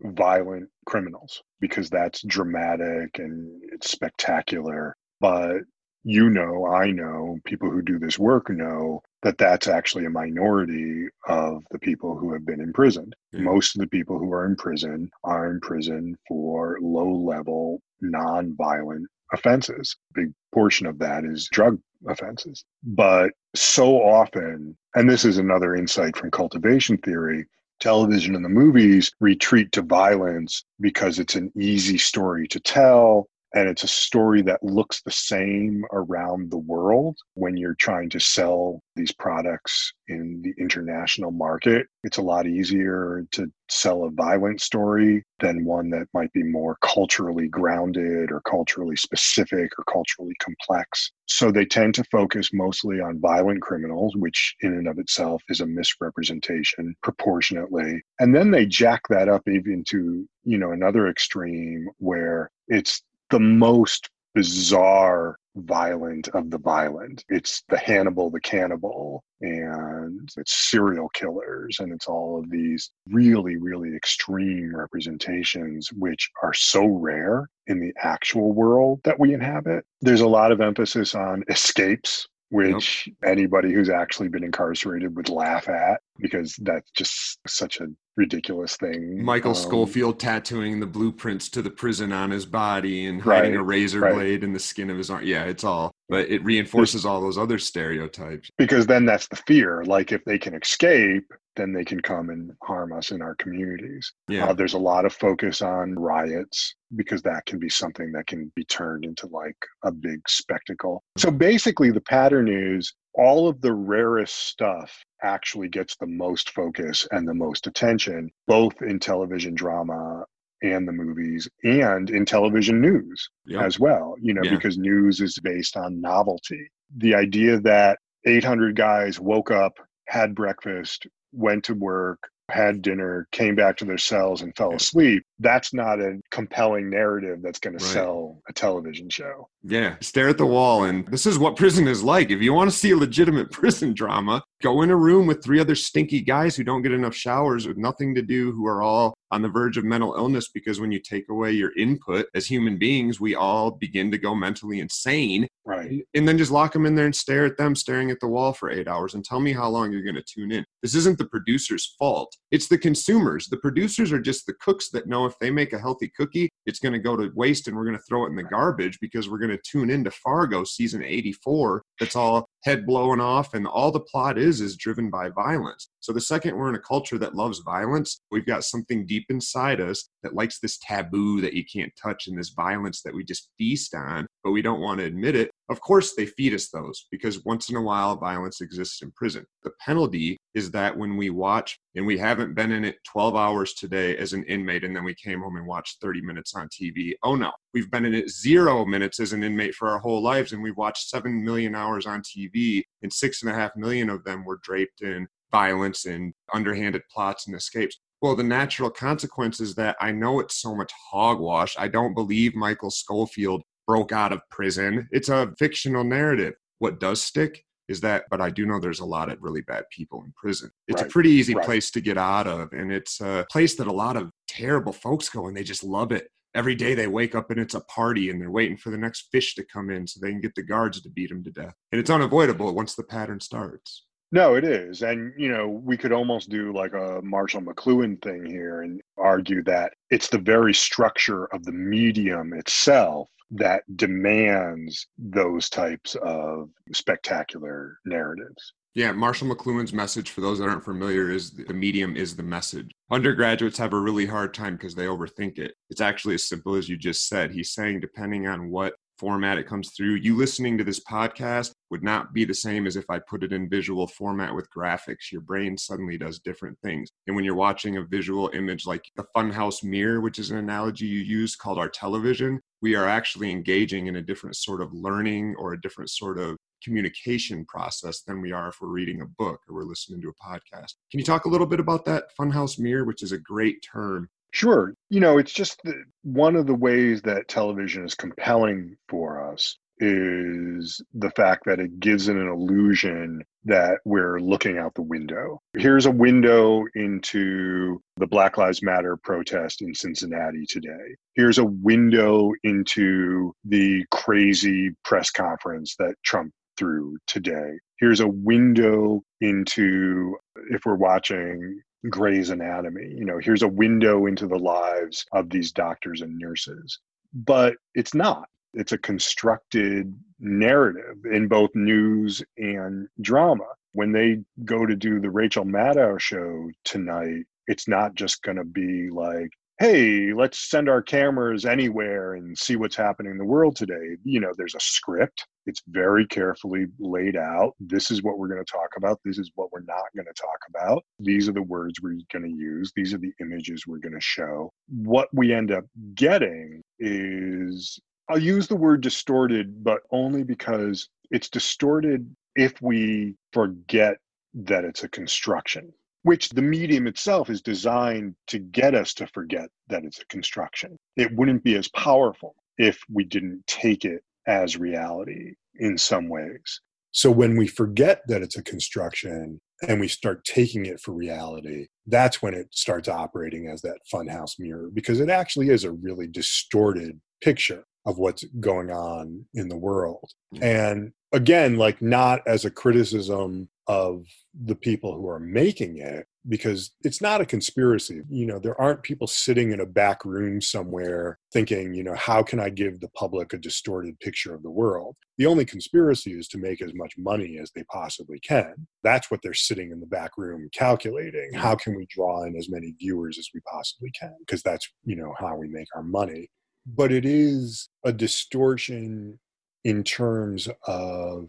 violent 0.00 0.70
criminals 0.86 1.42
because 1.60 1.90
that's 1.90 2.22
dramatic 2.22 3.18
and 3.18 3.60
it's 3.72 3.90
spectacular. 3.90 4.96
But 5.20 5.62
you 6.04 6.30
know, 6.30 6.66
I 6.66 6.92
know, 6.92 7.38
people 7.44 7.70
who 7.70 7.82
do 7.82 7.98
this 7.98 8.18
work 8.18 8.48
know 8.48 9.02
that 9.22 9.36
that's 9.36 9.68
actually 9.68 10.06
a 10.06 10.10
minority 10.10 11.08
of 11.26 11.62
the 11.70 11.78
people 11.78 12.16
who 12.16 12.32
have 12.32 12.46
been 12.46 12.60
imprisoned. 12.60 13.14
Yeah. 13.32 13.42
Most 13.42 13.76
of 13.76 13.80
the 13.80 13.88
people 13.88 14.18
who 14.18 14.32
are 14.32 14.46
in 14.46 14.56
prison 14.56 15.10
are 15.24 15.50
in 15.50 15.60
prison 15.60 16.16
for 16.26 16.78
low 16.80 17.12
level, 17.12 17.82
non 18.00 18.54
violent 18.56 19.06
offenses. 19.32 19.96
Big 20.14 20.32
portion 20.52 20.86
of 20.86 20.98
that 20.98 21.24
is 21.24 21.48
drug 21.50 21.78
offenses. 22.08 22.64
But 22.82 23.30
so 23.54 24.02
often, 24.02 24.76
and 24.94 25.08
this 25.08 25.24
is 25.24 25.38
another 25.38 25.74
insight 25.74 26.16
from 26.16 26.30
cultivation 26.30 26.98
theory, 26.98 27.46
television 27.80 28.34
and 28.34 28.44
the 28.44 28.48
movies 28.48 29.12
retreat 29.20 29.72
to 29.72 29.82
violence 29.82 30.64
because 30.80 31.18
it's 31.18 31.34
an 31.34 31.50
easy 31.58 31.98
story 31.98 32.46
to 32.48 32.60
tell. 32.60 33.28
And 33.54 33.68
it's 33.68 33.82
a 33.82 33.88
story 33.88 34.42
that 34.42 34.62
looks 34.62 35.02
the 35.02 35.10
same 35.10 35.84
around 35.92 36.50
the 36.50 36.58
world 36.58 37.16
when 37.34 37.56
you're 37.56 37.74
trying 37.74 38.08
to 38.10 38.20
sell 38.20 38.80
these 38.94 39.12
products 39.12 39.92
in 40.08 40.40
the 40.42 40.54
international 40.62 41.30
market. 41.30 41.86
It's 42.04 42.18
a 42.18 42.22
lot 42.22 42.46
easier 42.46 43.26
to 43.32 43.50
sell 43.68 44.04
a 44.04 44.10
violent 44.10 44.60
story 44.60 45.24
than 45.40 45.64
one 45.64 45.90
that 45.90 46.08
might 46.12 46.32
be 46.32 46.42
more 46.42 46.76
culturally 46.82 47.48
grounded 47.48 48.30
or 48.30 48.40
culturally 48.42 48.96
specific 48.96 49.70
or 49.78 49.84
culturally 49.84 50.34
complex. 50.40 51.10
So 51.26 51.50
they 51.50 51.64
tend 51.64 51.94
to 51.94 52.04
focus 52.04 52.50
mostly 52.52 53.00
on 53.00 53.20
violent 53.20 53.62
criminals, 53.62 54.14
which 54.16 54.54
in 54.60 54.74
and 54.74 54.88
of 54.88 54.98
itself 54.98 55.42
is 55.48 55.60
a 55.60 55.66
misrepresentation 55.66 56.94
proportionately. 57.02 58.02
And 58.18 58.34
then 58.34 58.50
they 58.50 58.66
jack 58.66 59.02
that 59.08 59.28
up 59.28 59.48
even 59.48 59.84
to, 59.88 60.28
you 60.44 60.58
know, 60.58 60.72
another 60.72 61.08
extreme 61.08 61.88
where 61.98 62.50
it's 62.68 63.02
the 63.30 63.40
most 63.40 64.10
bizarre 64.34 65.36
violent 65.56 66.28
of 66.28 66.50
the 66.50 66.58
violent. 66.58 67.24
It's 67.28 67.64
the 67.68 67.78
Hannibal 67.78 68.30
the 68.30 68.40
cannibal 68.40 69.24
and 69.40 70.28
it's 70.36 70.70
serial 70.70 71.08
killers 71.08 71.78
and 71.80 71.92
it's 71.92 72.06
all 72.06 72.38
of 72.38 72.50
these 72.50 72.90
really 73.08 73.56
really 73.56 73.96
extreme 73.96 74.76
representations 74.76 75.88
which 75.92 76.30
are 76.42 76.52
so 76.52 76.86
rare 76.86 77.48
in 77.66 77.80
the 77.80 77.92
actual 78.00 78.52
world 78.52 79.00
that 79.04 79.18
we 79.18 79.34
inhabit. 79.34 79.84
There's 80.00 80.20
a 80.20 80.28
lot 80.28 80.52
of 80.52 80.60
emphasis 80.60 81.14
on 81.14 81.42
escapes 81.48 82.28
which 82.50 83.08
anybody 83.24 83.72
who's 83.72 83.90
actually 83.90 84.28
been 84.28 84.42
incarcerated 84.42 85.14
would 85.16 85.28
laugh 85.28 85.68
at 85.68 86.00
because 86.18 86.56
that's 86.62 86.90
just 86.90 87.38
such 87.46 87.80
a 87.80 87.86
ridiculous 88.24 88.76
thing. 88.76 89.22
Michael 89.24 89.50
Um, 89.50 89.56
Scofield 89.56 90.20
tattooing 90.20 90.78
the 90.78 90.86
blueprints 90.86 91.48
to 91.50 91.62
the 91.62 91.70
prison 91.70 92.12
on 92.12 92.30
his 92.30 92.46
body 92.46 93.06
and 93.06 93.20
hiding 93.20 93.56
a 93.56 93.62
razor 93.62 94.00
right. 94.00 94.14
blade 94.14 94.44
in 94.44 94.52
the 94.52 94.58
skin 94.70 94.90
of 94.90 94.96
his 94.98 95.10
arm. 95.10 95.24
Yeah, 95.24 95.44
it's 95.44 95.64
all, 95.64 95.90
but 96.08 96.28
it 96.28 96.44
reinforces 96.44 97.04
all 97.06 97.20
those 97.20 97.38
other 97.38 97.58
stereotypes. 97.58 98.48
because 98.58 98.86
then 98.86 99.04
that's 99.06 99.26
the 99.28 99.36
fear 99.48 99.82
like 99.84 100.12
if 100.12 100.22
they 100.24 100.38
can 100.38 100.54
escape 100.54 101.24
then 101.56 101.72
they 101.72 101.84
can 101.84 102.00
come 102.00 102.30
and 102.30 102.52
harm 102.62 102.92
us 102.92 103.10
in 103.10 103.20
our 103.22 103.34
communities 103.36 104.12
Yeah. 104.28 104.46
uh, 104.46 104.52
there's 104.52 104.74
a 104.74 104.78
lot 104.92 105.04
of 105.04 105.12
focus 105.12 105.62
on 105.62 105.94
riots 105.94 106.74
because 106.96 107.22
that 107.22 107.44
can 107.46 107.58
be 107.58 107.68
something 107.68 108.12
that 108.12 108.26
can 108.26 108.52
be 108.54 108.64
turned 108.64 109.04
into 109.04 109.26
like 109.28 109.56
a 109.84 109.90
big 109.92 110.20
spectacle 110.28 111.02
so 111.16 111.30
basically 111.30 111.90
the 111.90 112.00
pattern 112.16 112.48
is 112.76 112.92
all 113.14 113.48
of 113.48 113.60
the 113.60 113.72
rarest 113.72 114.36
stuff 114.52 114.90
actually 115.22 115.68
gets 115.68 115.96
the 115.96 116.06
most 116.06 116.50
focus 116.50 117.06
and 117.10 117.26
the 117.26 117.34
most 117.34 117.66
attention 117.66 118.30
both 118.46 118.74
in 118.82 118.98
television 118.98 119.54
drama 119.54 120.24
and 120.62 120.86
the 120.86 120.92
movies 120.92 121.48
and 121.64 122.10
in 122.10 122.24
television 122.24 122.80
news 122.80 123.28
as 123.60 123.78
well 123.80 124.14
you 124.20 124.34
know 124.34 124.42
Yeah. 124.44 124.54
because 124.54 124.76
news 124.78 125.20
is 125.20 125.38
based 125.42 125.76
on 125.76 126.00
novelty. 126.00 126.68
The 126.96 127.14
idea 127.14 127.60
that 127.60 127.98
800 128.26 128.76
guys 128.76 129.18
woke 129.20 129.50
up 129.50 129.74
had 130.06 130.34
breakfast 130.34 131.06
went 131.32 131.64
to 131.64 131.74
work 131.74 132.18
had 132.50 132.82
dinner 132.82 133.28
came 133.32 133.54
back 133.54 133.76
to 133.78 133.84
their 133.84 133.96
cells 133.98 134.42
and 134.42 134.54
fell 134.56 134.74
asleep 134.74 135.22
that's 135.40 135.74
not 135.74 136.00
a 136.00 136.20
compelling 136.30 136.88
narrative 136.90 137.40
that's 137.42 137.58
going 137.58 137.74
Right. 137.74 137.80
to 137.80 137.86
sell 137.86 138.42
a 138.48 138.52
television 138.52 139.08
show. 139.10 139.48
Yeah, 139.62 139.96
stare 140.00 140.28
at 140.28 140.38
the 140.38 140.46
wall. 140.46 140.84
And 140.84 141.06
this 141.08 141.26
is 141.26 141.38
what 141.38 141.56
prison 141.56 141.88
is 141.88 142.02
like. 142.02 142.30
If 142.30 142.40
you 142.40 142.52
want 142.54 142.70
to 142.70 142.76
see 142.76 142.92
a 142.92 142.96
legitimate 142.96 143.50
prison 143.52 143.92
drama, 143.94 144.42
go 144.62 144.82
in 144.82 144.90
a 144.90 144.96
room 144.96 145.26
with 145.26 145.42
three 145.42 145.60
other 145.60 145.74
stinky 145.74 146.20
guys 146.20 146.56
who 146.56 146.64
don't 146.64 146.82
get 146.82 146.92
enough 146.92 147.14
showers 147.14 147.66
with 147.66 147.76
nothing 147.76 148.14
to 148.14 148.22
do, 148.22 148.52
who 148.52 148.66
are 148.66 148.82
all 148.82 149.14
on 149.32 149.42
the 149.42 149.48
verge 149.48 149.76
of 149.76 149.84
mental 149.84 150.14
illness. 150.14 150.48
Because 150.48 150.80
when 150.80 150.90
you 150.92 150.98
take 150.98 151.28
away 151.30 151.52
your 151.52 151.72
input 151.76 152.26
as 152.34 152.46
human 152.46 152.78
beings, 152.78 153.20
we 153.20 153.34
all 153.34 153.70
begin 153.70 154.10
to 154.10 154.18
go 154.18 154.34
mentally 154.34 154.80
insane. 154.80 155.46
Right. 155.64 156.02
And 156.14 156.26
then 156.26 156.36
just 156.38 156.50
lock 156.50 156.72
them 156.72 156.86
in 156.86 156.94
there 156.94 157.06
and 157.06 157.14
stare 157.14 157.44
at 157.44 157.56
them 157.56 157.74
staring 157.74 158.10
at 158.10 158.18
the 158.20 158.28
wall 158.28 158.52
for 158.52 158.70
eight 158.70 158.88
hours 158.88 159.14
and 159.14 159.24
tell 159.24 159.40
me 159.40 159.52
how 159.52 159.68
long 159.68 159.92
you're 159.92 160.02
going 160.02 160.14
to 160.16 160.22
tune 160.22 160.52
in. 160.52 160.64
This 160.82 160.94
isn't 160.94 161.18
the 161.18 161.26
producer's 161.26 161.94
fault. 161.98 162.34
It's 162.50 162.66
the 162.68 162.78
consumers. 162.78 163.46
The 163.46 163.58
producers 163.58 164.10
are 164.12 164.20
just 164.20 164.46
the 164.46 164.54
cooks 164.54 164.88
that 164.90 165.06
know 165.06 165.26
if 165.30 165.38
they 165.38 165.50
make 165.50 165.72
a 165.72 165.78
healthy 165.78 166.10
cookie, 166.16 166.50
it's 166.66 166.80
going 166.80 166.92
to 166.92 166.98
go 166.98 167.16
to 167.16 167.30
waste 167.34 167.68
and 167.68 167.76
we're 167.76 167.84
going 167.84 167.96
to 167.96 168.02
throw 168.02 168.26
it 168.26 168.30
in 168.30 168.36
the 168.36 168.42
garbage 168.42 168.98
because 169.00 169.30
we're 169.30 169.38
going 169.38 169.56
to 169.56 169.62
tune 169.64 169.88
into 169.88 170.10
Fargo 170.10 170.64
season 170.64 171.02
84. 171.02 171.82
That's 171.98 172.16
all 172.16 172.49
head 172.62 172.86
blowing 172.86 173.20
off. 173.20 173.54
And 173.54 173.66
all 173.66 173.90
the 173.90 174.00
plot 174.00 174.38
is, 174.38 174.60
is 174.60 174.76
driven 174.76 175.10
by 175.10 175.30
violence. 175.30 175.90
So 176.00 176.12
the 176.12 176.20
second 176.20 176.56
we're 176.56 176.68
in 176.68 176.74
a 176.74 176.80
culture 176.80 177.18
that 177.18 177.34
loves 177.34 177.60
violence, 177.60 178.20
we've 178.30 178.46
got 178.46 178.64
something 178.64 179.06
deep 179.06 179.26
inside 179.28 179.80
us 179.80 180.08
that 180.22 180.34
likes 180.34 180.58
this 180.58 180.78
taboo 180.78 181.40
that 181.40 181.54
you 181.54 181.64
can't 181.64 181.92
touch 182.00 182.26
and 182.26 182.38
this 182.38 182.50
violence 182.50 183.02
that 183.02 183.14
we 183.14 183.24
just 183.24 183.50
feast 183.58 183.94
on, 183.94 184.26
but 184.42 184.52
we 184.52 184.62
don't 184.62 184.80
want 184.80 185.00
to 185.00 185.06
admit 185.06 185.36
it. 185.36 185.50
Of 185.68 185.80
course, 185.80 186.14
they 186.14 186.26
feed 186.26 186.54
us 186.54 186.68
those 186.68 187.06
because 187.10 187.44
once 187.44 187.70
in 187.70 187.76
a 187.76 187.82
while, 187.82 188.16
violence 188.16 188.60
exists 188.60 189.02
in 189.02 189.12
prison. 189.12 189.44
The 189.62 189.70
penalty 189.78 190.36
is 190.54 190.70
that 190.72 190.96
when 190.96 191.16
we 191.16 191.30
watch 191.30 191.78
and 191.94 192.06
we 192.06 192.18
haven't 192.18 192.54
been 192.54 192.72
in 192.72 192.84
it 192.84 192.96
12 193.04 193.36
hours 193.36 193.74
today 193.74 194.16
as 194.16 194.32
an 194.32 194.44
inmate, 194.44 194.84
and 194.84 194.96
then 194.96 195.04
we 195.04 195.14
came 195.14 195.40
home 195.40 195.56
and 195.56 195.66
watched 195.66 196.00
30 196.00 196.22
minutes 196.22 196.54
on 196.54 196.68
TV. 196.68 197.12
Oh 197.22 197.36
no, 197.36 197.52
we've 197.74 197.90
been 197.90 198.04
in 198.04 198.14
it 198.14 198.30
zero 198.30 198.84
minutes 198.84 199.20
as 199.20 199.32
an 199.32 199.44
inmate 199.44 199.74
for 199.74 199.88
our 199.88 199.98
whole 199.98 200.22
lives, 200.22 200.52
and 200.52 200.62
we've 200.62 200.76
watched 200.76 201.08
7 201.08 201.44
million 201.44 201.74
hours 201.74 202.06
on 202.06 202.22
TV, 202.22 202.84
and 203.02 203.12
six 203.12 203.42
and 203.42 203.50
a 203.50 203.54
half 203.54 203.74
million 203.76 204.10
of 204.10 204.24
them 204.24 204.44
were 204.44 204.60
draped 204.62 205.02
in 205.02 205.26
violence 205.50 206.06
and 206.06 206.32
underhanded 206.54 207.02
plots 207.12 207.46
and 207.46 207.56
escapes. 207.56 207.98
Well, 208.22 208.36
the 208.36 208.42
natural 208.44 208.90
consequence 208.90 209.60
is 209.60 209.74
that 209.76 209.96
I 210.00 210.12
know 210.12 210.40
it's 210.40 210.60
so 210.60 210.74
much 210.74 210.92
hogwash. 211.10 211.74
I 211.78 211.88
don't 211.88 212.14
believe 212.14 212.54
Michael 212.54 212.90
Scofield 212.90 213.62
broke 213.86 214.12
out 214.12 214.32
of 214.32 214.40
prison. 214.50 215.08
It's 215.10 215.30
a 215.30 215.52
fictional 215.58 216.04
narrative. 216.04 216.54
What 216.78 217.00
does 217.00 217.22
stick 217.22 217.64
is 217.88 218.00
that, 218.02 218.24
but 218.30 218.40
I 218.40 218.50
do 218.50 218.66
know 218.66 218.78
there's 218.78 219.00
a 219.00 219.04
lot 219.04 219.30
of 219.30 219.38
really 219.40 219.62
bad 219.62 219.84
people 219.90 220.22
in 220.24 220.32
prison. 220.36 220.70
It's 220.86 221.02
Right, 221.02 221.10
a 221.10 221.12
pretty 221.12 221.30
easy 221.30 221.54
right. 221.54 221.64
place 221.64 221.90
to 221.92 222.00
get 222.00 222.16
out 222.16 222.46
of, 222.46 222.72
and 222.72 222.92
it's 222.92 223.20
a 223.20 223.46
place 223.50 223.74
that 223.76 223.88
a 223.88 223.92
lot 223.92 224.16
of 224.16 224.30
terrible 224.46 224.92
folks 224.92 225.28
go 225.28 225.48
and 225.48 225.56
they 225.56 225.64
just 225.64 225.82
love 225.82 226.12
it. 226.12 226.28
Every 226.54 226.74
day 226.74 226.94
they 226.94 227.06
wake 227.06 227.34
up 227.34 227.50
and 227.50 227.60
it's 227.60 227.74
a 227.74 227.80
party 227.82 228.30
and 228.30 228.40
they're 228.40 228.50
waiting 228.50 228.76
for 228.76 228.90
the 228.90 228.98
next 228.98 229.28
fish 229.30 229.54
to 229.54 229.64
come 229.64 229.90
in 229.90 230.06
so 230.06 230.18
they 230.20 230.30
can 230.30 230.40
get 230.40 230.54
the 230.54 230.62
guards 230.62 231.00
to 231.00 231.08
beat 231.08 231.30
them 231.30 231.44
to 231.44 231.50
death. 231.50 231.74
And 231.92 232.00
it's 232.00 232.10
unavoidable 232.10 232.74
once 232.74 232.94
the 232.94 233.04
pattern 233.04 233.40
starts. 233.40 234.04
No, 234.32 234.54
it 234.54 234.64
is. 234.64 235.02
And, 235.02 235.32
you 235.36 235.48
know, 235.48 235.68
we 235.68 235.96
could 235.96 236.12
almost 236.12 236.50
do 236.50 236.72
like 236.72 236.92
a 236.92 237.20
Marshall 237.22 237.62
McLuhan 237.62 238.22
thing 238.22 238.46
here 238.46 238.82
and 238.82 239.00
argue 239.16 239.62
that 239.64 239.92
it's 240.10 240.28
the 240.28 240.38
very 240.38 240.72
structure 240.72 241.46
of 241.46 241.64
the 241.64 241.72
medium 241.72 242.52
itself 242.52 243.28
that 243.52 243.82
demands 243.96 245.08
those 245.18 245.68
types 245.68 246.14
of 246.22 246.70
spectacular 246.92 247.98
narratives. 248.04 248.74
Yeah, 248.94 249.12
Marshall 249.12 249.48
McLuhan's 249.48 249.92
message, 249.92 250.30
for 250.30 250.40
those 250.40 250.58
that 250.58 250.68
aren't 250.68 250.84
familiar, 250.84 251.30
is 251.30 251.52
the 251.52 251.74
medium 251.74 252.16
is 252.16 252.36
the 252.36 252.42
message. 252.42 252.90
Undergraduates 253.12 253.76
have 253.78 253.92
a 253.92 253.98
really 253.98 254.24
hard 254.24 254.54
time 254.54 254.76
because 254.76 254.94
they 254.94 255.06
overthink 255.06 255.58
it. 255.58 255.74
It's 255.90 256.00
actually 256.00 256.34
as 256.34 256.48
simple 256.48 256.76
as 256.76 256.88
you 256.88 256.96
just 256.96 257.26
said. 257.26 257.50
He's 257.50 257.72
saying, 257.72 257.98
depending 257.98 258.46
on 258.46 258.70
what 258.70 258.94
format 259.18 259.58
it 259.58 259.66
comes 259.66 259.90
through, 259.96 260.14
you 260.14 260.36
listening 260.36 260.78
to 260.78 260.84
this 260.84 261.02
podcast 261.02 261.72
would 261.90 262.04
not 262.04 262.32
be 262.32 262.44
the 262.44 262.54
same 262.54 262.86
as 262.86 262.94
if 262.94 263.04
I 263.10 263.18
put 263.18 263.42
it 263.42 263.52
in 263.52 263.68
visual 263.68 264.06
format 264.06 264.54
with 264.54 264.70
graphics. 264.70 265.32
Your 265.32 265.40
brain 265.40 265.76
suddenly 265.76 266.18
does 266.18 266.38
different 266.38 266.78
things. 266.84 267.10
And 267.26 267.34
when 267.34 267.44
you're 267.44 267.56
watching 267.56 267.96
a 267.96 268.04
visual 268.04 268.48
image 268.54 268.86
like 268.86 269.02
the 269.16 269.26
funhouse 269.36 269.82
mirror, 269.82 270.20
which 270.20 270.38
is 270.38 270.52
an 270.52 270.58
analogy 270.58 271.06
you 271.06 271.18
use 271.18 271.56
called 271.56 271.78
our 271.78 271.88
television, 271.88 272.60
we 272.80 272.94
are 272.94 273.06
actually 273.06 273.50
engaging 273.50 274.06
in 274.06 274.16
a 274.16 274.22
different 274.22 274.54
sort 274.54 274.80
of 274.80 274.92
learning 274.92 275.56
or 275.58 275.72
a 275.72 275.80
different 275.80 276.10
sort 276.10 276.38
of 276.38 276.56
communication 276.82 277.64
process 277.66 278.22
than 278.22 278.40
we 278.40 278.52
are 278.52 278.68
if 278.68 278.76
we're 278.80 278.88
reading 278.88 279.20
a 279.20 279.26
book 279.26 279.60
or 279.68 279.74
we're 279.74 279.82
listening 279.82 280.20
to 280.22 280.28
a 280.28 280.34
podcast. 280.34 280.94
Can 281.10 281.18
you 281.18 281.24
talk 281.24 281.44
a 281.44 281.48
little 281.48 281.66
bit 281.66 281.80
about 281.80 282.04
that 282.06 282.24
funhouse 282.38 282.78
mirror, 282.78 283.04
which 283.04 283.22
is 283.22 283.32
a 283.32 283.38
great 283.38 283.84
term? 283.92 284.28
Sure. 284.52 284.94
You 285.10 285.20
know, 285.20 285.38
it's 285.38 285.52
just 285.52 285.80
that 285.84 286.02
one 286.22 286.56
of 286.56 286.66
the 286.66 286.74
ways 286.74 287.22
that 287.22 287.48
television 287.48 288.04
is 288.04 288.14
compelling 288.14 288.96
for 289.08 289.52
us 289.52 289.76
is 290.00 291.02
the 291.14 291.30
fact 291.30 291.64
that 291.66 291.78
it 291.78 292.00
gives 292.00 292.28
it 292.28 292.36
an 292.36 292.48
illusion 292.48 293.42
that 293.64 293.98
we're 294.04 294.40
looking 294.40 294.78
out 294.78 294.94
the 294.94 295.02
window. 295.02 295.60
Here's 295.76 296.06
a 296.06 296.10
window 296.10 296.84
into 296.94 298.02
the 298.16 298.26
Black 298.26 298.56
Lives 298.56 298.82
Matter 298.82 299.18
protest 299.18 299.82
in 299.82 299.94
Cincinnati 299.94 300.64
today. 300.66 301.14
Here's 301.34 301.58
a 301.58 301.64
window 301.64 302.52
into 302.64 303.52
the 303.64 304.04
crazy 304.10 304.90
press 305.04 305.30
conference 305.30 305.94
that 305.98 306.14
Trump 306.24 306.52
threw 306.80 307.18
today. 307.26 307.78
Here's 307.98 308.20
a 308.20 308.28
window 308.28 309.22
into, 309.42 310.34
if 310.70 310.80
we're 310.86 310.94
watching 310.94 311.80
Grey's 312.08 312.48
Anatomy. 312.48 313.14
You 313.14 313.26
know, 313.26 313.38
here's 313.38 313.62
a 313.62 313.68
window 313.68 314.24
into 314.26 314.46
the 314.46 314.58
lives 314.58 315.26
of 315.32 315.50
these 315.50 315.72
doctors 315.72 316.22
and 316.22 316.38
nurses. 316.38 316.98
But 317.34 317.74
it's 317.94 318.14
not. 318.14 318.48
It's 318.72 318.92
a 318.92 318.98
constructed 318.98 320.14
narrative 320.38 321.16
in 321.30 321.48
both 321.48 321.70
news 321.74 322.42
and 322.56 323.06
drama. 323.20 323.66
When 323.92 324.12
they 324.12 324.38
go 324.64 324.86
to 324.86 324.96
do 324.96 325.20
the 325.20 325.30
Rachel 325.30 325.64
Maddow 325.64 326.18
show 326.18 326.70
tonight, 326.84 327.44
it's 327.66 327.86
not 327.86 328.14
just 328.14 328.42
going 328.42 328.56
to 328.56 328.64
be 328.64 329.10
like, 329.10 329.50
hey, 329.80 330.32
let's 330.32 330.70
send 330.70 330.88
our 330.88 331.02
cameras 331.02 331.64
anywhere 331.64 332.34
and 332.34 332.56
see 332.56 332.76
what's 332.76 332.96
happening 332.96 333.32
in 333.32 333.38
the 333.38 333.44
world 333.44 333.76
today. 333.76 334.16
You 334.24 334.40
know, 334.40 334.52
there's 334.56 334.74
a 334.74 334.80
script, 334.80 335.46
it's 335.66 335.82
very 335.88 336.26
carefully 336.26 336.86
laid 336.98 337.36
out. 337.36 337.74
This 337.80 338.10
is 338.10 338.22
what 338.22 338.38
we're 338.38 338.48
going 338.48 338.64
to 338.64 338.72
talk 338.72 338.90
about. 338.96 339.20
This 339.24 339.38
is 339.38 339.50
what 339.54 339.72
we're 339.72 339.82
not 339.82 340.04
going 340.14 340.26
to 340.26 340.40
talk 340.40 340.58
about. 340.68 341.04
These 341.18 341.48
are 341.48 341.52
the 341.52 341.62
words 341.62 342.00
we're 342.00 342.18
going 342.32 342.44
to 342.44 342.56
use. 342.56 342.92
These 342.94 343.14
are 343.14 343.18
the 343.18 343.32
images 343.40 343.86
we're 343.86 343.98
going 343.98 344.14
to 344.14 344.20
show. 344.20 344.72
What 344.88 345.28
we 345.32 345.52
end 345.52 345.70
up 345.72 345.84
getting 346.14 346.82
is 346.98 347.98
I'll 348.28 348.38
use 348.38 348.68
the 348.68 348.76
word 348.76 349.00
distorted, 349.00 349.82
but 349.82 350.00
only 350.10 350.44
because 350.44 351.08
it's 351.30 351.48
distorted 351.48 352.34
if 352.56 352.80
we 352.80 353.36
forget 353.52 354.16
that 354.54 354.84
it's 354.84 355.04
a 355.04 355.08
construction 355.08 355.92
which 356.22 356.50
the 356.50 356.62
medium 356.62 357.06
itself 357.06 357.48
is 357.48 357.62
designed 357.62 358.34
to 358.46 358.58
get 358.58 358.94
us 358.94 359.14
to 359.14 359.26
forget 359.28 359.68
that 359.88 360.04
it's 360.04 360.20
a 360.20 360.26
construction. 360.26 360.96
It 361.16 361.34
wouldn't 361.34 361.64
be 361.64 361.76
as 361.76 361.88
powerful 361.88 362.54
if 362.76 362.98
we 363.10 363.24
didn't 363.24 363.66
take 363.66 364.04
it 364.04 364.22
as 364.46 364.76
reality 364.76 365.54
in 365.78 365.98
some 365.98 366.28
ways. 366.28 366.80
So 367.12 367.30
when 367.30 367.56
we 367.56 367.66
forget 367.66 368.22
that 368.28 368.42
it's 368.42 368.56
a 368.56 368.62
construction 368.62 369.60
and 369.86 370.00
we 370.00 370.08
start 370.08 370.44
taking 370.44 370.86
it 370.86 371.00
for 371.00 371.12
reality, 371.12 371.86
that's 372.06 372.40
when 372.40 372.54
it 372.54 372.68
starts 372.70 373.08
operating 373.08 373.68
as 373.68 373.82
that 373.82 373.98
funhouse 374.12 374.52
mirror 374.58 374.90
because 374.92 375.20
it 375.20 375.30
actually 375.30 375.70
is 375.70 375.84
a 375.84 375.92
really 375.92 376.26
distorted 376.26 377.20
picture 377.42 377.84
of 378.06 378.18
what's 378.18 378.44
going 378.60 378.90
on 378.90 379.44
in 379.54 379.68
the 379.68 379.76
world. 379.76 380.30
And 380.60 381.12
again, 381.32 381.76
like 381.76 382.00
not 382.00 382.40
as 382.46 382.64
a 382.64 382.70
criticism 382.70 383.68
of 383.86 384.24
the 384.64 384.74
people 384.74 385.14
who 385.14 385.28
are 385.28 385.40
making 385.40 385.98
it 385.98 386.26
because 386.48 386.92
it's 387.02 387.20
not 387.20 387.40
a 387.40 387.46
conspiracy. 387.46 388.22
You 388.28 388.46
know, 388.46 388.58
there 388.58 388.80
aren't 388.80 389.02
people 389.02 389.26
sitting 389.26 389.72
in 389.72 389.80
a 389.80 389.86
back 389.86 390.24
room 390.24 390.60
somewhere 390.60 391.38
thinking, 391.52 391.94
you 391.94 392.02
know, 392.02 392.14
how 392.14 392.42
can 392.42 392.58
I 392.58 392.70
give 392.70 393.00
the 393.00 393.10
public 393.10 393.52
a 393.52 393.58
distorted 393.58 394.18
picture 394.20 394.54
of 394.54 394.62
the 394.62 394.70
world? 394.70 395.16
The 395.36 395.46
only 395.46 395.64
conspiracy 395.64 396.32
is 396.32 396.48
to 396.48 396.58
make 396.58 396.80
as 396.80 396.92
much 396.94 397.14
money 397.18 397.58
as 397.60 397.70
they 397.74 397.84
possibly 397.84 398.40
can. 398.40 398.86
That's 399.02 399.30
what 399.30 399.40
they're 399.42 399.54
sitting 399.54 399.90
in 399.90 400.00
the 400.00 400.06
back 400.06 400.32
room 400.38 400.68
calculating. 400.72 401.52
How 401.54 401.74
can 401.74 401.94
we 401.94 402.06
draw 402.10 402.44
in 402.44 402.56
as 402.56 402.70
many 402.70 402.94
viewers 402.98 403.38
as 403.38 403.48
we 403.52 403.60
possibly 403.70 404.10
can? 404.18 404.34
Because 404.40 404.62
that's, 404.62 404.88
you 405.04 405.16
know, 405.16 405.34
how 405.38 405.56
we 405.56 405.68
make 405.68 405.88
our 405.94 406.02
money. 406.02 406.48
But 406.86 407.12
it 407.12 407.26
is 407.26 407.88
a 408.04 408.12
distortion 408.12 409.38
in 409.84 410.04
terms 410.04 410.68
of 410.86 411.48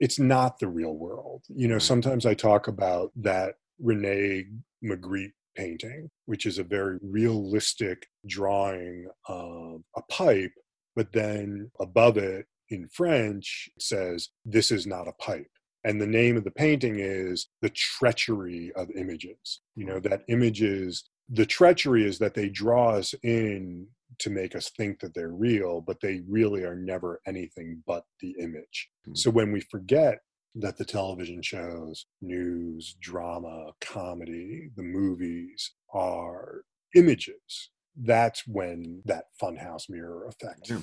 it's 0.00 0.18
not 0.18 0.58
the 0.58 0.68
real 0.68 0.94
world. 0.94 1.42
You 1.48 1.68
know, 1.68 1.78
sometimes 1.78 2.24
I 2.24 2.34
talk 2.34 2.68
about 2.68 3.10
that 3.16 3.54
Rene 3.80 4.44
Magritte 4.84 5.32
painting, 5.56 6.08
which 6.26 6.46
is 6.46 6.58
a 6.58 6.64
very 6.64 6.98
realistic 7.02 8.06
drawing 8.26 9.08
of 9.28 9.82
a 9.96 10.02
pipe, 10.10 10.52
but 10.94 11.12
then 11.12 11.70
above 11.80 12.16
it 12.16 12.46
in 12.70 12.88
French 12.88 13.68
says, 13.78 14.28
This 14.44 14.70
is 14.70 14.86
not 14.86 15.08
a 15.08 15.12
pipe. 15.12 15.50
And 15.84 16.00
the 16.00 16.06
name 16.06 16.36
of 16.36 16.44
the 16.44 16.50
painting 16.50 16.96
is 16.98 17.48
The 17.62 17.70
Treachery 17.70 18.72
of 18.76 18.90
Images. 18.96 19.60
You 19.74 19.86
know, 19.86 20.00
that 20.00 20.22
images 20.28 21.08
the 21.28 21.46
treachery 21.46 22.04
is 22.04 22.18
that 22.18 22.34
they 22.34 22.48
draw 22.48 22.90
us 22.90 23.14
in 23.22 23.86
to 24.18 24.30
make 24.30 24.56
us 24.56 24.70
think 24.70 25.00
that 25.00 25.14
they're 25.14 25.28
real, 25.28 25.80
but 25.80 26.00
they 26.00 26.22
really 26.28 26.64
are 26.64 26.74
never 26.74 27.20
anything 27.26 27.82
but 27.86 28.04
the 28.20 28.34
image. 28.40 28.88
Mm-hmm. 29.06 29.14
So 29.14 29.30
when 29.30 29.52
we 29.52 29.60
forget 29.60 30.20
that 30.58 30.76
the 30.76 30.84
television 30.84 31.40
shows, 31.42 32.06
news, 32.20 32.96
drama, 33.00 33.70
comedy, 33.80 34.70
the 34.76 34.82
movies 34.82 35.72
are 35.94 36.62
images, 36.96 37.70
that's 38.04 38.46
when 38.46 39.02
that 39.04 39.24
funhouse 39.40 39.88
mirror 39.88 40.26
effect 40.28 40.68
yeah. 40.68 40.78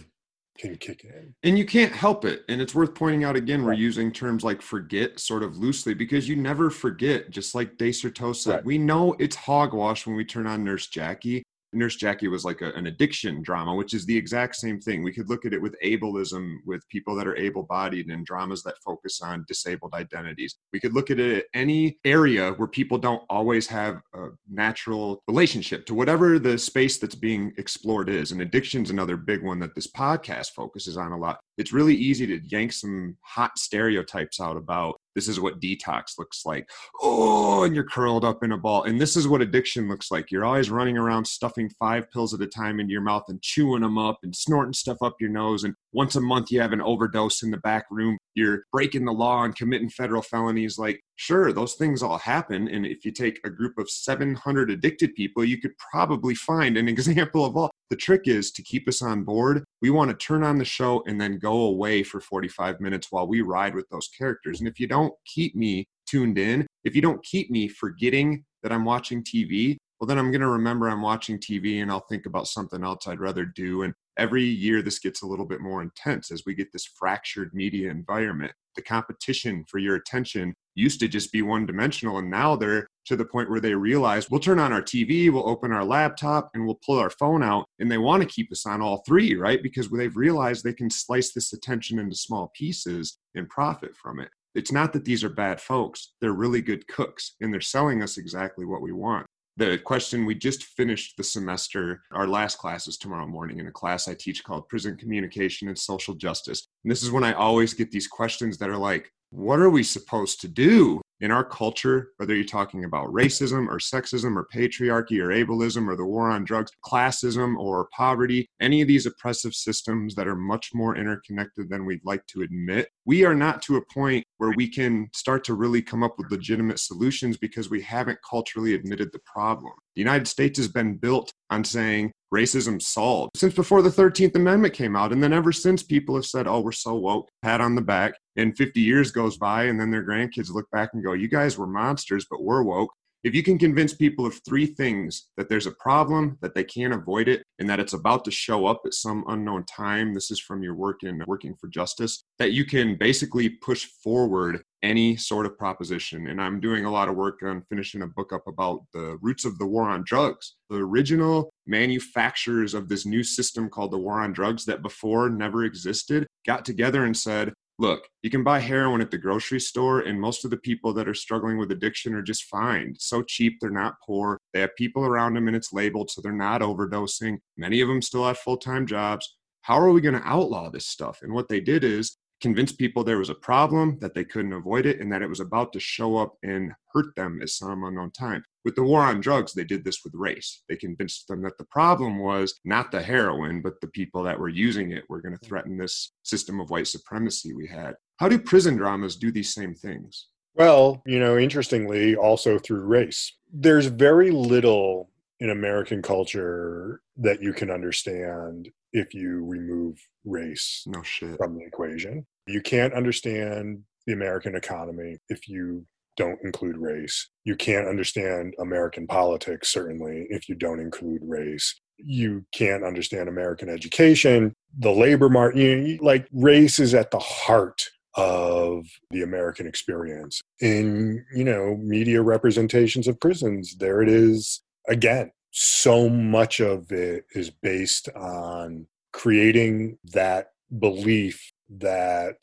can 0.57 0.75
kick 0.77 1.03
in. 1.03 1.33
And 1.43 1.57
you 1.57 1.65
can't 1.65 1.91
help 1.91 2.25
it. 2.25 2.43
And 2.49 2.61
it's 2.61 2.73
worth 2.73 2.95
pointing 2.95 3.23
out 3.23 3.35
again, 3.35 3.61
right. 3.61 3.75
we're 3.75 3.81
using 3.81 4.11
terms 4.11 4.43
like 4.43 4.61
forget 4.61 5.19
sort 5.19 5.43
of 5.43 5.57
loosely 5.57 5.93
because 5.93 6.27
you 6.27 6.35
never 6.35 6.69
forget, 6.69 7.29
just 7.29 7.53
like 7.53 7.77
De 7.77 7.91
said. 7.91 8.15
Right. 8.45 8.65
We 8.65 8.77
know 8.77 9.15
it's 9.19 9.35
hogwash 9.35 10.07
when 10.07 10.15
we 10.15 10.25
turn 10.25 10.47
on 10.47 10.63
Nurse 10.63 10.87
Jackie. 10.87 11.43
Nurse 11.75 11.95
Jackie 11.95 12.27
was 12.27 12.45
like 12.45 12.61
a, 12.61 12.71
an 12.73 12.87
addiction 12.87 13.41
drama, 13.41 13.75
which 13.75 13.93
is 13.93 14.05
the 14.05 14.17
exact 14.17 14.55
same 14.55 14.79
thing. 14.79 15.03
We 15.03 15.13
could 15.13 15.29
look 15.29 15.45
at 15.45 15.53
it 15.53 15.61
with 15.61 15.75
ableism, 15.83 16.57
with 16.65 16.87
people 16.89 17.15
that 17.15 17.27
are 17.27 17.35
able 17.35 17.63
bodied 17.63 18.07
and 18.07 18.25
dramas 18.25 18.63
that 18.63 18.77
focus 18.83 19.21
on 19.21 19.45
disabled 19.47 19.93
identities. 19.93 20.55
We 20.73 20.79
could 20.79 20.93
look 20.93 21.11
at 21.11 21.19
it 21.19 21.37
at 21.37 21.45
any 21.53 21.97
area 22.05 22.53
where 22.53 22.67
people 22.67 22.97
don't 22.97 23.23
always 23.29 23.67
have 23.67 24.01
a 24.13 24.27
natural 24.49 25.21
relationship 25.27 25.85
to 25.87 25.93
whatever 25.93 26.39
the 26.39 26.57
space 26.57 26.97
that's 26.97 27.15
being 27.15 27.53
explored 27.57 28.09
is. 28.09 28.31
And 28.31 28.41
addiction's 28.41 28.89
another 28.89 29.17
big 29.17 29.43
one 29.43 29.59
that 29.59 29.75
this 29.75 29.91
podcast 29.91 30.51
focuses 30.51 30.97
on 30.97 31.11
a 31.11 31.17
lot. 31.17 31.39
It's 31.57 31.73
really 31.73 31.95
easy 31.95 32.27
to 32.27 32.39
yank 32.47 32.73
some 32.73 33.17
hot 33.21 33.57
stereotypes 33.57 34.39
out 34.39 34.57
about 34.57 34.95
this 35.15 35.29
is 35.29 35.39
what 35.39 35.61
detox 35.61 36.19
looks 36.19 36.45
like. 36.45 36.69
Oh, 37.01 37.63
and 37.63 37.73
you're 37.73 37.85
curled 37.85 38.25
up 38.25 38.43
in 38.43 38.51
a 38.51 38.57
ball. 38.57 38.83
And 38.83 38.99
this 38.99 39.15
is 39.15 39.27
what 39.27 39.41
addiction 39.41 39.87
looks 39.87 40.11
like. 40.11 40.29
You're 40.29 40.43
always 40.43 40.69
running 40.69 40.97
around 40.97 41.25
stuffing 41.25 41.69
five 41.79 42.11
pills 42.11 42.33
at 42.33 42.41
a 42.41 42.47
time 42.47 42.81
into 42.81 42.91
your 42.91 43.01
mouth 43.01 43.23
and 43.29 43.41
chewing 43.41 43.81
them 43.81 43.97
up 43.97 44.19
and 44.23 44.35
snorting 44.35 44.73
stuff 44.73 44.97
up 45.01 45.15
your 45.21 45.29
nose. 45.29 45.63
And 45.63 45.73
once 45.93 46.17
a 46.17 46.21
month, 46.21 46.51
you 46.51 46.59
have 46.59 46.73
an 46.73 46.81
overdose 46.81 47.43
in 47.43 47.51
the 47.51 47.57
back 47.57 47.85
room. 47.89 48.17
You're 48.35 48.63
breaking 48.73 49.05
the 49.05 49.13
law 49.13 49.43
and 49.45 49.55
committing 49.55 49.89
federal 49.89 50.21
felonies. 50.21 50.77
Like, 50.77 50.99
sure, 51.15 51.51
those 51.51 51.75
things 51.75 52.03
all 52.03 52.17
happen. 52.17 52.67
And 52.67 52.85
if 52.85 53.05
you 53.05 53.11
take 53.11 53.39
a 53.43 53.49
group 53.49 53.77
of 53.77 53.89
700 53.89 54.69
addicted 54.69 55.15
people, 55.15 55.43
you 55.43 55.59
could 55.59 55.77
probably 55.77 56.35
find 56.35 56.77
an 56.77 56.87
example 56.95 57.45
of 57.45 57.57
all. 57.57 57.71
The 57.89 57.95
trick 57.95 58.27
is 58.27 58.51
to 58.51 58.63
keep 58.63 58.87
us 58.87 59.01
on 59.01 59.23
board. 59.23 59.63
We 59.81 59.89
want 59.89 60.09
to 60.09 60.25
turn 60.25 60.43
on 60.43 60.57
the 60.57 60.65
show 60.65 61.03
and 61.05 61.19
then 61.19 61.37
go 61.37 61.63
away 61.63 62.03
for 62.03 62.19
45 62.19 62.81
minutes 62.81 63.11
while 63.11 63.27
we 63.27 63.41
ride 63.41 63.75
with 63.75 63.87
those 63.89 64.07
characters. 64.07 64.59
And 64.59 64.67
if 64.67 64.79
you 64.79 64.87
don't 64.87 65.13
keep 65.25 65.55
me 65.55 65.85
tuned 66.07 66.37
in, 66.37 66.65
if 66.83 66.95
you 66.95 67.01
don't 67.01 67.23
keep 67.23 67.51
me 67.51 67.67
forgetting 67.67 68.43
that 68.63 68.71
I'm 68.71 68.85
watching 68.85 69.23
TV, 69.23 69.77
well, 69.99 70.07
then 70.07 70.17
I'm 70.17 70.31
going 70.31 70.41
to 70.41 70.47
remember 70.47 70.89
I'm 70.89 71.01
watching 71.01 71.39
TV 71.39 71.81
and 71.81 71.89
I'll 71.89 72.05
think 72.09 72.25
about 72.25 72.47
something 72.47 72.83
else 72.83 73.07
I'd 73.07 73.19
rather 73.19 73.45
do. 73.45 73.83
And 73.83 73.93
every 74.17 74.43
year, 74.43 74.81
this 74.81 74.99
gets 74.99 75.21
a 75.21 75.27
little 75.27 75.45
bit 75.45 75.61
more 75.61 75.81
intense 75.81 76.31
as 76.31 76.43
we 76.45 76.53
get 76.53 76.73
this 76.73 76.85
fractured 76.85 77.53
media 77.53 77.91
environment. 77.91 78.51
The 78.75 78.81
competition 78.81 79.63
for 79.69 79.77
your 79.77 79.95
attention 79.95 80.53
used 80.75 80.99
to 80.99 81.07
just 81.07 81.31
be 81.31 81.41
one 81.41 81.65
dimensional, 81.65 82.17
and 82.17 82.29
now 82.29 82.55
they're 82.55 82.87
to 83.05 83.15
the 83.15 83.25
point 83.25 83.49
where 83.49 83.59
they 83.59 83.73
realize 83.73 84.29
we'll 84.29 84.39
turn 84.39 84.59
on 84.59 84.73
our 84.73 84.81
TV, 84.81 85.31
we'll 85.31 85.47
open 85.47 85.71
our 85.71 85.85
laptop, 85.85 86.49
and 86.53 86.65
we'll 86.65 86.79
pull 86.85 86.99
our 86.99 87.09
phone 87.09 87.43
out. 87.43 87.65
And 87.79 87.91
they 87.91 87.97
want 87.97 88.23
to 88.23 88.29
keep 88.29 88.51
us 88.51 88.65
on 88.65 88.81
all 88.81 89.03
three, 89.05 89.35
right? 89.35 89.61
Because 89.61 89.89
they've 89.89 90.15
realized 90.15 90.63
they 90.63 90.73
can 90.73 90.89
slice 90.89 91.33
this 91.33 91.53
attention 91.53 91.99
into 91.99 92.15
small 92.15 92.51
pieces 92.55 93.17
and 93.35 93.49
profit 93.49 93.95
from 93.95 94.19
it. 94.19 94.29
It's 94.53 94.71
not 94.71 94.93
that 94.93 95.05
these 95.05 95.23
are 95.23 95.29
bad 95.29 95.59
folks, 95.59 96.13
they're 96.21 96.31
really 96.31 96.61
good 96.61 96.87
cooks, 96.87 97.35
and 97.41 97.53
they're 97.53 97.61
selling 97.61 98.01
us 98.01 98.17
exactly 98.17 98.65
what 98.65 98.81
we 98.81 98.91
want 98.91 99.27
the 99.57 99.77
question 99.77 100.25
we 100.25 100.35
just 100.35 100.63
finished 100.63 101.15
the 101.17 101.23
semester 101.23 102.01
our 102.11 102.27
last 102.27 102.57
class 102.57 102.87
is 102.87 102.97
tomorrow 102.97 103.25
morning 103.25 103.59
in 103.59 103.67
a 103.67 103.71
class 103.71 104.07
i 104.07 104.13
teach 104.13 104.43
called 104.43 104.67
prison 104.67 104.97
communication 104.97 105.67
and 105.67 105.77
social 105.77 106.13
justice 106.13 106.67
and 106.83 106.91
this 106.91 107.03
is 107.03 107.11
when 107.11 107.23
i 107.23 107.33
always 107.33 107.73
get 107.73 107.91
these 107.91 108.07
questions 108.07 108.57
that 108.57 108.69
are 108.69 108.77
like 108.77 109.11
what 109.31 109.59
are 109.59 109.69
we 109.69 109.83
supposed 109.83 110.41
to 110.41 110.47
do 110.47 111.01
in 111.21 111.31
our 111.31 111.43
culture, 111.43 112.09
whether 112.17 112.35
you're 112.35 112.45
talking 112.45 112.83
about 112.83 113.07
racism 113.07 113.67
or 113.67 113.77
sexism 113.77 114.35
or 114.35 114.47
patriarchy 114.53 115.19
or 115.19 115.29
ableism 115.29 115.87
or 115.87 115.95
the 115.95 116.05
war 116.05 116.29
on 116.29 116.43
drugs, 116.43 116.71
classism 116.85 117.57
or 117.57 117.87
poverty, 117.95 118.47
any 118.59 118.81
of 118.81 118.87
these 118.87 119.05
oppressive 119.05 119.53
systems 119.53 120.15
that 120.15 120.27
are 120.27 120.35
much 120.35 120.71
more 120.73 120.95
interconnected 120.95 121.69
than 121.69 121.85
we'd 121.85 122.03
like 122.03 122.25
to 122.27 122.41
admit, 122.41 122.89
we 123.05 123.23
are 123.23 123.35
not 123.35 123.61
to 123.61 123.77
a 123.77 123.93
point 123.93 124.25
where 124.37 124.51
we 124.55 124.69
can 124.69 125.07
start 125.13 125.43
to 125.45 125.53
really 125.53 125.81
come 125.81 126.03
up 126.03 126.15
with 126.17 126.31
legitimate 126.31 126.79
solutions 126.79 127.37
because 127.37 127.69
we 127.69 127.81
haven't 127.81 128.19
culturally 128.29 128.73
admitted 128.73 129.09
the 129.11 129.19
problem. 129.25 129.71
The 129.95 130.01
United 130.01 130.27
States 130.27 130.59
has 130.59 130.67
been 130.67 130.97
built 130.97 131.31
on 131.49 131.63
saying 131.63 132.11
racism 132.33 132.81
solved 132.81 133.37
since 133.37 133.53
before 133.53 133.81
the 133.81 133.89
13th 133.89 134.35
Amendment 134.35 134.73
came 134.73 134.95
out. 134.95 135.13
And 135.13 135.23
then 135.23 135.31
ever 135.31 135.51
since, 135.51 135.83
people 135.83 136.15
have 136.15 136.25
said, 136.25 136.47
oh, 136.47 136.59
we're 136.59 136.73
so 136.73 136.95
woke, 136.95 137.29
pat 137.41 137.61
on 137.61 137.75
the 137.75 137.81
back. 137.81 138.15
And 138.35 138.57
50 138.57 138.81
years 138.81 139.11
goes 139.11 139.37
by, 139.37 139.65
and 139.65 139.79
then 139.79 139.91
their 139.91 140.05
grandkids 140.05 140.49
look 140.49 140.69
back 140.71 140.89
and 140.93 141.03
go, 141.05 141.13
you 141.13 141.27
guys 141.27 141.57
were 141.57 141.67
monsters, 141.67 142.25
but 142.29 142.43
we're 142.43 142.63
woke. 142.63 142.91
If 143.25 143.33
you 143.33 143.41
can 143.41 143.57
convince 143.57 143.91
people 143.91 144.27
of 144.27 144.39
three 144.47 144.67
things 144.67 145.29
that 145.35 145.49
there's 145.49 145.65
a 145.65 145.71
problem, 145.71 146.37
that 146.41 146.53
they 146.53 146.63
can't 146.63 146.93
avoid 146.93 147.27
it, 147.27 147.41
and 147.57 147.67
that 147.67 147.79
it's 147.79 147.93
about 147.93 148.23
to 148.25 148.31
show 148.31 148.67
up 148.67 148.81
at 148.85 148.93
some 148.93 149.23
unknown 149.27 149.65
time, 149.65 150.13
this 150.13 150.29
is 150.29 150.39
from 150.39 150.61
your 150.61 150.75
work 150.75 151.01
in 151.01 151.23
Working 151.25 151.55
for 151.59 151.67
Justice, 151.67 152.21
that 152.37 152.51
you 152.51 152.65
can 152.65 152.97
basically 152.99 153.49
push 153.49 153.87
forward 154.03 154.61
any 154.83 155.15
sort 155.15 155.47
of 155.47 155.57
proposition. 155.57 156.27
And 156.27 156.39
I'm 156.39 156.59
doing 156.59 156.85
a 156.85 156.91
lot 156.91 157.09
of 157.09 157.15
work 157.15 157.39
on 157.41 157.63
finishing 157.67 158.03
a 158.03 158.07
book 158.07 158.31
up 158.31 158.43
about 158.45 158.81
the 158.93 159.17
roots 159.19 159.43
of 159.43 159.57
the 159.57 159.65
war 159.65 159.89
on 159.89 160.03
drugs. 160.05 160.53
The 160.69 160.75
original 160.75 161.49
manufacturers 161.65 162.75
of 162.75 162.89
this 162.89 163.07
new 163.07 163.23
system 163.23 163.69
called 163.71 163.89
the 163.89 163.97
war 163.97 164.21
on 164.21 164.33
drugs 164.33 164.65
that 164.65 164.83
before 164.83 165.31
never 165.31 165.63
existed 165.63 166.27
got 166.45 166.63
together 166.63 167.05
and 167.05 167.17
said, 167.17 167.53
look, 167.77 168.07
you 168.23 168.29
can 168.29 168.43
buy 168.43 168.59
heroin 168.59 169.01
at 169.01 169.11
the 169.11 169.17
grocery 169.17 169.59
store, 169.59 170.01
and 170.01 170.19
most 170.19 170.45
of 170.45 170.51
the 170.51 170.57
people 170.57 170.93
that 170.93 171.07
are 171.07 171.13
struggling 171.13 171.57
with 171.57 171.71
addiction 171.71 172.13
are 172.13 172.21
just 172.21 172.45
fine. 172.45 172.91
It's 172.95 173.07
so 173.07 173.21
cheap, 173.21 173.57
they're 173.59 173.69
not 173.69 173.95
poor. 174.05 174.39
They 174.53 174.61
have 174.61 174.75
people 174.75 175.05
around 175.05 175.33
them, 175.33 175.47
and 175.47 175.55
it's 175.55 175.73
labeled, 175.73 176.09
so 176.09 176.21
they're 176.21 176.31
not 176.31 176.61
overdosing. 176.61 177.37
Many 177.57 177.81
of 177.81 177.87
them 177.87 178.01
still 178.01 178.25
have 178.25 178.37
full 178.37 178.57
time 178.57 178.87
jobs. 178.87 179.35
How 179.61 179.79
are 179.79 179.91
we 179.91 180.01
going 180.01 180.19
to 180.19 180.27
outlaw 180.27 180.69
this 180.69 180.87
stuff? 180.87 181.19
And 181.21 181.33
what 181.33 181.49
they 181.49 181.59
did 181.59 181.83
is 181.83 182.17
convince 182.41 182.71
people 182.71 183.03
there 183.03 183.17
was 183.17 183.29
a 183.29 183.35
problem, 183.35 183.97
that 183.99 184.13
they 184.13 184.23
couldn't 184.23 184.53
avoid 184.53 184.85
it, 184.85 184.99
and 184.99 185.11
that 185.11 185.21
it 185.21 185.29
was 185.29 185.39
about 185.39 185.73
to 185.73 185.79
show 185.79 186.17
up 186.17 186.35
and 186.43 186.71
hurt 186.93 187.15
them 187.15 187.39
at 187.41 187.49
some 187.49 187.83
unknown 187.83 188.11
time. 188.11 188.43
With 188.63 188.75
the 188.75 188.83
war 188.83 189.01
on 189.01 189.21
drugs, 189.21 189.53
they 189.53 189.63
did 189.63 189.83
this 189.83 190.03
with 190.03 190.13
race. 190.15 190.63
They 190.67 190.75
convinced 190.75 191.27
them 191.27 191.41
that 191.43 191.57
the 191.57 191.65
problem 191.65 192.19
was 192.19 192.59
not 192.65 192.91
the 192.91 193.01
heroin, 193.01 193.61
but 193.61 193.79
the 193.81 193.87
people 193.87 194.23
that 194.23 194.39
were 194.39 194.49
using 194.49 194.91
it 194.91 195.03
were 195.09 195.21
going 195.21 195.37
to 195.37 195.45
threaten 195.45 195.77
this 195.77 196.11
system 196.23 196.59
of 196.59 196.69
white 196.69 196.87
supremacy 196.87 197.53
we 197.53 197.67
had. 197.67 197.95
How 198.17 198.27
do 198.27 198.39
prison 198.39 198.75
dramas 198.75 199.15
do 199.15 199.31
these 199.31 199.53
same 199.53 199.75
things? 199.75 200.27
Well, 200.55 201.01
you 201.05 201.19
know, 201.19 201.37
interestingly, 201.37 202.15
also 202.15 202.57
through 202.57 202.85
race. 202.85 203.33
There's 203.51 203.87
very 203.87 204.31
little 204.31 205.09
in 205.39 205.49
American 205.49 206.01
culture 206.01 207.01
that 207.17 207.41
you 207.41 207.53
can 207.53 207.69
understand 207.69 208.69
if 208.93 209.13
you 209.13 209.43
remove 209.45 209.97
race 210.23 210.83
no 210.87 211.01
shit. 211.03 211.37
from 211.37 211.57
the 211.57 211.65
equation. 211.65 212.25
You 212.47 212.61
can't 212.61 212.93
understand 212.93 213.79
the 214.07 214.13
American 214.13 214.55
economy 214.55 215.17
if 215.29 215.47
you 215.47 215.85
don't 216.17 216.39
include 216.43 216.77
race. 216.77 217.29
You 217.43 217.55
can't 217.55 217.87
understand 217.87 218.53
American 218.59 219.07
politics, 219.07 219.71
certainly, 219.71 220.27
if 220.29 220.47
you 220.47 220.55
don't 220.55 220.79
include 220.79 221.21
race. 221.23 221.75
You 221.97 222.45
can't 222.53 222.83
understand 222.83 223.27
American 223.27 223.69
education, 223.69 224.53
the 224.77 224.91
labor 224.91 225.29
market. 225.29 225.59
You 225.59 225.97
know, 225.97 226.03
like 226.03 226.27
race 226.31 226.79
is 226.79 226.93
at 226.93 227.11
the 227.11 227.19
heart 227.19 227.83
of 228.15 228.85
the 229.11 229.23
American 229.23 229.67
experience. 229.67 230.41
In, 230.61 231.25
you 231.35 231.43
know, 231.43 231.75
media 231.77 232.21
representations 232.21 233.07
of 233.07 233.19
prisons, 233.19 233.75
there 233.77 234.01
it 234.01 234.07
is 234.07 234.61
again 234.87 235.31
so 235.57 236.09
much 236.09 236.59
of 236.59 236.91
it 236.91 237.25
is 237.33 237.49
based 237.49 238.09
on 238.09 238.85
creating 239.13 239.97
that 240.03 240.51
belief 240.79 241.53
that 241.69 242.35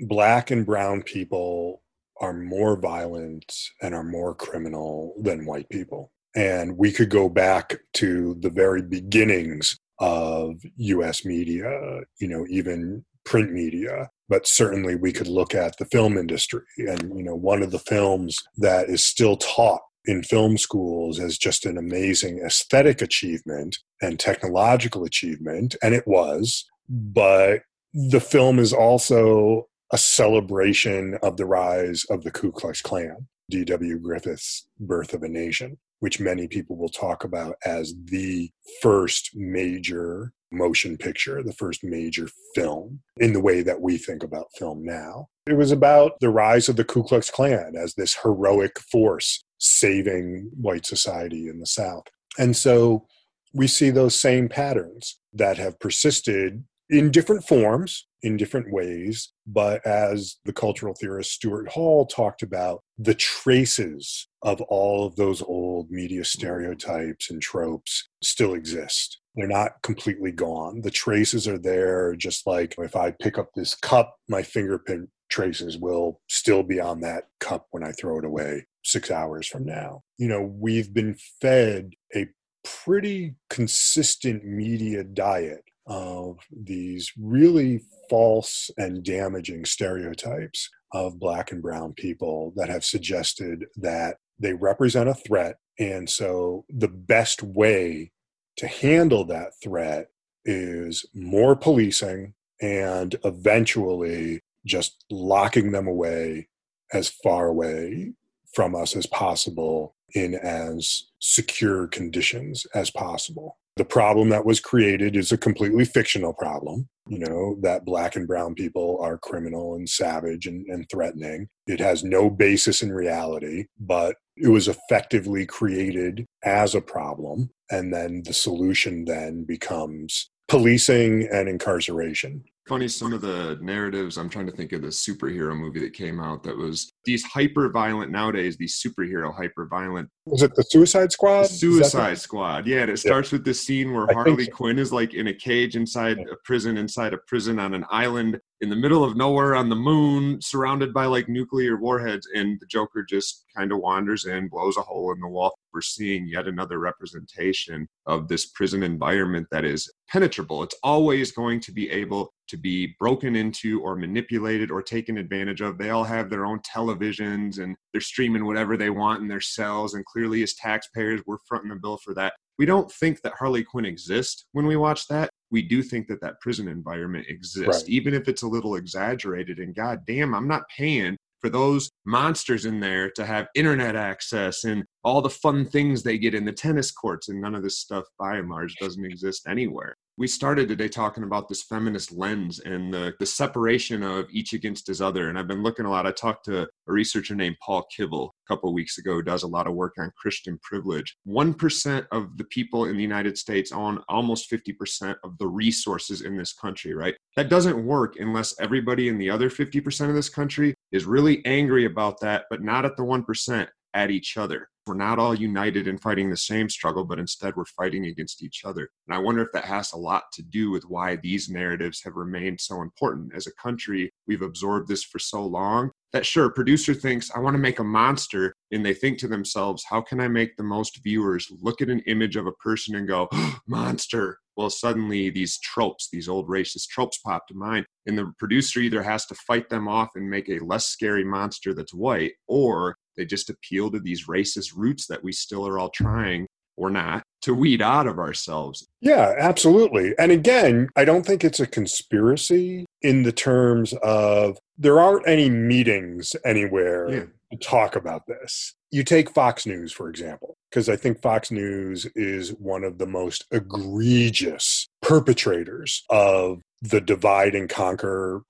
black 0.00 0.50
and 0.50 0.66
brown 0.66 1.02
people 1.02 1.82
are 2.20 2.32
more 2.32 2.76
violent 2.76 3.54
and 3.80 3.94
are 3.94 4.02
more 4.02 4.34
criminal 4.34 5.14
than 5.20 5.46
white 5.46 5.68
people. 5.68 6.10
And 6.34 6.76
we 6.76 6.90
could 6.90 7.10
go 7.10 7.28
back 7.28 7.76
to 7.94 8.34
the 8.40 8.50
very 8.50 8.82
beginnings 8.82 9.78
of 10.00 10.60
US 10.76 11.24
media, 11.24 12.00
you 12.20 12.26
know, 12.26 12.44
even 12.50 13.04
print 13.24 13.52
media, 13.52 14.10
but 14.28 14.48
certainly 14.48 14.96
we 14.96 15.12
could 15.12 15.28
look 15.28 15.54
at 15.54 15.76
the 15.78 15.84
film 15.84 16.18
industry. 16.18 16.62
And, 16.78 17.16
you 17.16 17.22
know, 17.22 17.36
one 17.36 17.62
of 17.62 17.70
the 17.70 17.78
films 17.78 18.42
that 18.56 18.88
is 18.88 19.04
still 19.04 19.36
taught 19.36 19.82
in 20.04 20.22
film 20.22 20.58
schools 20.58 21.18
as 21.20 21.38
just 21.38 21.64
an 21.64 21.78
amazing 21.78 22.40
aesthetic 22.44 23.00
achievement 23.02 23.78
and 24.00 24.18
technological 24.18 25.04
achievement, 25.04 25.76
and 25.82 25.94
it 25.94 26.06
was, 26.06 26.64
but 26.88 27.62
the 27.94 28.20
film 28.20 28.58
is 28.58 28.72
also 28.72 29.68
a 29.92 29.98
celebration 29.98 31.18
of 31.22 31.36
the 31.36 31.44
rise 31.44 32.04
of 32.10 32.24
the 32.24 32.30
Ku 32.30 32.50
Klux 32.50 32.80
Klan, 32.80 33.28
D.W. 33.50 33.98
Griffith's 33.98 34.66
Birth 34.80 35.12
of 35.14 35.22
a 35.22 35.28
Nation. 35.28 35.78
which 36.02 36.18
many 36.18 36.48
people 36.48 36.76
will 36.76 36.88
talk 36.88 37.22
about 37.22 37.54
as 37.64 37.94
the 38.06 38.50
first 38.80 39.30
major 39.36 40.32
motion 40.50 40.96
picture, 40.96 41.44
the 41.44 41.52
first 41.52 41.84
major 41.84 42.28
film 42.56 43.00
in 43.18 43.32
the 43.32 43.40
way 43.40 43.62
that 43.62 43.80
we 43.80 43.96
think 43.96 44.24
about 44.24 44.48
film 44.58 44.84
now. 44.84 45.28
It 45.46 45.56
was 45.56 45.70
about 45.70 46.18
the 46.20 46.28
rise 46.28 46.68
of 46.68 46.74
the 46.74 46.82
Ku 46.84 47.04
Klux 47.04 47.30
Klan 47.30 47.74
as 47.76 47.94
this 47.94 48.16
heroic 48.20 48.80
force 48.80 49.44
saving 49.62 50.50
white 50.60 50.84
society 50.84 51.48
in 51.48 51.60
the 51.60 51.66
South. 51.66 52.04
And 52.38 52.56
so 52.56 53.06
we 53.54 53.66
see 53.66 53.90
those 53.90 54.18
same 54.18 54.48
patterns 54.48 55.18
that 55.32 55.56
have 55.58 55.78
persisted 55.78 56.64
in 56.90 57.10
different 57.10 57.44
forms, 57.44 58.06
in 58.22 58.36
different 58.36 58.72
ways. 58.72 59.32
But 59.46 59.86
as 59.86 60.36
the 60.44 60.52
cultural 60.52 60.94
theorist 60.94 61.32
Stuart 61.32 61.68
Hall 61.68 62.06
talked 62.06 62.42
about, 62.42 62.82
the 62.98 63.14
traces 63.14 64.28
of 64.42 64.60
all 64.62 65.06
of 65.06 65.16
those 65.16 65.42
old 65.42 65.90
media 65.90 66.24
stereotypes 66.24 67.30
and 67.30 67.40
tropes 67.40 68.08
still 68.22 68.54
exist. 68.54 69.20
They're 69.36 69.46
not 69.46 69.80
completely 69.82 70.32
gone. 70.32 70.82
The 70.82 70.90
traces 70.90 71.46
are 71.46 71.58
there, 71.58 72.14
just 72.16 72.46
like 72.46 72.74
if 72.78 72.96
I 72.96 73.12
pick 73.12 73.38
up 73.38 73.50
this 73.54 73.74
cup, 73.74 74.16
my 74.28 74.42
fingerprint 74.42 75.08
traces 75.30 75.78
will 75.78 76.20
still 76.28 76.62
be 76.62 76.80
on 76.80 77.00
that 77.00 77.24
cup 77.40 77.66
when 77.70 77.82
I 77.82 77.92
throw 77.92 78.18
it 78.18 78.24
away 78.24 78.66
six 78.82 79.10
hours 79.10 79.46
from 79.46 79.64
now. 79.64 80.02
You 80.18 80.28
know, 80.28 80.42
we've 80.42 80.92
been 80.92 81.16
fed 81.40 81.92
a 82.14 82.28
pretty 82.64 83.34
consistent 83.50 84.44
media 84.44 85.04
diet 85.04 85.64
of 85.86 86.38
these 86.50 87.12
really 87.18 87.80
false 88.08 88.70
and 88.76 89.02
damaging 89.02 89.64
stereotypes 89.64 90.68
of 90.92 91.18
black 91.18 91.50
and 91.50 91.62
brown 91.62 91.92
people 91.94 92.52
that 92.56 92.68
have 92.68 92.84
suggested 92.84 93.64
that 93.76 94.16
they 94.38 94.52
represent 94.52 95.08
a 95.08 95.14
threat. 95.14 95.56
And 95.78 96.08
so 96.08 96.64
the 96.68 96.88
best 96.88 97.42
way 97.42 98.12
to 98.58 98.66
handle 98.66 99.24
that 99.24 99.52
threat 99.62 100.08
is 100.44 101.06
more 101.14 101.56
policing 101.56 102.34
and 102.60 103.16
eventually 103.24 104.42
just 104.66 105.04
locking 105.10 105.72
them 105.72 105.86
away 105.86 106.48
as 106.92 107.08
far 107.08 107.46
away 107.46 108.12
from 108.54 108.74
us 108.74 108.96
as 108.96 109.06
possible 109.06 109.94
in 110.14 110.34
as 110.34 111.04
secure 111.20 111.86
conditions 111.86 112.66
as 112.74 112.90
possible. 112.90 113.58
The 113.76 113.84
problem 113.84 114.28
that 114.28 114.44
was 114.44 114.60
created 114.60 115.16
is 115.16 115.32
a 115.32 115.38
completely 115.38 115.86
fictional 115.86 116.34
problem, 116.34 116.88
you 117.08 117.18
know, 117.18 117.56
that 117.62 117.86
black 117.86 118.16
and 118.16 118.26
brown 118.26 118.54
people 118.54 118.98
are 119.00 119.16
criminal 119.16 119.76
and 119.76 119.88
savage 119.88 120.46
and, 120.46 120.66
and 120.66 120.86
threatening. 120.90 121.48
It 121.66 121.80
has 121.80 122.04
no 122.04 122.28
basis 122.28 122.82
in 122.82 122.92
reality, 122.92 123.66
but 123.80 124.16
it 124.36 124.48
was 124.48 124.68
effectively 124.68 125.46
created 125.46 126.26
as 126.44 126.74
a 126.74 126.82
problem. 126.82 127.50
And 127.70 127.94
then 127.94 128.22
the 128.26 128.34
solution 128.34 129.06
then 129.06 129.44
becomes 129.44 130.28
policing 130.48 131.28
and 131.32 131.48
incarceration 131.48 132.44
funny 132.68 132.86
some 132.86 133.12
of 133.12 133.20
the 133.20 133.58
narratives 133.60 134.16
i'm 134.16 134.28
trying 134.28 134.46
to 134.46 134.52
think 134.52 134.72
of 134.72 134.82
the 134.82 134.88
superhero 134.88 135.56
movie 135.56 135.80
that 135.80 135.92
came 135.92 136.20
out 136.20 136.42
that 136.42 136.56
was 136.56 136.92
these 137.04 137.24
hyper 137.24 137.68
violent 137.68 138.10
nowadays 138.10 138.56
these 138.56 138.80
superhero 138.80 139.34
hyper 139.34 139.66
violent 139.66 140.08
was 140.26 140.42
it 140.42 140.54
the 140.54 140.62
suicide 140.62 141.10
squad 141.10 141.42
the 141.42 141.48
suicide 141.48 142.18
squad 142.18 142.66
yeah 142.66 142.82
and 142.82 142.90
it 142.90 142.98
starts 142.98 143.32
yeah. 143.32 143.36
with 143.36 143.44
this 143.44 143.60
scene 143.60 143.92
where 143.92 144.06
harley 144.12 144.44
so. 144.44 144.52
quinn 144.52 144.78
is 144.78 144.92
like 144.92 145.14
in 145.14 145.28
a 145.28 145.34
cage 145.34 145.74
inside 145.74 146.18
yeah. 146.18 146.32
a 146.32 146.36
prison 146.44 146.76
inside 146.76 147.12
a 147.12 147.18
prison 147.26 147.58
on 147.58 147.74
an 147.74 147.84
island 147.90 148.38
in 148.60 148.70
the 148.70 148.76
middle 148.76 149.02
of 149.02 149.16
nowhere 149.16 149.56
on 149.56 149.68
the 149.68 149.74
moon 149.74 150.40
surrounded 150.40 150.94
by 150.94 151.04
like 151.04 151.28
nuclear 151.28 151.76
warheads 151.76 152.28
and 152.34 152.60
the 152.60 152.66
joker 152.66 153.04
just 153.08 153.44
kind 153.56 153.72
of 153.72 153.78
wanders 153.78 154.26
in 154.26 154.48
blows 154.48 154.76
a 154.76 154.82
hole 154.82 155.12
in 155.12 155.20
the 155.20 155.28
wall 155.28 155.52
we're 155.74 155.80
seeing 155.80 156.28
yet 156.28 156.46
another 156.46 156.78
representation 156.78 157.88
of 158.06 158.28
this 158.28 158.46
prison 158.46 158.82
environment 158.82 159.46
that 159.50 159.64
is 159.64 159.90
penetrable. 160.12 160.62
It's 160.62 160.76
always 160.82 161.32
going 161.32 161.60
to 161.60 161.72
be 161.72 161.90
able 161.90 162.34
to 162.48 162.58
be 162.58 162.94
broken 162.98 163.34
into 163.34 163.80
or 163.80 163.96
manipulated 163.96 164.70
or 164.70 164.82
taken 164.82 165.16
advantage 165.16 165.62
of. 165.62 165.78
They 165.78 165.88
all 165.88 166.04
have 166.04 166.28
their 166.28 166.44
own 166.44 166.60
televisions 166.60 167.58
and 167.58 167.74
they're 167.92 168.02
streaming 168.02 168.44
whatever 168.44 168.76
they 168.76 168.90
want 168.90 169.22
in 169.22 169.28
their 169.28 169.40
cells. 169.40 169.94
And 169.94 170.04
clearly, 170.04 170.42
as 170.42 170.52
taxpayers, 170.54 171.22
we're 171.26 171.38
fronting 171.48 171.70
the 171.70 171.76
bill 171.76 171.96
for 172.04 172.12
that. 172.14 172.34
We 172.58 172.66
don't 172.66 172.92
think 172.92 173.22
that 173.22 173.32
Harley 173.38 173.64
Quinn 173.64 173.86
exists 173.86 174.44
when 174.52 174.66
we 174.66 174.76
watch 174.76 175.08
that. 175.08 175.30
We 175.50 175.62
do 175.62 175.82
think 175.82 176.08
that 176.08 176.20
that 176.20 176.40
prison 176.40 176.68
environment 176.68 177.26
exists, 177.28 177.82
right. 177.82 177.88
even 177.88 178.12
if 178.12 178.28
it's 178.28 178.42
a 178.42 178.48
little 178.48 178.76
exaggerated. 178.76 179.58
And 179.58 179.74
god 179.74 180.00
damn, 180.06 180.34
I'm 180.34 180.48
not 180.48 180.68
paying 180.76 181.16
for 181.40 181.48
those 181.48 181.90
monsters 182.04 182.66
in 182.66 182.80
there 182.80 183.10
to 183.10 183.26
have 183.26 183.48
internet 183.54 183.96
access 183.96 184.64
and 184.64 184.84
all 185.02 185.20
the 185.20 185.28
fun 185.28 185.64
things 185.64 186.02
they 186.02 186.16
get 186.16 186.34
in 186.34 186.44
the 186.44 186.52
tennis 186.52 186.92
courts 186.92 187.28
and 187.28 187.40
none 187.40 187.54
of 187.54 187.62
this 187.62 187.78
stuff 187.78 188.04
by 188.18 188.36
and 188.36 188.48
large 188.48 188.76
doesn't 188.76 189.04
exist 189.04 189.46
anywhere 189.48 189.96
we 190.18 190.26
started 190.26 190.68
today 190.68 190.88
talking 190.88 191.24
about 191.24 191.48
this 191.48 191.62
feminist 191.62 192.12
lens 192.12 192.60
and 192.60 192.92
the, 192.92 193.14
the 193.18 193.26
separation 193.26 194.02
of 194.02 194.26
each 194.30 194.52
against 194.52 194.86
his 194.86 195.00
other 195.00 195.28
and 195.28 195.38
i've 195.38 195.48
been 195.48 195.62
looking 195.62 195.86
a 195.86 195.90
lot. 195.90 196.06
I 196.06 196.12
talked 196.12 196.44
to 196.46 196.62
a 196.62 196.66
researcher 196.86 197.34
named 197.34 197.56
paul 197.64 197.86
kivel 197.96 198.28
a 198.28 198.54
couple 198.54 198.68
of 198.68 198.74
weeks 198.74 198.98
ago 198.98 199.14
who 199.14 199.22
does 199.22 199.42
a 199.42 199.48
lot 199.48 199.66
of 199.66 199.74
work 199.74 199.94
on 199.98 200.12
christian 200.16 200.58
privilege. 200.62 201.16
1% 201.26 202.06
of 202.12 202.36
the 202.36 202.44
people 202.44 202.84
in 202.86 202.96
the 202.96 203.02
united 203.02 203.38
states 203.38 203.72
own 203.72 204.00
almost 204.08 204.50
50% 204.50 205.16
of 205.24 205.38
the 205.38 205.46
resources 205.46 206.22
in 206.22 206.36
this 206.36 206.52
country 206.52 206.94
right? 206.94 207.14
That 207.36 207.48
doesn't 207.48 207.84
work 207.84 208.16
unless 208.18 208.54
everybody 208.60 209.08
in 209.08 209.18
the 209.18 209.30
other 209.30 209.48
50% 209.48 210.08
of 210.08 210.14
this 210.14 210.28
country 210.28 210.74
is 210.90 211.04
really 211.04 211.44
angry 211.46 211.86
about 211.86 212.20
that, 212.20 212.44
but 212.50 212.62
not 212.62 212.84
at 212.84 212.96
the 212.96 213.02
1%, 213.02 213.66
at 213.94 214.10
each 214.10 214.36
other. 214.36 214.68
We're 214.86 214.94
not 214.94 215.20
all 215.20 215.34
united 215.34 215.86
in 215.86 215.98
fighting 215.98 216.28
the 216.28 216.36
same 216.36 216.68
struggle, 216.68 217.04
but 217.04 217.20
instead 217.20 217.54
we're 217.54 217.64
fighting 217.66 218.06
against 218.06 218.42
each 218.42 218.64
other. 218.64 218.90
And 219.06 219.14
I 219.16 219.20
wonder 219.20 219.42
if 219.42 219.52
that 219.52 219.64
has 219.64 219.92
a 219.92 219.96
lot 219.96 220.24
to 220.32 220.42
do 220.42 220.72
with 220.72 220.82
why 220.84 221.16
these 221.16 221.48
narratives 221.48 222.02
have 222.02 222.16
remained 222.16 222.60
so 222.60 222.82
important. 222.82 223.32
As 223.34 223.46
a 223.46 223.54
country, 223.62 224.10
we've 224.26 224.42
absorbed 224.42 224.88
this 224.88 225.04
for 225.04 225.20
so 225.20 225.46
long 225.46 225.92
that 226.12 226.26
sure, 226.26 226.50
producer 226.50 226.94
thinks, 226.94 227.30
I 227.30 227.38
want 227.38 227.54
to 227.54 227.62
make 227.62 227.78
a 227.78 227.84
monster. 227.84 228.54
And 228.72 228.84
they 228.84 228.92
think 228.92 229.18
to 229.18 229.28
themselves, 229.28 229.84
how 229.88 230.00
can 230.00 230.20
I 230.20 230.28
make 230.28 230.56
the 230.56 230.64
most 230.64 231.00
viewers 231.02 231.46
look 231.60 231.80
at 231.80 231.88
an 231.88 232.00
image 232.00 232.36
of 232.36 232.46
a 232.46 232.52
person 232.52 232.96
and 232.96 233.06
go, 233.06 233.28
monster? 233.68 234.38
well 234.56 234.70
suddenly 234.70 235.30
these 235.30 235.58
tropes 235.60 236.08
these 236.12 236.28
old 236.28 236.48
racist 236.48 236.88
tropes 236.88 237.18
pop 237.18 237.46
to 237.46 237.54
mind 237.54 237.86
and 238.06 238.18
the 238.18 238.32
producer 238.38 238.80
either 238.80 239.02
has 239.02 239.24
to 239.26 239.34
fight 239.34 239.68
them 239.68 239.88
off 239.88 240.10
and 240.14 240.28
make 240.28 240.48
a 240.48 240.58
less 240.64 240.86
scary 240.86 241.24
monster 241.24 241.72
that's 241.74 241.94
white 241.94 242.32
or 242.48 242.96
they 243.16 243.24
just 243.24 243.50
appeal 243.50 243.90
to 243.90 244.00
these 244.00 244.26
racist 244.26 244.72
roots 244.76 245.06
that 245.06 245.22
we 245.22 245.32
still 245.32 245.66
are 245.66 245.78
all 245.78 245.90
trying 245.90 246.46
or 246.76 246.90
not 246.90 247.22
to 247.42 247.54
weed 247.54 247.82
out 247.82 248.06
of 248.06 248.18
ourselves. 248.18 248.88
Yeah, 249.00 249.34
absolutely. 249.38 250.14
And 250.18 250.32
again, 250.32 250.88
I 250.96 251.04
don't 251.04 251.26
think 251.26 251.44
it's 251.44 251.60
a 251.60 251.66
conspiracy 251.66 252.86
in 253.02 253.22
the 253.24 253.32
terms 253.32 253.92
of 254.02 254.58
there 254.78 255.00
aren't 255.00 255.28
any 255.28 255.50
meetings 255.50 256.34
anywhere 256.44 257.10
yeah. 257.10 257.24
to 257.50 257.58
talk 257.58 257.96
about 257.96 258.26
this. 258.26 258.74
You 258.90 259.04
take 259.04 259.30
Fox 259.30 259.66
News, 259.66 259.92
for 259.92 260.08
example, 260.08 260.56
because 260.70 260.88
I 260.88 260.96
think 260.96 261.20
Fox 261.20 261.50
News 261.50 262.06
is 262.14 262.50
one 262.50 262.84
of 262.84 262.98
the 262.98 263.06
most 263.06 263.44
egregious 263.50 264.88
perpetrators 265.00 266.04
of 266.10 266.60
the 266.82 267.00
divide 267.00 267.54
and 267.54 267.68
conquer 267.68 268.42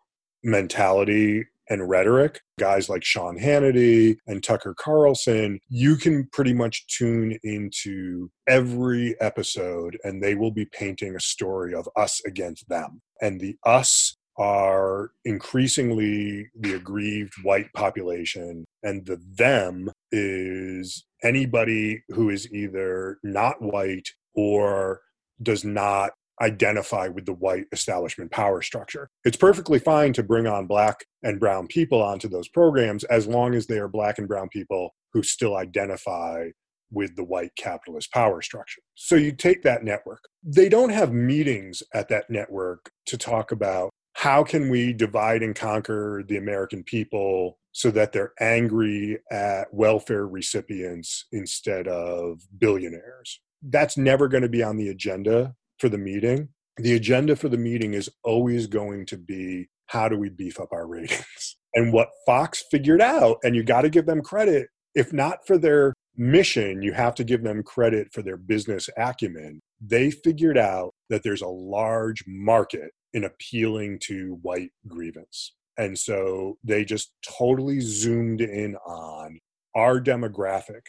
mentality 0.42 1.46
and 1.68 1.88
rhetoric, 1.88 2.40
guys 2.58 2.88
like 2.88 3.04
Sean 3.04 3.38
Hannity 3.38 4.16
and 4.26 4.42
Tucker 4.42 4.74
Carlson, 4.76 5.60
you 5.68 5.96
can 5.96 6.28
pretty 6.32 6.54
much 6.54 6.86
tune 6.86 7.38
into 7.42 8.30
every 8.48 9.14
episode 9.20 9.98
and 10.04 10.22
they 10.22 10.34
will 10.34 10.50
be 10.50 10.66
painting 10.66 11.14
a 11.14 11.20
story 11.20 11.74
of 11.74 11.88
us 11.96 12.20
against 12.26 12.68
them. 12.68 13.00
And 13.20 13.40
the 13.40 13.56
us 13.64 14.16
are 14.38 15.10
increasingly 15.24 16.48
the 16.58 16.74
aggrieved 16.74 17.34
white 17.42 17.72
population, 17.74 18.64
and 18.82 19.04
the 19.06 19.20
them 19.36 19.90
is 20.10 21.04
anybody 21.22 22.02
who 22.08 22.30
is 22.30 22.50
either 22.52 23.18
not 23.22 23.60
white 23.60 24.08
or 24.34 25.00
does 25.42 25.64
not 25.64 26.12
identify 26.40 27.08
with 27.08 27.26
the 27.26 27.34
white 27.34 27.66
establishment 27.72 28.30
power 28.30 28.62
structure. 28.62 29.10
It's 29.24 29.36
perfectly 29.36 29.78
fine 29.78 30.12
to 30.14 30.22
bring 30.22 30.46
on 30.46 30.66
black 30.66 31.04
and 31.22 31.38
brown 31.38 31.66
people 31.66 32.02
onto 32.02 32.28
those 32.28 32.48
programs 32.48 33.04
as 33.04 33.26
long 33.26 33.54
as 33.54 33.66
they 33.66 33.78
are 33.78 33.88
black 33.88 34.18
and 34.18 34.28
brown 34.28 34.48
people 34.48 34.94
who 35.12 35.22
still 35.22 35.56
identify 35.56 36.48
with 36.90 37.16
the 37.16 37.24
white 37.24 37.54
capitalist 37.56 38.12
power 38.12 38.42
structure. 38.42 38.82
So 38.94 39.16
you 39.16 39.32
take 39.32 39.62
that 39.62 39.82
network. 39.82 40.20
They 40.42 40.68
don't 40.68 40.90
have 40.90 41.12
meetings 41.12 41.82
at 41.94 42.08
that 42.08 42.28
network 42.28 42.90
to 43.06 43.16
talk 43.16 43.50
about 43.50 43.90
how 44.14 44.44
can 44.44 44.68
we 44.68 44.92
divide 44.92 45.42
and 45.42 45.54
conquer 45.54 46.22
the 46.28 46.36
American 46.36 46.84
people 46.84 47.58
so 47.72 47.90
that 47.90 48.12
they're 48.12 48.34
angry 48.40 49.18
at 49.30 49.72
welfare 49.72 50.26
recipients 50.26 51.26
instead 51.32 51.88
of 51.88 52.42
billionaires. 52.58 53.40
That's 53.62 53.96
never 53.96 54.28
going 54.28 54.42
to 54.42 54.48
be 54.48 54.62
on 54.62 54.76
the 54.76 54.88
agenda 54.88 55.54
for 55.82 55.88
the 55.88 55.98
meeting. 55.98 56.48
The 56.76 56.94
agenda 56.94 57.34
for 57.34 57.48
the 57.48 57.58
meeting 57.58 57.94
is 57.94 58.08
always 58.22 58.68
going 58.68 59.04
to 59.06 59.18
be 59.18 59.68
how 59.86 60.08
do 60.08 60.16
we 60.16 60.30
beef 60.30 60.60
up 60.60 60.68
our 60.72 60.86
ratings? 60.96 61.56
And 61.74 61.92
what 61.92 62.08
Fox 62.24 62.64
figured 62.70 63.02
out, 63.02 63.38
and 63.42 63.56
you 63.56 63.64
got 63.64 63.82
to 63.82 63.90
give 63.90 64.06
them 64.06 64.22
credit, 64.22 64.68
if 64.94 65.12
not 65.12 65.44
for 65.44 65.58
their 65.58 65.92
mission, 66.16 66.82
you 66.82 66.92
have 66.92 67.16
to 67.16 67.24
give 67.24 67.42
them 67.42 67.64
credit 67.64 68.12
for 68.12 68.22
their 68.22 68.36
business 68.36 68.88
acumen. 68.96 69.60
They 69.80 70.12
figured 70.12 70.56
out 70.56 70.94
that 71.10 71.24
there's 71.24 71.42
a 71.42 71.48
large 71.48 72.22
market 72.28 72.92
in 73.12 73.24
appealing 73.24 73.98
to 74.04 74.38
white 74.42 74.70
grievance. 74.86 75.54
And 75.78 75.98
so 75.98 76.58
they 76.62 76.84
just 76.84 77.10
totally 77.26 77.80
zoomed 77.80 78.40
in 78.40 78.76
on 78.86 79.40
our 79.74 80.00
demographic 80.00 80.82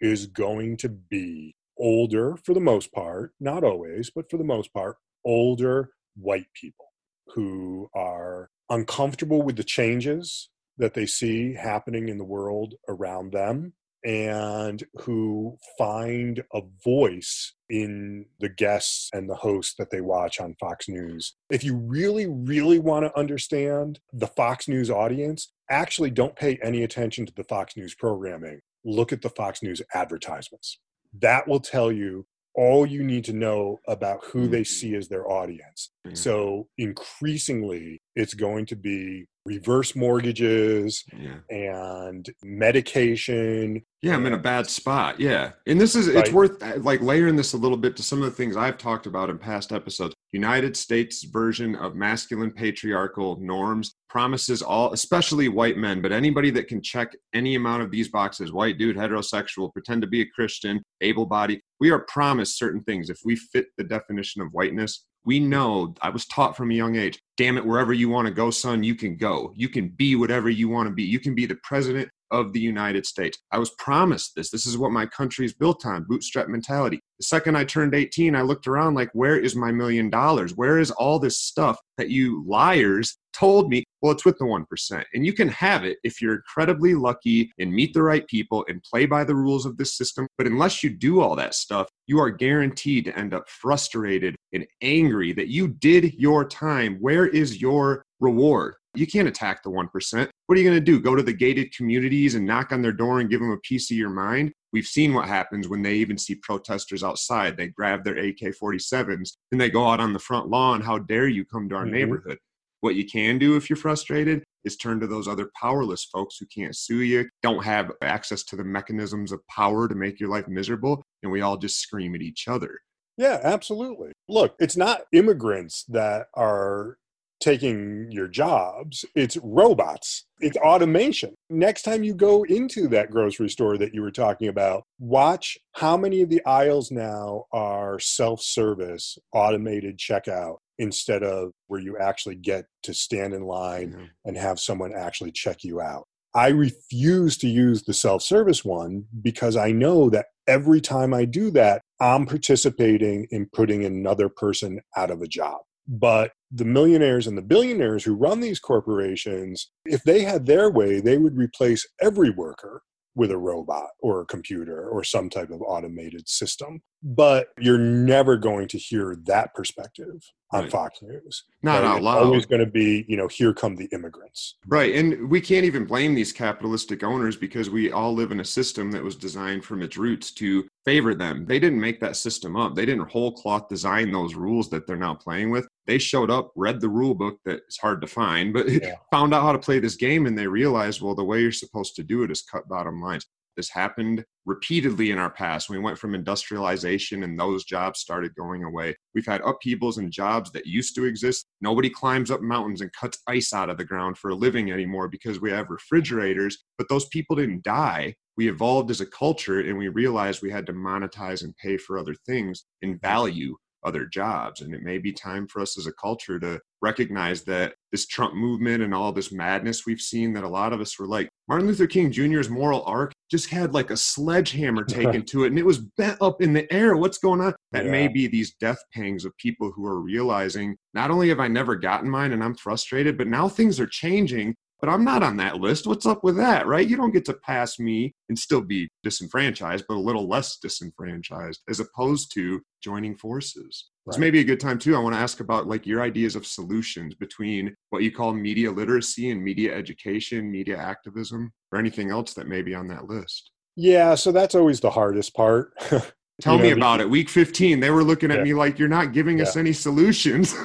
is 0.00 0.26
going 0.26 0.78
to 0.78 0.88
be 0.88 1.54
older 1.80 2.36
for 2.44 2.54
the 2.54 2.60
most 2.60 2.92
part, 2.92 3.32
not 3.40 3.64
always, 3.64 4.10
but 4.14 4.30
for 4.30 4.36
the 4.36 4.44
most 4.44 4.72
part, 4.72 4.96
older 5.24 5.90
white 6.16 6.46
people 6.54 6.86
who 7.34 7.88
are 7.94 8.50
uncomfortable 8.68 9.42
with 9.42 9.56
the 9.56 9.64
changes 9.64 10.50
that 10.78 10.94
they 10.94 11.06
see 11.06 11.54
happening 11.54 12.08
in 12.08 12.18
the 12.18 12.24
world 12.24 12.74
around 12.88 13.32
them 13.32 13.72
and 14.04 14.82
who 15.00 15.58
find 15.76 16.42
a 16.54 16.62
voice 16.82 17.52
in 17.68 18.24
the 18.40 18.48
guests 18.48 19.10
and 19.12 19.28
the 19.28 19.34
hosts 19.34 19.74
that 19.78 19.90
they 19.90 20.00
watch 20.00 20.40
on 20.40 20.54
Fox 20.58 20.88
News. 20.88 21.34
If 21.50 21.62
you 21.62 21.76
really, 21.76 22.26
really 22.26 22.78
want 22.78 23.04
to 23.04 23.18
understand 23.18 24.00
the 24.12 24.26
Fox 24.26 24.68
News 24.68 24.90
audience, 24.90 25.52
actually 25.70 26.10
don't 26.10 26.34
pay 26.34 26.58
any 26.62 26.82
attention 26.82 27.26
to 27.26 27.32
the 27.34 27.44
Fox 27.44 27.76
News 27.76 27.94
programming. 27.94 28.60
Look 28.84 29.12
at 29.12 29.20
the 29.20 29.28
Fox 29.28 29.62
News 29.62 29.82
advertisements. 29.92 30.78
That 31.18 31.48
will 31.48 31.60
tell 31.60 31.90
you 31.90 32.26
all 32.54 32.84
you 32.84 33.02
need 33.02 33.24
to 33.24 33.32
know 33.32 33.80
about 33.86 34.24
who 34.24 34.48
they 34.48 34.62
mm-hmm. 34.62 34.64
see 34.64 34.94
as 34.94 35.08
their 35.08 35.30
audience. 35.30 35.90
Mm-hmm. 36.06 36.16
So 36.16 36.68
increasingly, 36.78 38.02
it's 38.16 38.34
going 38.34 38.66
to 38.66 38.76
be 38.76 39.26
reverse 39.44 39.96
mortgages 39.96 41.04
yeah. 41.16 41.38
and 41.50 42.28
medication. 42.42 43.82
Yeah, 44.02 44.14
I'm 44.14 44.26
in 44.26 44.32
a 44.32 44.38
bad 44.38 44.68
spot. 44.68 45.20
Yeah. 45.20 45.52
And 45.66 45.80
this 45.80 45.94
is, 45.94 46.08
it's 46.08 46.30
worth 46.30 46.62
uh, 46.62 46.78
like 46.78 47.00
layering 47.00 47.36
this 47.36 47.52
a 47.52 47.56
little 47.56 47.76
bit 47.76 47.96
to 47.96 48.02
some 48.02 48.22
of 48.22 48.24
the 48.24 48.36
things 48.36 48.56
I've 48.56 48.78
talked 48.78 49.06
about 49.06 49.30
in 49.30 49.38
past 49.38 49.72
episodes. 49.72 50.14
United 50.32 50.76
States 50.76 51.24
version 51.24 51.74
of 51.76 51.94
masculine 51.94 52.50
patriarchal 52.50 53.38
norms 53.40 53.94
promises 54.08 54.62
all, 54.62 54.92
especially 54.92 55.48
white 55.48 55.76
men, 55.76 56.00
but 56.00 56.12
anybody 56.12 56.50
that 56.50 56.68
can 56.68 56.80
check 56.82 57.14
any 57.34 57.56
amount 57.56 57.82
of 57.82 57.90
these 57.90 58.08
boxes 58.08 58.52
white 58.52 58.78
dude, 58.78 58.96
heterosexual, 58.96 59.72
pretend 59.72 60.02
to 60.02 60.08
be 60.08 60.22
a 60.22 60.26
Christian, 60.26 60.82
able 61.00 61.26
bodied 61.26 61.60
we 61.80 61.90
are 61.90 62.00
promised 62.00 62.58
certain 62.58 62.82
things. 62.82 63.10
If 63.10 63.20
we 63.24 63.34
fit 63.34 63.66
the 63.78 63.84
definition 63.84 64.42
of 64.42 64.52
whiteness, 64.52 65.06
we 65.24 65.40
know 65.40 65.94
i 66.02 66.08
was 66.10 66.26
taught 66.26 66.56
from 66.56 66.70
a 66.70 66.74
young 66.74 66.96
age 66.96 67.20
damn 67.40 67.56
it 67.56 67.64
wherever 67.64 67.94
you 67.94 68.10
want 68.10 68.26
to 68.26 68.34
go 68.34 68.50
son 68.50 68.82
you 68.82 68.94
can 68.94 69.16
go. 69.16 69.52
You 69.56 69.70
can 69.70 69.88
be 69.88 70.14
whatever 70.14 70.50
you 70.50 70.68
want 70.68 70.88
to 70.88 70.94
be. 70.94 71.04
You 71.04 71.18
can 71.18 71.34
be 71.34 71.46
the 71.46 71.58
president 71.64 72.10
of 72.30 72.52
the 72.52 72.60
united 72.60 73.06
states. 73.06 73.38
I 73.50 73.58
was 73.58 73.70
promised 73.78 74.34
this. 74.36 74.50
This 74.50 74.66
is 74.66 74.76
what 74.76 74.92
my 74.92 75.06
country 75.06 75.46
is 75.46 75.54
built 75.54 75.86
on 75.86 76.04
bootstrap 76.06 76.48
mentality. 76.48 77.00
The 77.18 77.24
second 77.24 77.56
i 77.56 77.64
turned 77.64 77.94
18 77.94 78.36
i 78.36 78.42
looked 78.42 78.66
around 78.66 78.94
like 78.94 79.08
where 79.14 79.38
is 79.38 79.56
my 79.56 79.72
million 79.72 80.10
dollars? 80.10 80.54
Where 80.54 80.78
is 80.78 80.90
all 80.90 81.18
this 81.18 81.40
stuff 81.40 81.78
that 81.96 82.10
you 82.10 82.44
liars 82.46 83.16
told 83.32 83.70
me 83.70 83.84
well 84.02 84.12
it's 84.12 84.24
with 84.24 84.38
the 84.38 84.44
1% 84.44 85.04
and 85.14 85.26
you 85.26 85.32
can 85.32 85.48
have 85.48 85.84
it 85.84 85.98
if 86.04 86.20
you're 86.20 86.36
incredibly 86.36 86.94
lucky 86.94 87.50
and 87.58 87.72
meet 87.72 87.92
the 87.94 88.02
right 88.02 88.26
people 88.26 88.64
and 88.68 88.82
play 88.82 89.06
by 89.06 89.24
the 89.24 89.34
rules 89.34 89.66
of 89.66 89.76
this 89.76 89.96
system 89.96 90.26
but 90.38 90.46
unless 90.46 90.82
you 90.82 90.90
do 90.90 91.20
all 91.20 91.36
that 91.36 91.54
stuff 91.54 91.88
you 92.06 92.18
are 92.18 92.30
guaranteed 92.30 93.04
to 93.04 93.16
end 93.16 93.32
up 93.32 93.48
frustrated 93.48 94.34
and 94.52 94.66
angry 94.82 95.32
that 95.32 95.48
you 95.48 95.68
did 95.68 96.14
your 96.14 96.44
time. 96.44 96.96
Where 97.00 97.26
is 97.26 97.60
your 97.60 98.04
reward? 98.18 98.74
You 98.94 99.06
can't 99.06 99.28
attack 99.28 99.62
the 99.62 99.70
1%. 99.70 100.28
What 100.46 100.58
are 100.58 100.60
you 100.60 100.68
going 100.68 100.76
to 100.76 100.84
do? 100.84 101.00
Go 101.00 101.14
to 101.14 101.22
the 101.22 101.32
gated 101.32 101.72
communities 101.72 102.34
and 102.34 102.44
knock 102.44 102.72
on 102.72 102.82
their 102.82 102.92
door 102.92 103.20
and 103.20 103.30
give 103.30 103.38
them 103.38 103.52
a 103.52 103.58
piece 103.58 103.90
of 103.90 103.96
your 103.96 104.10
mind? 104.10 104.52
We've 104.72 104.86
seen 104.86 105.14
what 105.14 105.28
happens 105.28 105.68
when 105.68 105.82
they 105.82 105.94
even 105.94 106.18
see 106.18 106.34
protesters 106.34 107.04
outside. 107.04 107.56
They 107.56 107.68
grab 107.68 108.02
their 108.02 108.18
AK 108.18 108.56
47s 108.60 109.30
and 109.52 109.60
they 109.60 109.70
go 109.70 109.88
out 109.88 110.00
on 110.00 110.12
the 110.12 110.18
front 110.18 110.48
lawn. 110.48 110.80
How 110.80 110.98
dare 110.98 111.28
you 111.28 111.44
come 111.44 111.68
to 111.68 111.76
our 111.76 111.84
mm-hmm. 111.84 111.92
neighborhood? 111.92 112.38
What 112.80 112.94
you 112.94 113.04
can 113.04 113.38
do 113.38 113.56
if 113.56 113.68
you're 113.68 113.76
frustrated 113.76 114.42
is 114.64 114.76
turn 114.76 115.00
to 115.00 115.06
those 115.06 115.28
other 115.28 115.50
powerless 115.60 116.04
folks 116.04 116.36
who 116.38 116.46
can't 116.46 116.76
sue 116.76 117.02
you, 117.02 117.28
don't 117.42 117.64
have 117.64 117.92
access 118.02 118.42
to 118.44 118.56
the 118.56 118.64
mechanisms 118.64 119.32
of 119.32 119.46
power 119.48 119.88
to 119.88 119.94
make 119.94 120.18
your 120.18 120.30
life 120.30 120.48
miserable, 120.48 121.02
and 121.22 121.30
we 121.30 121.40
all 121.40 121.56
just 121.56 121.80
scream 121.80 122.14
at 122.14 122.22
each 122.22 122.48
other. 122.48 122.78
Yeah, 123.16 123.40
absolutely. 123.42 124.12
Look, 124.28 124.54
it's 124.58 124.76
not 124.76 125.02
immigrants 125.12 125.84
that 125.88 126.28
are 126.34 126.96
taking 127.40 128.08
your 128.10 128.28
jobs, 128.28 129.04
it's 129.14 129.36
robots, 129.42 130.26
it's 130.40 130.56
automation. 130.58 131.34
Next 131.48 131.82
time 131.82 132.04
you 132.04 132.14
go 132.14 132.44
into 132.44 132.86
that 132.88 133.10
grocery 133.10 133.48
store 133.48 133.78
that 133.78 133.94
you 133.94 134.02
were 134.02 134.10
talking 134.10 134.48
about, 134.48 134.84
watch 134.98 135.58
how 135.72 135.96
many 135.96 136.20
of 136.20 136.28
the 136.28 136.44
aisles 136.44 136.90
now 136.90 137.44
are 137.52 137.98
self 137.98 138.42
service, 138.42 139.18
automated 139.32 139.98
checkout 139.98 140.56
instead 140.78 141.22
of 141.22 141.52
where 141.66 141.80
you 141.80 141.98
actually 141.98 142.36
get 142.36 142.64
to 142.82 142.94
stand 142.94 143.34
in 143.34 143.42
line 143.42 143.90
mm-hmm. 143.90 144.04
and 144.24 144.36
have 144.36 144.58
someone 144.58 144.92
actually 144.94 145.32
check 145.32 145.62
you 145.62 145.80
out. 145.80 146.04
I 146.34 146.48
refuse 146.48 147.36
to 147.38 147.48
use 147.48 147.82
the 147.82 147.92
self 147.92 148.22
service 148.22 148.64
one 148.64 149.04
because 149.20 149.56
I 149.56 149.72
know 149.72 150.10
that 150.10 150.26
every 150.46 150.80
time 150.80 151.12
I 151.12 151.24
do 151.24 151.50
that, 151.52 151.82
I'm 152.00 152.26
participating 152.26 153.26
in 153.30 153.48
putting 153.52 153.84
another 153.84 154.28
person 154.28 154.80
out 154.96 155.10
of 155.10 155.22
a 155.22 155.26
job. 155.26 155.58
But 155.92 156.30
the 156.52 156.64
millionaires 156.64 157.26
and 157.26 157.36
the 157.36 157.42
billionaires 157.42 158.04
who 158.04 158.14
run 158.14 158.38
these 158.38 158.60
corporations, 158.60 159.72
if 159.84 160.04
they 160.04 160.22
had 160.22 160.46
their 160.46 160.70
way, 160.70 161.00
they 161.00 161.18
would 161.18 161.36
replace 161.36 161.84
every 162.00 162.30
worker 162.30 162.82
with 163.16 163.32
a 163.32 163.36
robot 163.36 163.88
or 163.98 164.20
a 164.20 164.26
computer 164.26 164.88
or 164.88 165.02
some 165.02 165.28
type 165.28 165.50
of 165.50 165.60
automated 165.62 166.28
system. 166.28 166.80
But 167.02 167.48
you're 167.58 167.78
never 167.78 168.36
going 168.36 168.68
to 168.68 168.78
hear 168.78 169.16
that 169.24 169.54
perspective 169.54 170.22
on 170.52 170.62
right. 170.62 170.70
Fox 170.70 171.00
News. 171.02 171.44
Not 171.62 171.82
right? 171.82 171.88
out 171.88 172.02
loud. 172.02 172.18
It's 172.18 172.26
always 172.26 172.46
going 172.46 172.64
to 172.64 172.70
be, 172.70 173.04
you 173.08 173.16
know, 173.16 173.28
here 173.28 173.54
come 173.54 173.76
the 173.76 173.88
immigrants. 173.92 174.56
Right. 174.66 174.94
And 174.94 175.30
we 175.30 175.40
can't 175.40 175.64
even 175.64 175.84
blame 175.84 176.14
these 176.14 176.32
capitalistic 176.32 177.02
owners 177.04 177.36
because 177.36 177.70
we 177.70 177.92
all 177.92 178.12
live 178.12 178.32
in 178.32 178.40
a 178.40 178.44
system 178.44 178.90
that 178.92 179.02
was 179.02 179.16
designed 179.16 179.64
from 179.64 179.82
its 179.82 179.96
roots 179.96 180.32
to 180.32 180.66
favor 180.84 181.14
them. 181.14 181.46
They 181.46 181.58
didn't 181.58 181.80
make 181.80 182.00
that 182.00 182.16
system 182.16 182.56
up. 182.56 182.74
They 182.74 182.86
didn't 182.86 183.10
whole 183.10 183.32
cloth 183.32 183.68
design 183.68 184.10
those 184.10 184.34
rules 184.34 184.68
that 184.70 184.86
they're 184.86 184.96
now 184.96 185.14
playing 185.14 185.50
with. 185.50 185.68
They 185.86 185.98
showed 185.98 186.30
up, 186.30 186.52
read 186.56 186.80
the 186.80 186.88
rule 186.88 187.14
book 187.14 187.38
that 187.44 187.60
is 187.68 187.76
hard 187.76 188.00
to 188.00 188.06
find, 188.06 188.52
but 188.52 188.68
yeah. 188.68 188.94
found 189.12 189.34
out 189.34 189.42
how 189.42 189.52
to 189.52 189.58
play 189.58 189.78
this 189.78 189.96
game 189.96 190.26
and 190.26 190.36
they 190.36 190.46
realized, 190.46 191.00
well, 191.00 191.14
the 191.14 191.24
way 191.24 191.40
you're 191.40 191.52
supposed 191.52 191.94
to 191.96 192.02
do 192.02 192.22
it 192.22 192.30
is 192.30 192.42
cut 192.42 192.68
bottom 192.68 193.00
lines. 193.00 193.26
This 193.60 193.68
happened 193.68 194.24
repeatedly 194.46 195.10
in 195.10 195.18
our 195.18 195.28
past. 195.28 195.68
We 195.68 195.78
went 195.78 195.98
from 195.98 196.14
industrialization 196.14 197.24
and 197.24 197.38
those 197.38 197.62
jobs 197.62 198.00
started 198.00 198.34
going 198.34 198.64
away. 198.64 198.96
We've 199.14 199.26
had 199.26 199.42
upheavals 199.42 199.98
in 199.98 200.10
jobs 200.10 200.50
that 200.52 200.64
used 200.64 200.94
to 200.94 201.04
exist. 201.04 201.44
Nobody 201.60 201.90
climbs 201.90 202.30
up 202.30 202.40
mountains 202.40 202.80
and 202.80 202.90
cuts 202.94 203.18
ice 203.28 203.52
out 203.52 203.68
of 203.68 203.76
the 203.76 203.84
ground 203.84 204.16
for 204.16 204.30
a 204.30 204.34
living 204.34 204.72
anymore 204.72 205.08
because 205.08 205.42
we 205.42 205.50
have 205.50 205.68
refrigerators, 205.68 206.64
but 206.78 206.88
those 206.88 207.04
people 207.08 207.36
didn't 207.36 207.62
die. 207.62 208.14
We 208.38 208.48
evolved 208.48 208.90
as 208.90 209.02
a 209.02 209.06
culture 209.06 209.60
and 209.60 209.76
we 209.76 209.88
realized 209.88 210.40
we 210.40 210.50
had 210.50 210.64
to 210.68 210.72
monetize 210.72 211.44
and 211.44 211.54
pay 211.58 211.76
for 211.76 211.98
other 211.98 212.14
things 212.26 212.64
and 212.80 212.98
value 212.98 213.56
other 213.84 214.06
jobs. 214.06 214.62
And 214.62 214.74
it 214.74 214.82
may 214.82 214.96
be 214.96 215.12
time 215.12 215.46
for 215.46 215.60
us 215.60 215.78
as 215.78 215.86
a 215.86 215.92
culture 215.92 216.38
to 216.40 216.60
recognize 216.80 217.44
that 217.44 217.74
this 217.92 218.06
Trump 218.06 218.34
movement 218.34 218.82
and 218.82 218.94
all 218.94 219.12
this 219.12 219.32
madness 219.32 219.84
we've 219.84 220.00
seen 220.00 220.32
that 220.32 220.44
a 220.44 220.48
lot 220.48 220.72
of 220.72 220.80
us 220.80 220.98
were 220.98 221.06
like, 221.06 221.28
Martin 221.50 221.66
Luther 221.66 221.88
King 221.88 222.12
Jr.'s 222.12 222.48
moral 222.48 222.84
arc 222.84 223.10
just 223.28 223.50
had 223.50 223.74
like 223.74 223.90
a 223.90 223.96
sledgehammer 223.96 224.84
taken 224.84 225.24
to 225.24 225.42
it 225.42 225.48
and 225.48 225.58
it 225.58 225.66
was 225.66 225.78
bent 225.78 226.16
up 226.22 226.40
in 226.40 226.52
the 226.52 226.72
air. 226.72 226.96
What's 226.96 227.18
going 227.18 227.40
on? 227.40 227.54
That 227.72 227.86
yeah. 227.86 227.90
may 227.90 228.06
be 228.06 228.28
these 228.28 228.54
death 228.60 228.78
pangs 228.94 229.24
of 229.24 229.36
people 229.36 229.72
who 229.74 229.84
are 229.84 230.00
realizing 230.00 230.76
not 230.94 231.10
only 231.10 231.28
have 231.28 231.40
I 231.40 231.48
never 231.48 231.74
gotten 231.74 232.08
mine 232.08 232.30
and 232.30 232.44
I'm 232.44 232.54
frustrated, 232.54 233.18
but 233.18 233.26
now 233.26 233.48
things 233.48 233.80
are 233.80 233.88
changing 233.88 234.54
but 234.80 234.88
I'm 234.88 235.04
not 235.04 235.22
on 235.22 235.36
that 235.36 235.60
list. 235.60 235.86
What's 235.86 236.06
up 236.06 236.24
with 236.24 236.36
that, 236.38 236.66
right? 236.66 236.88
You 236.88 236.96
don't 236.96 237.12
get 237.12 237.26
to 237.26 237.34
pass 237.34 237.78
me 237.78 238.14
and 238.28 238.38
still 238.38 238.62
be 238.62 238.88
disenfranchised, 239.02 239.84
but 239.86 239.96
a 239.96 240.00
little 240.00 240.26
less 240.26 240.56
disenfranchised 240.56 241.60
as 241.68 241.80
opposed 241.80 242.32
to 242.34 242.62
joining 242.82 243.14
forces. 243.14 243.90
Right. 244.10 244.20
This 244.26 244.32
may 244.32 244.38
a 244.40 244.44
good 244.44 244.58
time 244.58 244.78
too. 244.78 244.96
I 244.96 244.98
want 244.98 245.14
to 245.14 245.20
ask 245.20 245.38
about 245.38 245.68
like 245.68 245.86
your 245.86 246.02
ideas 246.02 246.34
of 246.34 246.44
solutions 246.44 247.14
between 247.14 247.74
what 247.90 248.02
you 248.02 248.10
call 248.10 248.34
media 248.34 248.70
literacy 248.70 249.30
and 249.30 249.42
media 249.42 249.72
education, 249.74 250.50
media 250.50 250.76
activism, 250.76 251.52
or 251.70 251.78
anything 251.78 252.10
else 252.10 252.34
that 252.34 252.48
may 252.48 252.60
be 252.62 252.74
on 252.74 252.88
that 252.88 253.06
list. 253.06 253.52
Yeah, 253.76 254.16
so 254.16 254.32
that's 254.32 254.56
always 254.56 254.80
the 254.80 254.90
hardest 254.90 255.34
part. 255.34 255.72
Tell 256.40 256.56
you 256.56 256.62
me 256.62 256.70
know, 256.70 256.76
about 256.76 256.96
the, 256.98 257.04
it. 257.04 257.10
Week 257.10 257.28
15, 257.28 257.78
they 257.78 257.90
were 257.90 258.02
looking 258.02 258.32
at 258.32 258.38
yeah. 258.38 258.44
me 258.44 258.54
like 258.54 258.78
you're 258.78 258.88
not 258.88 259.12
giving 259.12 259.38
yeah. 259.38 259.44
us 259.44 259.56
any 259.56 259.72
solutions. 259.72 260.56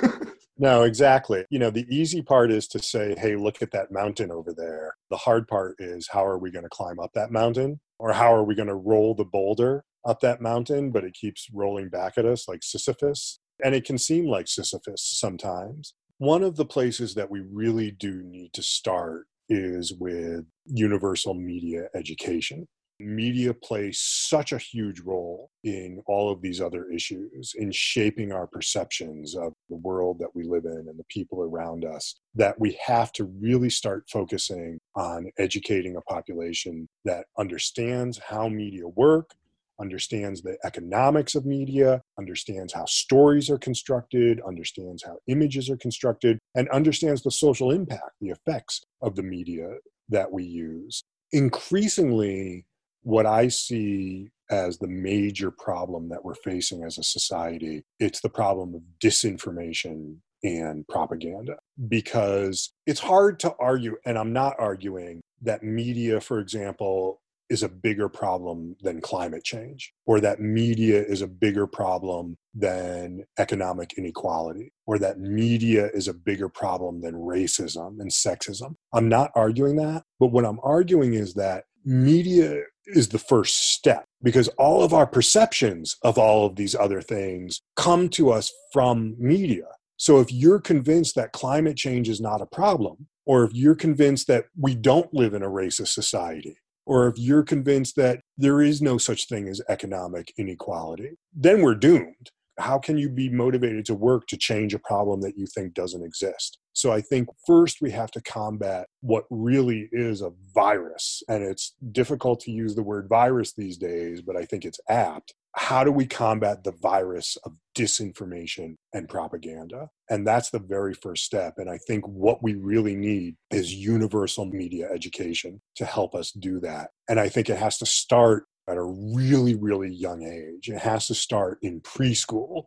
No, 0.58 0.84
exactly. 0.84 1.44
You 1.50 1.60
know, 1.60 1.70
the 1.70 1.86
easy 1.94 2.22
part 2.22 2.50
is 2.50 2.68
to 2.70 2.80
say, 2.80 3.14
hey, 3.18 3.36
look 3.36 3.62
at 3.62 3.72
that 3.72 3.92
mountain 3.92 4.32
over 4.32 4.54
there. 4.54 4.96
The 5.10 5.18
hard 5.18 5.48
part 5.48 5.76
is 5.80 6.08
how 6.10 6.26
are 6.26 6.38
we 6.38 6.50
going 6.50 6.64
to 6.64 6.70
climb 6.70 6.98
up 6.98 7.12
that 7.14 7.32
mountain? 7.32 7.80
Or 8.00 8.14
how 8.14 8.34
are 8.34 8.44
we 8.44 8.56
going 8.56 8.70
to 8.70 8.76
roll 8.76 9.16
the 9.16 9.26
boulder 9.26 9.84
up 10.06 10.20
that 10.22 10.42
mountain, 10.42 10.92
but 10.92 11.04
it 11.04 11.14
keeps 11.14 11.48
rolling 11.54 11.90
back 11.90 12.18
at 12.18 12.26
us 12.26 12.48
like 12.48 12.64
Sisyphus? 12.64 13.40
And 13.64 13.74
it 13.74 13.86
can 13.86 13.98
seem 13.98 14.26
like 14.28 14.48
Sisyphus 14.48 15.02
sometimes. 15.02 15.94
One 16.18 16.44
of 16.44 16.56
the 16.56 16.66
places 16.66 17.14
that 17.16 17.30
we 17.30 17.42
really 17.42 17.92
do 17.92 18.22
need 18.24 18.54
to 18.54 18.62
start 18.62 19.28
is 19.50 19.94
with 19.94 20.46
universal 20.66 21.34
media 21.34 21.88
education. 21.94 22.68
media 23.00 23.54
plays 23.54 24.00
such 24.00 24.52
a 24.52 24.58
huge 24.58 25.02
role 25.02 25.50
in 25.64 26.02
all 26.08 26.32
of 26.32 26.42
these 26.42 26.62
other 26.62 26.90
issues, 26.90 27.54
in 27.58 27.72
shaping 27.72 28.32
our 28.32 28.48
perceptions 28.48 29.36
of 29.36 29.54
the 29.70 29.76
world 29.76 30.20
that 30.20 30.34
we 30.34 30.44
live 30.44 30.66
in 30.66 30.86
and 30.88 30.98
the 30.98 31.06
people 31.10 31.42
around 31.42 31.84
us, 31.84 32.16
that 32.36 32.60
we 32.60 32.78
have 32.86 33.12
to 33.14 33.26
really 33.26 33.70
start 33.70 34.06
focusing 34.12 34.80
on 34.96 35.30
educating 35.38 35.96
a 35.98 36.02
population 36.02 36.88
that 37.04 37.26
understands 37.38 38.20
how 38.30 38.48
media 38.48 38.88
work, 38.88 39.32
understands 39.80 40.42
the 40.42 40.58
economics 40.64 41.36
of 41.36 41.46
media, 41.46 42.02
understands 42.18 42.74
how 42.74 42.86
stories 42.86 43.50
are 43.50 43.58
constructed, 43.58 44.42
understands 44.48 45.04
how 45.04 45.18
images 45.28 45.70
are 45.70 45.78
constructed, 45.78 46.40
and 46.56 46.70
understands 46.70 47.24
the 47.24 47.32
social 47.32 47.72
impact, 47.72 48.12
the 48.22 48.30
effects 48.30 48.82
of 49.02 49.16
the 49.16 49.24
media 49.24 49.70
that 50.10 50.32
we 50.32 50.44
use. 50.44 51.04
Increasingly, 51.32 52.66
what 53.02 53.26
I 53.26 53.50
see 53.50 54.30
as 54.50 54.78
the 54.78 54.88
major 54.88 55.52
problem 55.52 56.10
that 56.10 56.24
we're 56.24 56.36
facing 56.36 56.84
as 56.84 56.98
a 56.98 57.04
society, 57.04 57.84
it's 58.00 58.22
the 58.22 58.30
problem 58.30 58.76
of 58.76 58.82
disinformation 59.04 60.18
and 60.44 60.88
propaganda. 60.88 61.58
Because 61.88 62.72
it's 62.86 63.00
hard 63.00 63.40
to 63.40 63.54
argue, 63.60 63.98
and 64.06 64.18
I'm 64.18 64.34
not 64.34 64.56
arguing, 64.60 65.22
that 65.42 65.64
media, 65.64 66.22
for 66.22 66.40
example, 66.40 67.22
is 67.50 67.64
a 67.64 67.70
bigger 67.70 68.10
problem 68.10 68.76
than 68.82 69.02
climate 69.02 69.44
change, 69.44 69.94
or 70.06 70.20
that 70.20 70.40
media 70.40 71.04
is 71.04 71.22
a 71.22 71.28
bigger 71.28 71.68
problem 71.68 72.38
than 72.54 73.24
economic 73.38 73.94
inequality, 73.98 74.72
or 74.86 74.98
that 74.98 75.20
media 75.20 75.90
is 75.94 76.08
a 76.08 76.14
bigger 76.14 76.50
problem 76.50 77.02
than 77.02 77.14
racism 77.14 78.00
and 78.00 78.12
sexism. 78.12 78.76
I'm 78.94 79.10
not 79.10 79.32
arguing 79.36 79.76
that, 79.78 80.04
but 80.20 80.28
what 80.28 80.46
I'm 80.46 80.60
arguing 80.64 81.14
is 81.14 81.34
that 81.36 81.66
media 81.84 82.62
is 82.88 83.10
the 83.10 83.20
first 83.20 83.72
step 83.74 84.06
because 84.24 84.48
all 84.58 84.84
of 84.84 84.94
our 84.94 85.08
perceptions 85.08 85.96
of 86.04 86.18
all 86.18 86.46
of 86.46 86.56
these 86.56 86.76
other 86.76 87.02
things 87.02 87.62
come 87.76 88.10
to 88.10 88.32
us 88.32 88.52
from 88.72 89.16
media. 89.18 89.66
So 89.98 90.20
if 90.20 90.32
you're 90.32 90.60
convinced 90.60 91.16
that 91.16 91.32
climate 91.32 91.78
change 91.78 92.10
is 92.10 92.20
not 92.20 92.42
a 92.42 92.46
problem, 92.46 93.08
or 93.26 93.44
if 93.44 93.54
you're 93.54 93.76
convinced 93.76 94.28
that 94.28 94.46
we 94.60 94.76
don't 94.76 95.14
live 95.14 95.34
in 95.34 95.42
a 95.42 95.50
racist 95.50 95.90
society, 95.90 96.58
or 96.86 97.08
if 97.08 97.18
you're 97.18 97.44
convinced 97.44 97.96
that 97.96 98.22
there 98.38 98.62
is 98.62 98.82
no 98.82 98.98
such 98.98 99.28
thing 99.28 99.48
as 99.48 99.62
economic 99.70 100.34
inequality, 100.38 101.12
then 101.34 101.62
we're 101.62 101.76
doomed. 101.76 102.32
How 102.58 102.80
can 102.80 102.98
you 102.98 103.10
be 103.10 103.30
motivated 103.30 103.84
to 103.86 103.96
work 103.96 104.28
to 104.28 104.38
change 104.38 104.74
a 104.74 104.80
problem 104.80 105.22
that 105.22 105.38
you 105.38 105.46
think 105.46 105.74
doesn't 105.74 106.06
exist? 106.06 106.58
So 106.72 106.92
I 106.92 107.02
think 107.02 107.28
first 107.46 107.78
we 107.82 107.92
have 107.92 108.12
to 108.12 108.22
combat 108.22 108.88
what 109.02 109.26
really 109.30 109.90
is 109.92 110.22
a 110.22 110.32
virus. 110.54 111.22
And 111.28 111.44
it's 111.44 111.74
difficult 111.92 112.40
to 112.42 112.52
use 112.52 112.76
the 112.76 112.84
word 112.84 113.08
virus 113.10 113.54
these 113.54 113.78
days, 113.78 114.22
but 114.22 114.38
I 114.38 114.46
think 114.46 114.64
it's 114.64 114.80
apt. 114.90 115.34
How 115.56 115.84
do 115.86 115.92
we 115.92 116.06
combat 116.06 116.64
the 116.64 116.74
virus 116.74 117.38
of 117.46 117.54
disinformation 117.78 118.76
and 118.94 119.08
propaganda? 119.08 119.90
And 120.10 120.28
that's 120.28 120.50
the 120.50 120.60
very 120.60 120.94
first 120.94 121.24
step. 121.24 121.56
And 121.58 121.70
I 121.70 121.78
think 121.78 122.06
what 122.06 122.44
we 122.44 122.56
really 122.56 122.96
need 122.96 123.36
is 123.52 123.74
universal 123.74 124.46
media 124.46 124.90
education 124.94 125.62
to 125.76 125.86
help 125.86 126.14
us 126.14 126.32
do 126.32 126.60
that. 126.60 126.90
And 127.08 127.20
I 127.20 127.30
think 127.30 127.50
it 127.50 127.58
has 127.58 127.78
to 127.78 127.86
start 127.86 128.46
at 128.68 128.78
a 128.78 128.84
really, 128.84 129.56
really 129.56 129.94
young 129.94 130.24
age. 130.24 130.70
It 130.70 130.80
has 130.80 131.08
to 131.08 131.16
start 131.16 131.60
in 131.62 131.82
preschool 131.82 132.66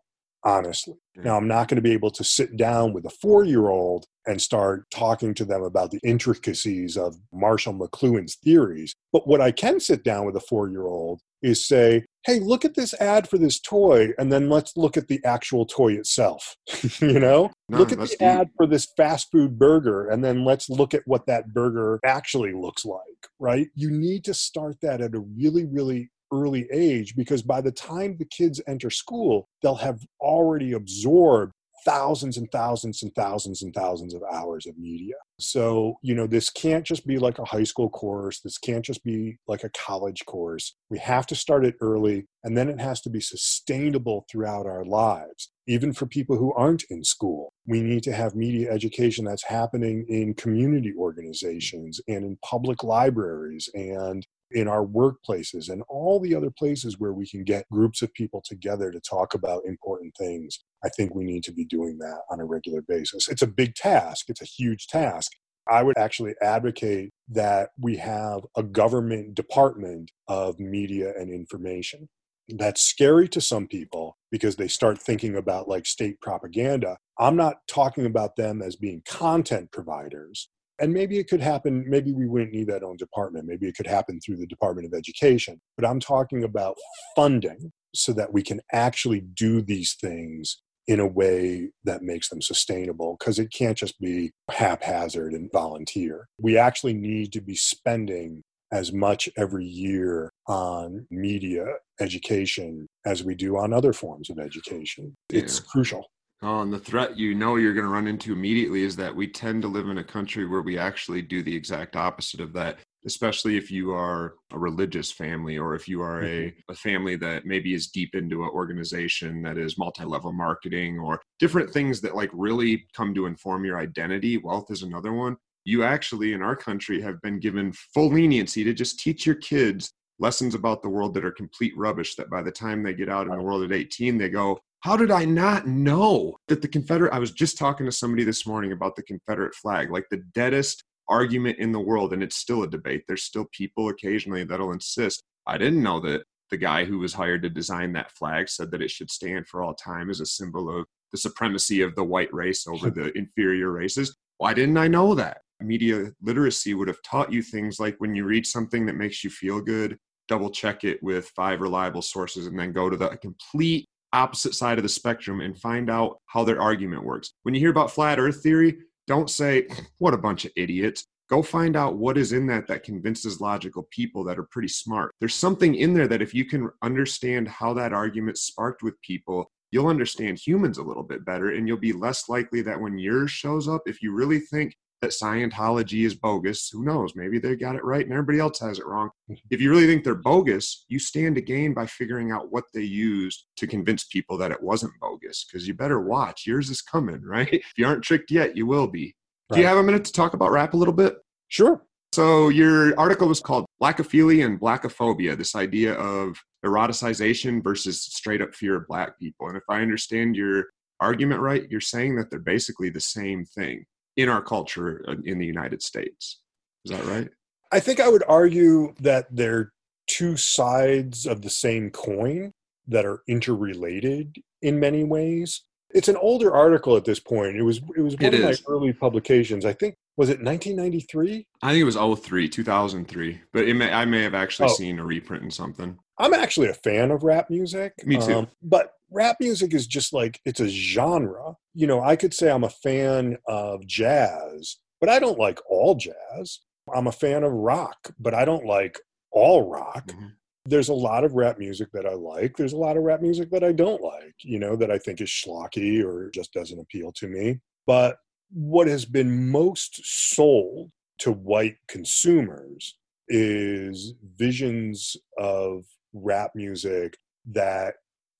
honestly. 0.48 0.94
Now, 1.16 1.34
mm. 1.34 1.38
I'm 1.38 1.48
not 1.48 1.68
going 1.68 1.76
to 1.76 1.82
be 1.82 1.92
able 1.92 2.10
to 2.12 2.24
sit 2.24 2.56
down 2.56 2.92
with 2.92 3.04
a 3.04 3.10
four 3.10 3.44
year 3.44 3.68
old 3.68 4.06
and 4.26 4.40
start 4.40 4.84
talking 4.90 5.34
to 5.34 5.44
them 5.44 5.62
about 5.62 5.90
the 5.90 6.00
intricacies 6.02 6.96
of 6.96 7.16
Marshall 7.32 7.74
McLuhan's 7.74 8.36
theories. 8.36 8.94
But 9.12 9.26
what 9.26 9.40
I 9.40 9.52
can 9.52 9.80
sit 9.80 10.04
down 10.04 10.26
with 10.26 10.36
a 10.36 10.40
four 10.40 10.68
year 10.68 10.86
old 10.86 11.20
is 11.42 11.66
say, 11.66 12.04
hey, 12.24 12.40
look 12.40 12.64
at 12.64 12.74
this 12.74 12.94
ad 12.94 13.28
for 13.28 13.38
this 13.38 13.60
toy, 13.60 14.08
and 14.18 14.32
then 14.32 14.50
let's 14.50 14.76
look 14.76 14.96
at 14.96 15.08
the 15.08 15.20
actual 15.24 15.64
toy 15.66 15.92
itself. 15.92 16.56
you 17.00 17.18
know, 17.18 17.50
no, 17.68 17.78
look 17.78 17.92
at 17.92 17.98
the 17.98 18.06
deep. 18.06 18.22
ad 18.22 18.48
for 18.56 18.66
this 18.66 18.88
fast 18.96 19.28
food 19.30 19.58
burger, 19.58 20.08
and 20.08 20.24
then 20.24 20.44
let's 20.44 20.68
look 20.68 20.94
at 20.94 21.02
what 21.06 21.26
that 21.26 21.52
burger 21.54 22.00
actually 22.04 22.52
looks 22.52 22.84
like, 22.84 23.00
right? 23.38 23.68
You 23.74 23.90
need 23.90 24.24
to 24.24 24.34
start 24.34 24.76
that 24.82 25.00
at 25.00 25.14
a 25.14 25.20
really, 25.20 25.64
really 25.64 26.10
early 26.32 26.66
age 26.72 27.16
because 27.16 27.42
by 27.42 27.60
the 27.60 27.72
time 27.72 28.16
the 28.18 28.24
kids 28.24 28.60
enter 28.66 28.90
school, 28.90 29.48
they'll 29.62 29.74
have 29.76 30.00
already 30.20 30.72
absorbed 30.72 31.52
thousands 31.84 32.36
and 32.36 32.50
thousands 32.50 33.02
and 33.02 33.14
thousands 33.14 33.62
and 33.62 33.72
thousands 33.74 34.14
of 34.14 34.22
hours 34.30 34.66
of 34.66 34.76
media. 34.78 35.14
So, 35.38 35.98
you 36.02 36.14
know, 36.14 36.26
this 36.26 36.50
can't 36.50 36.84
just 36.84 37.06
be 37.06 37.18
like 37.18 37.38
a 37.38 37.44
high 37.44 37.64
school 37.64 37.88
course. 37.88 38.40
This 38.40 38.58
can't 38.58 38.84
just 38.84 39.04
be 39.04 39.38
like 39.46 39.64
a 39.64 39.70
college 39.70 40.24
course. 40.26 40.74
We 40.90 40.98
have 40.98 41.26
to 41.28 41.34
start 41.34 41.64
it 41.64 41.76
early, 41.80 42.26
and 42.44 42.56
then 42.56 42.68
it 42.68 42.80
has 42.80 43.00
to 43.02 43.10
be 43.10 43.20
sustainable 43.20 44.26
throughout 44.30 44.66
our 44.66 44.84
lives. 44.84 45.50
Even 45.66 45.92
for 45.92 46.06
people 46.06 46.36
who 46.36 46.52
aren't 46.54 46.84
in 46.90 47.04
school, 47.04 47.52
we 47.66 47.80
need 47.80 48.02
to 48.04 48.12
have 48.12 48.34
media 48.34 48.70
education 48.70 49.24
that's 49.24 49.44
happening 49.44 50.04
in 50.08 50.34
community 50.34 50.92
organizations 50.98 52.00
and 52.08 52.24
in 52.24 52.38
public 52.42 52.82
libraries 52.82 53.68
and 53.74 54.26
in 54.50 54.68
our 54.68 54.84
workplaces 54.84 55.68
and 55.68 55.82
all 55.88 56.20
the 56.20 56.34
other 56.34 56.50
places 56.50 56.98
where 56.98 57.12
we 57.12 57.26
can 57.26 57.44
get 57.44 57.68
groups 57.70 58.02
of 58.02 58.12
people 58.14 58.42
together 58.44 58.90
to 58.90 59.00
talk 59.00 59.34
about 59.34 59.64
important 59.66 60.14
things. 60.16 60.64
I 60.84 60.88
think 60.88 61.14
we 61.14 61.24
need 61.24 61.44
to 61.44 61.52
be 61.52 61.64
doing 61.64 61.98
that 61.98 62.20
on 62.30 62.40
a 62.40 62.44
regular 62.44 62.82
basis. 62.82 63.28
It's 63.28 63.42
a 63.42 63.46
big 63.46 63.74
task, 63.74 64.26
it's 64.28 64.42
a 64.42 64.46
huge 64.46 64.86
task. 64.86 65.32
I 65.70 65.82
would 65.82 65.98
actually 65.98 66.34
advocate 66.40 67.10
that 67.28 67.70
we 67.78 67.96
have 67.98 68.40
a 68.56 68.62
government 68.62 69.34
department 69.34 70.10
of 70.26 70.58
media 70.58 71.12
and 71.18 71.30
information. 71.30 72.08
That's 72.48 72.80
scary 72.80 73.28
to 73.28 73.42
some 73.42 73.66
people 73.66 74.16
because 74.30 74.56
they 74.56 74.68
start 74.68 74.98
thinking 74.98 75.36
about 75.36 75.68
like 75.68 75.84
state 75.84 76.18
propaganda. 76.22 76.96
I'm 77.18 77.36
not 77.36 77.56
talking 77.68 78.06
about 78.06 78.36
them 78.36 78.62
as 78.62 78.76
being 78.76 79.02
content 79.06 79.70
providers 79.70 80.48
and 80.80 80.92
maybe 80.92 81.18
it 81.18 81.28
could 81.28 81.40
happen 81.40 81.84
maybe 81.88 82.12
we 82.12 82.26
wouldn't 82.26 82.52
need 82.52 82.68
that 82.68 82.82
own 82.82 82.96
department. 82.96 83.46
Maybe 83.46 83.68
it 83.68 83.76
could 83.76 83.86
happen 83.86 84.20
through 84.20 84.36
the 84.36 84.46
department 84.46 84.86
of 84.86 84.96
education. 84.96 85.60
But 85.76 85.88
i'm 85.88 86.00
talking 86.00 86.44
about 86.44 86.76
funding 87.16 87.72
so 87.94 88.12
that 88.12 88.32
we 88.32 88.42
can 88.42 88.60
actually 88.72 89.20
do 89.20 89.62
these 89.62 89.96
things 90.00 90.60
in 90.86 91.00
a 91.00 91.06
way 91.06 91.68
that 91.84 92.02
makes 92.02 92.30
them 92.30 92.40
sustainable 92.40 93.16
because 93.18 93.38
it 93.38 93.52
can't 93.52 93.76
just 93.76 94.00
be 94.00 94.32
haphazard 94.50 95.34
and 95.34 95.50
volunteer. 95.52 96.26
We 96.40 96.56
actually 96.56 96.94
need 96.94 97.32
to 97.32 97.42
be 97.42 97.54
spending 97.54 98.42
as 98.72 98.92
much 98.92 99.28
every 99.36 99.66
year 99.66 100.30
on 100.46 101.06
media 101.10 101.66
education 102.00 102.86
as 103.04 103.22
we 103.22 103.34
do 103.34 103.56
on 103.56 103.72
other 103.72 103.92
forms 103.92 104.30
of 104.30 104.38
education. 104.38 105.14
Yeah. 105.30 105.40
it's 105.40 105.60
crucial 105.60 106.06
Oh, 106.40 106.60
and 106.60 106.72
the 106.72 106.78
threat 106.78 107.18
you 107.18 107.34
know 107.34 107.56
you're 107.56 107.74
going 107.74 107.86
to 107.86 107.92
run 107.92 108.06
into 108.06 108.32
immediately 108.32 108.82
is 108.82 108.94
that 108.96 109.14
we 109.14 109.26
tend 109.26 109.62
to 109.62 109.68
live 109.68 109.88
in 109.88 109.98
a 109.98 110.04
country 110.04 110.46
where 110.46 110.62
we 110.62 110.78
actually 110.78 111.20
do 111.20 111.42
the 111.42 111.54
exact 111.54 111.96
opposite 111.96 112.40
of 112.40 112.52
that, 112.52 112.78
especially 113.06 113.56
if 113.56 113.72
you 113.72 113.92
are 113.92 114.34
a 114.52 114.58
religious 114.58 115.10
family 115.10 115.58
or 115.58 115.74
if 115.74 115.88
you 115.88 116.00
are 116.00 116.20
a, 116.20 116.52
mm-hmm. 116.52 116.72
a 116.72 116.74
family 116.74 117.16
that 117.16 117.44
maybe 117.44 117.74
is 117.74 117.88
deep 117.88 118.14
into 118.14 118.44
an 118.44 118.50
organization 118.50 119.42
that 119.42 119.58
is 119.58 119.78
multi 119.78 120.04
level 120.04 120.32
marketing 120.32 121.00
or 121.00 121.20
different 121.40 121.72
things 121.72 122.00
that 122.00 122.14
like 122.14 122.30
really 122.32 122.86
come 122.94 123.12
to 123.14 123.26
inform 123.26 123.64
your 123.64 123.80
identity. 123.80 124.38
Wealth 124.38 124.70
is 124.70 124.84
another 124.84 125.12
one. 125.12 125.36
You 125.64 125.82
actually, 125.82 126.34
in 126.34 126.40
our 126.40 126.54
country, 126.56 127.00
have 127.02 127.20
been 127.20 127.40
given 127.40 127.72
full 127.72 128.10
leniency 128.10 128.62
to 128.62 128.72
just 128.72 129.00
teach 129.00 129.26
your 129.26 129.34
kids 129.34 129.92
lessons 130.18 130.54
about 130.54 130.82
the 130.82 130.88
world 130.88 131.14
that 131.14 131.24
are 131.24 131.30
complete 131.30 131.72
rubbish 131.76 132.14
that 132.16 132.30
by 132.30 132.42
the 132.42 132.50
time 132.50 132.82
they 132.82 132.94
get 132.94 133.08
out 133.08 133.26
in 133.26 133.36
the 133.36 133.42
world 133.42 133.62
at 133.62 133.72
18 133.72 134.18
they 134.18 134.28
go 134.28 134.58
how 134.80 134.96
did 134.96 135.10
I 135.10 135.24
not 135.24 135.66
know 135.66 136.36
that 136.46 136.62
the 136.62 136.68
Confederate? 136.68 137.12
I 137.12 137.18
was 137.18 137.32
just 137.32 137.58
talking 137.58 137.86
to 137.86 137.92
somebody 137.92 138.22
this 138.22 138.46
morning 138.46 138.72
about 138.72 138.94
the 138.94 139.02
Confederate 139.02 139.54
flag, 139.54 139.90
like 139.90 140.06
the 140.08 140.22
deadest 140.34 140.84
argument 141.08 141.58
in 141.58 141.72
the 141.72 141.80
world, 141.80 142.12
and 142.12 142.22
it's 142.22 142.36
still 142.36 142.62
a 142.62 142.70
debate. 142.70 143.02
There's 143.08 143.24
still 143.24 143.46
people 143.52 143.88
occasionally 143.88 144.44
that'll 144.44 144.72
insist. 144.72 145.22
I 145.46 145.58
didn't 145.58 145.82
know 145.82 145.98
that 146.00 146.22
the 146.50 146.56
guy 146.56 146.84
who 146.84 146.98
was 146.98 147.12
hired 147.12 147.42
to 147.42 147.50
design 147.50 147.92
that 147.92 148.12
flag 148.12 148.48
said 148.48 148.70
that 148.70 148.82
it 148.82 148.90
should 148.90 149.10
stand 149.10 149.48
for 149.48 149.62
all 149.62 149.74
time 149.74 150.10
as 150.10 150.20
a 150.20 150.26
symbol 150.26 150.70
of 150.70 150.86
the 151.10 151.18
supremacy 151.18 151.82
of 151.82 151.94
the 151.94 152.04
white 152.04 152.32
race 152.32 152.66
over 152.66 152.90
the 152.90 153.16
inferior 153.18 153.72
races. 153.72 154.16
Why 154.36 154.54
didn't 154.54 154.76
I 154.76 154.86
know 154.86 155.14
that? 155.16 155.38
Media 155.60 156.12
literacy 156.22 156.74
would 156.74 156.86
have 156.86 157.02
taught 157.02 157.32
you 157.32 157.42
things 157.42 157.80
like 157.80 157.96
when 157.98 158.14
you 158.14 158.24
read 158.24 158.46
something 158.46 158.86
that 158.86 158.94
makes 158.94 159.24
you 159.24 159.30
feel 159.30 159.60
good, 159.60 159.98
double 160.28 160.50
check 160.50 160.84
it 160.84 161.02
with 161.02 161.30
five 161.30 161.60
reliable 161.60 162.02
sources 162.02 162.46
and 162.46 162.58
then 162.58 162.72
go 162.72 162.88
to 162.88 162.96
the 162.96 163.08
complete 163.16 163.86
opposite 164.12 164.54
side 164.54 164.78
of 164.78 164.82
the 164.82 164.88
spectrum 164.88 165.40
and 165.40 165.58
find 165.58 165.90
out 165.90 166.18
how 166.26 166.44
their 166.44 166.60
argument 166.60 167.04
works. 167.04 167.32
When 167.42 167.54
you 167.54 167.60
hear 167.60 167.70
about 167.70 167.90
flat 167.90 168.18
earth 168.18 168.42
theory, 168.42 168.78
don't 169.06 169.30
say, 169.30 169.66
what 169.98 170.14
a 170.14 170.18
bunch 170.18 170.44
of 170.44 170.52
idiots. 170.56 171.04
Go 171.28 171.42
find 171.42 171.76
out 171.76 171.98
what 171.98 172.16
is 172.16 172.32
in 172.32 172.46
that 172.46 172.66
that 172.68 172.84
convinces 172.84 173.38
logical 173.38 173.86
people 173.90 174.24
that 174.24 174.38
are 174.38 174.48
pretty 174.50 174.68
smart. 174.68 175.12
There's 175.20 175.34
something 175.34 175.74
in 175.74 175.92
there 175.92 176.08
that 176.08 176.22
if 176.22 176.32
you 176.32 176.46
can 176.46 176.70
understand 176.82 177.48
how 177.48 177.74
that 177.74 177.92
argument 177.92 178.38
sparked 178.38 178.82
with 178.82 178.98
people, 179.02 179.50
you'll 179.70 179.88
understand 179.88 180.38
humans 180.38 180.78
a 180.78 180.82
little 180.82 181.02
bit 181.02 181.26
better 181.26 181.50
and 181.50 181.68
you'll 181.68 181.76
be 181.76 181.92
less 181.92 182.30
likely 182.30 182.62
that 182.62 182.80
when 182.80 182.98
yours 182.98 183.30
shows 183.30 183.68
up, 183.68 183.82
if 183.84 184.02
you 184.02 184.14
really 184.14 184.40
think 184.40 184.74
that 185.00 185.10
Scientology 185.10 186.04
is 186.04 186.14
bogus, 186.14 186.68
who 186.70 186.84
knows? 186.84 187.14
Maybe 187.14 187.38
they 187.38 187.56
got 187.56 187.76
it 187.76 187.84
right 187.84 188.04
and 188.04 188.12
everybody 188.12 188.40
else 188.40 188.58
has 188.60 188.78
it 188.78 188.86
wrong. 188.86 189.10
If 189.50 189.60
you 189.60 189.70
really 189.70 189.86
think 189.86 190.04
they're 190.04 190.14
bogus, 190.14 190.84
you 190.88 190.98
stand 190.98 191.36
to 191.36 191.40
gain 191.40 191.74
by 191.74 191.86
figuring 191.86 192.32
out 192.32 192.50
what 192.50 192.64
they 192.74 192.82
used 192.82 193.46
to 193.56 193.66
convince 193.66 194.04
people 194.04 194.36
that 194.38 194.50
it 194.50 194.62
wasn't 194.62 194.92
bogus. 195.00 195.44
Because 195.44 195.68
you 195.68 195.74
better 195.74 196.00
watch. 196.00 196.46
Yours 196.46 196.70
is 196.70 196.82
coming, 196.82 197.22
right? 197.24 197.52
If 197.52 197.72
you 197.76 197.86
aren't 197.86 198.04
tricked 198.04 198.30
yet, 198.30 198.56
you 198.56 198.66
will 198.66 198.86
be. 198.86 199.14
Right. 199.50 199.56
Do 199.56 199.62
you 199.62 199.68
have 199.68 199.78
a 199.78 199.82
minute 199.82 200.04
to 200.06 200.12
talk 200.12 200.34
about 200.34 200.50
rap 200.50 200.74
a 200.74 200.76
little 200.76 200.94
bit? 200.94 201.16
Sure. 201.48 201.82
So 202.12 202.48
your 202.48 202.98
article 202.98 203.28
was 203.28 203.40
called 203.40 203.66
Blackophilia 203.82 204.44
and 204.44 204.58
Blackophobia, 204.58 205.36
this 205.36 205.54
idea 205.54 205.94
of 205.94 206.36
eroticization 206.64 207.62
versus 207.62 208.02
straight 208.02 208.40
up 208.40 208.54
fear 208.54 208.76
of 208.76 208.88
black 208.88 209.18
people. 209.18 209.48
And 209.48 209.56
if 209.56 209.62
I 209.68 209.82
understand 209.82 210.34
your 210.34 210.66
argument 211.00 211.40
right, 211.40 211.70
you're 211.70 211.80
saying 211.80 212.16
that 212.16 212.30
they're 212.30 212.40
basically 212.40 212.88
the 212.90 213.00
same 213.00 213.44
thing 213.44 213.84
in 214.18 214.28
our 214.28 214.42
culture 214.42 215.02
uh, 215.08 215.14
in 215.24 215.38
the 215.38 215.46
United 215.46 215.82
States. 215.82 216.40
Is 216.84 216.90
that 216.90 217.04
right? 217.06 217.30
I 217.72 217.80
think 217.80 218.00
I 218.00 218.08
would 218.08 218.24
argue 218.28 218.92
that 219.00 219.28
they're 219.30 219.72
two 220.08 220.36
sides 220.36 221.24
of 221.24 221.42
the 221.42 221.50
same 221.50 221.90
coin 221.90 222.52
that 222.88 223.06
are 223.06 223.22
interrelated 223.28 224.36
in 224.60 224.80
many 224.80 225.04
ways. 225.04 225.62
It's 225.90 226.08
an 226.08 226.16
older 226.16 226.52
article 226.52 226.96
at 226.96 227.04
this 227.04 227.20
point. 227.20 227.56
It 227.56 227.62
was 227.62 227.78
it 227.96 228.00
was 228.00 228.16
one 228.16 228.24
it 228.24 228.34
of 228.34 228.40
is. 228.40 228.62
my 228.66 228.74
early 228.74 228.92
publications. 228.92 229.64
I 229.64 229.72
think 229.72 229.94
was 230.16 230.30
it 230.30 230.42
1993? 230.42 231.46
I 231.62 231.70
think 231.70 231.80
it 231.80 231.84
was 231.84 231.96
03, 232.20 232.48
2003. 232.48 233.40
But 233.52 233.68
it 233.68 233.74
may, 233.74 233.92
I 233.92 234.04
may 234.04 234.22
have 234.22 234.34
actually 234.34 234.70
oh. 234.70 234.74
seen 234.74 234.98
a 234.98 235.04
reprint 235.04 235.44
in 235.44 235.50
something. 235.50 235.96
I'm 236.18 236.34
actually 236.34 236.68
a 236.68 236.74
fan 236.74 237.12
of 237.12 237.22
rap 237.22 237.48
music. 237.50 237.92
Me 238.04 238.18
too. 238.18 238.34
Um, 238.34 238.48
but 238.60 238.94
rap 239.10 239.36
music 239.38 239.72
is 239.72 239.86
just 239.86 240.12
like 240.12 240.40
it's 240.44 240.60
a 240.60 240.68
genre. 240.68 241.54
You 241.78 241.86
know, 241.86 242.02
I 242.02 242.16
could 242.16 242.34
say 242.34 242.50
I'm 242.50 242.64
a 242.64 242.70
fan 242.70 243.38
of 243.46 243.86
jazz, 243.86 244.78
but 245.00 245.08
I 245.08 245.20
don't 245.20 245.38
like 245.38 245.60
all 245.70 245.94
jazz. 245.94 246.58
I'm 246.92 247.06
a 247.06 247.12
fan 247.12 247.44
of 247.44 247.52
rock, 247.52 248.10
but 248.18 248.34
I 248.34 248.44
don't 248.44 248.66
like 248.66 248.98
all 249.30 249.70
rock. 249.70 250.08
Mm-hmm. 250.08 250.26
There's 250.64 250.88
a 250.88 250.94
lot 250.94 251.22
of 251.22 251.34
rap 251.34 251.56
music 251.56 251.90
that 251.92 252.04
I 252.04 252.14
like. 252.14 252.56
There's 252.56 252.72
a 252.72 252.76
lot 252.76 252.96
of 252.96 253.04
rap 253.04 253.22
music 253.22 253.48
that 253.52 253.62
I 253.62 253.70
don't 253.70 254.02
like, 254.02 254.34
you 254.42 254.58
know, 254.58 254.74
that 254.74 254.90
I 254.90 254.98
think 254.98 255.20
is 255.20 255.28
schlocky 255.28 256.04
or 256.04 256.30
just 256.34 256.52
doesn't 256.52 256.80
appeal 256.80 257.12
to 257.12 257.28
me. 257.28 257.60
But 257.86 258.16
what 258.50 258.88
has 258.88 259.04
been 259.04 259.48
most 259.48 260.00
sold 260.02 260.90
to 261.20 261.30
white 261.30 261.76
consumers 261.86 262.98
is 263.28 264.14
visions 264.36 265.16
of 265.38 265.84
rap 266.12 266.50
music 266.56 267.16
that 267.52 267.94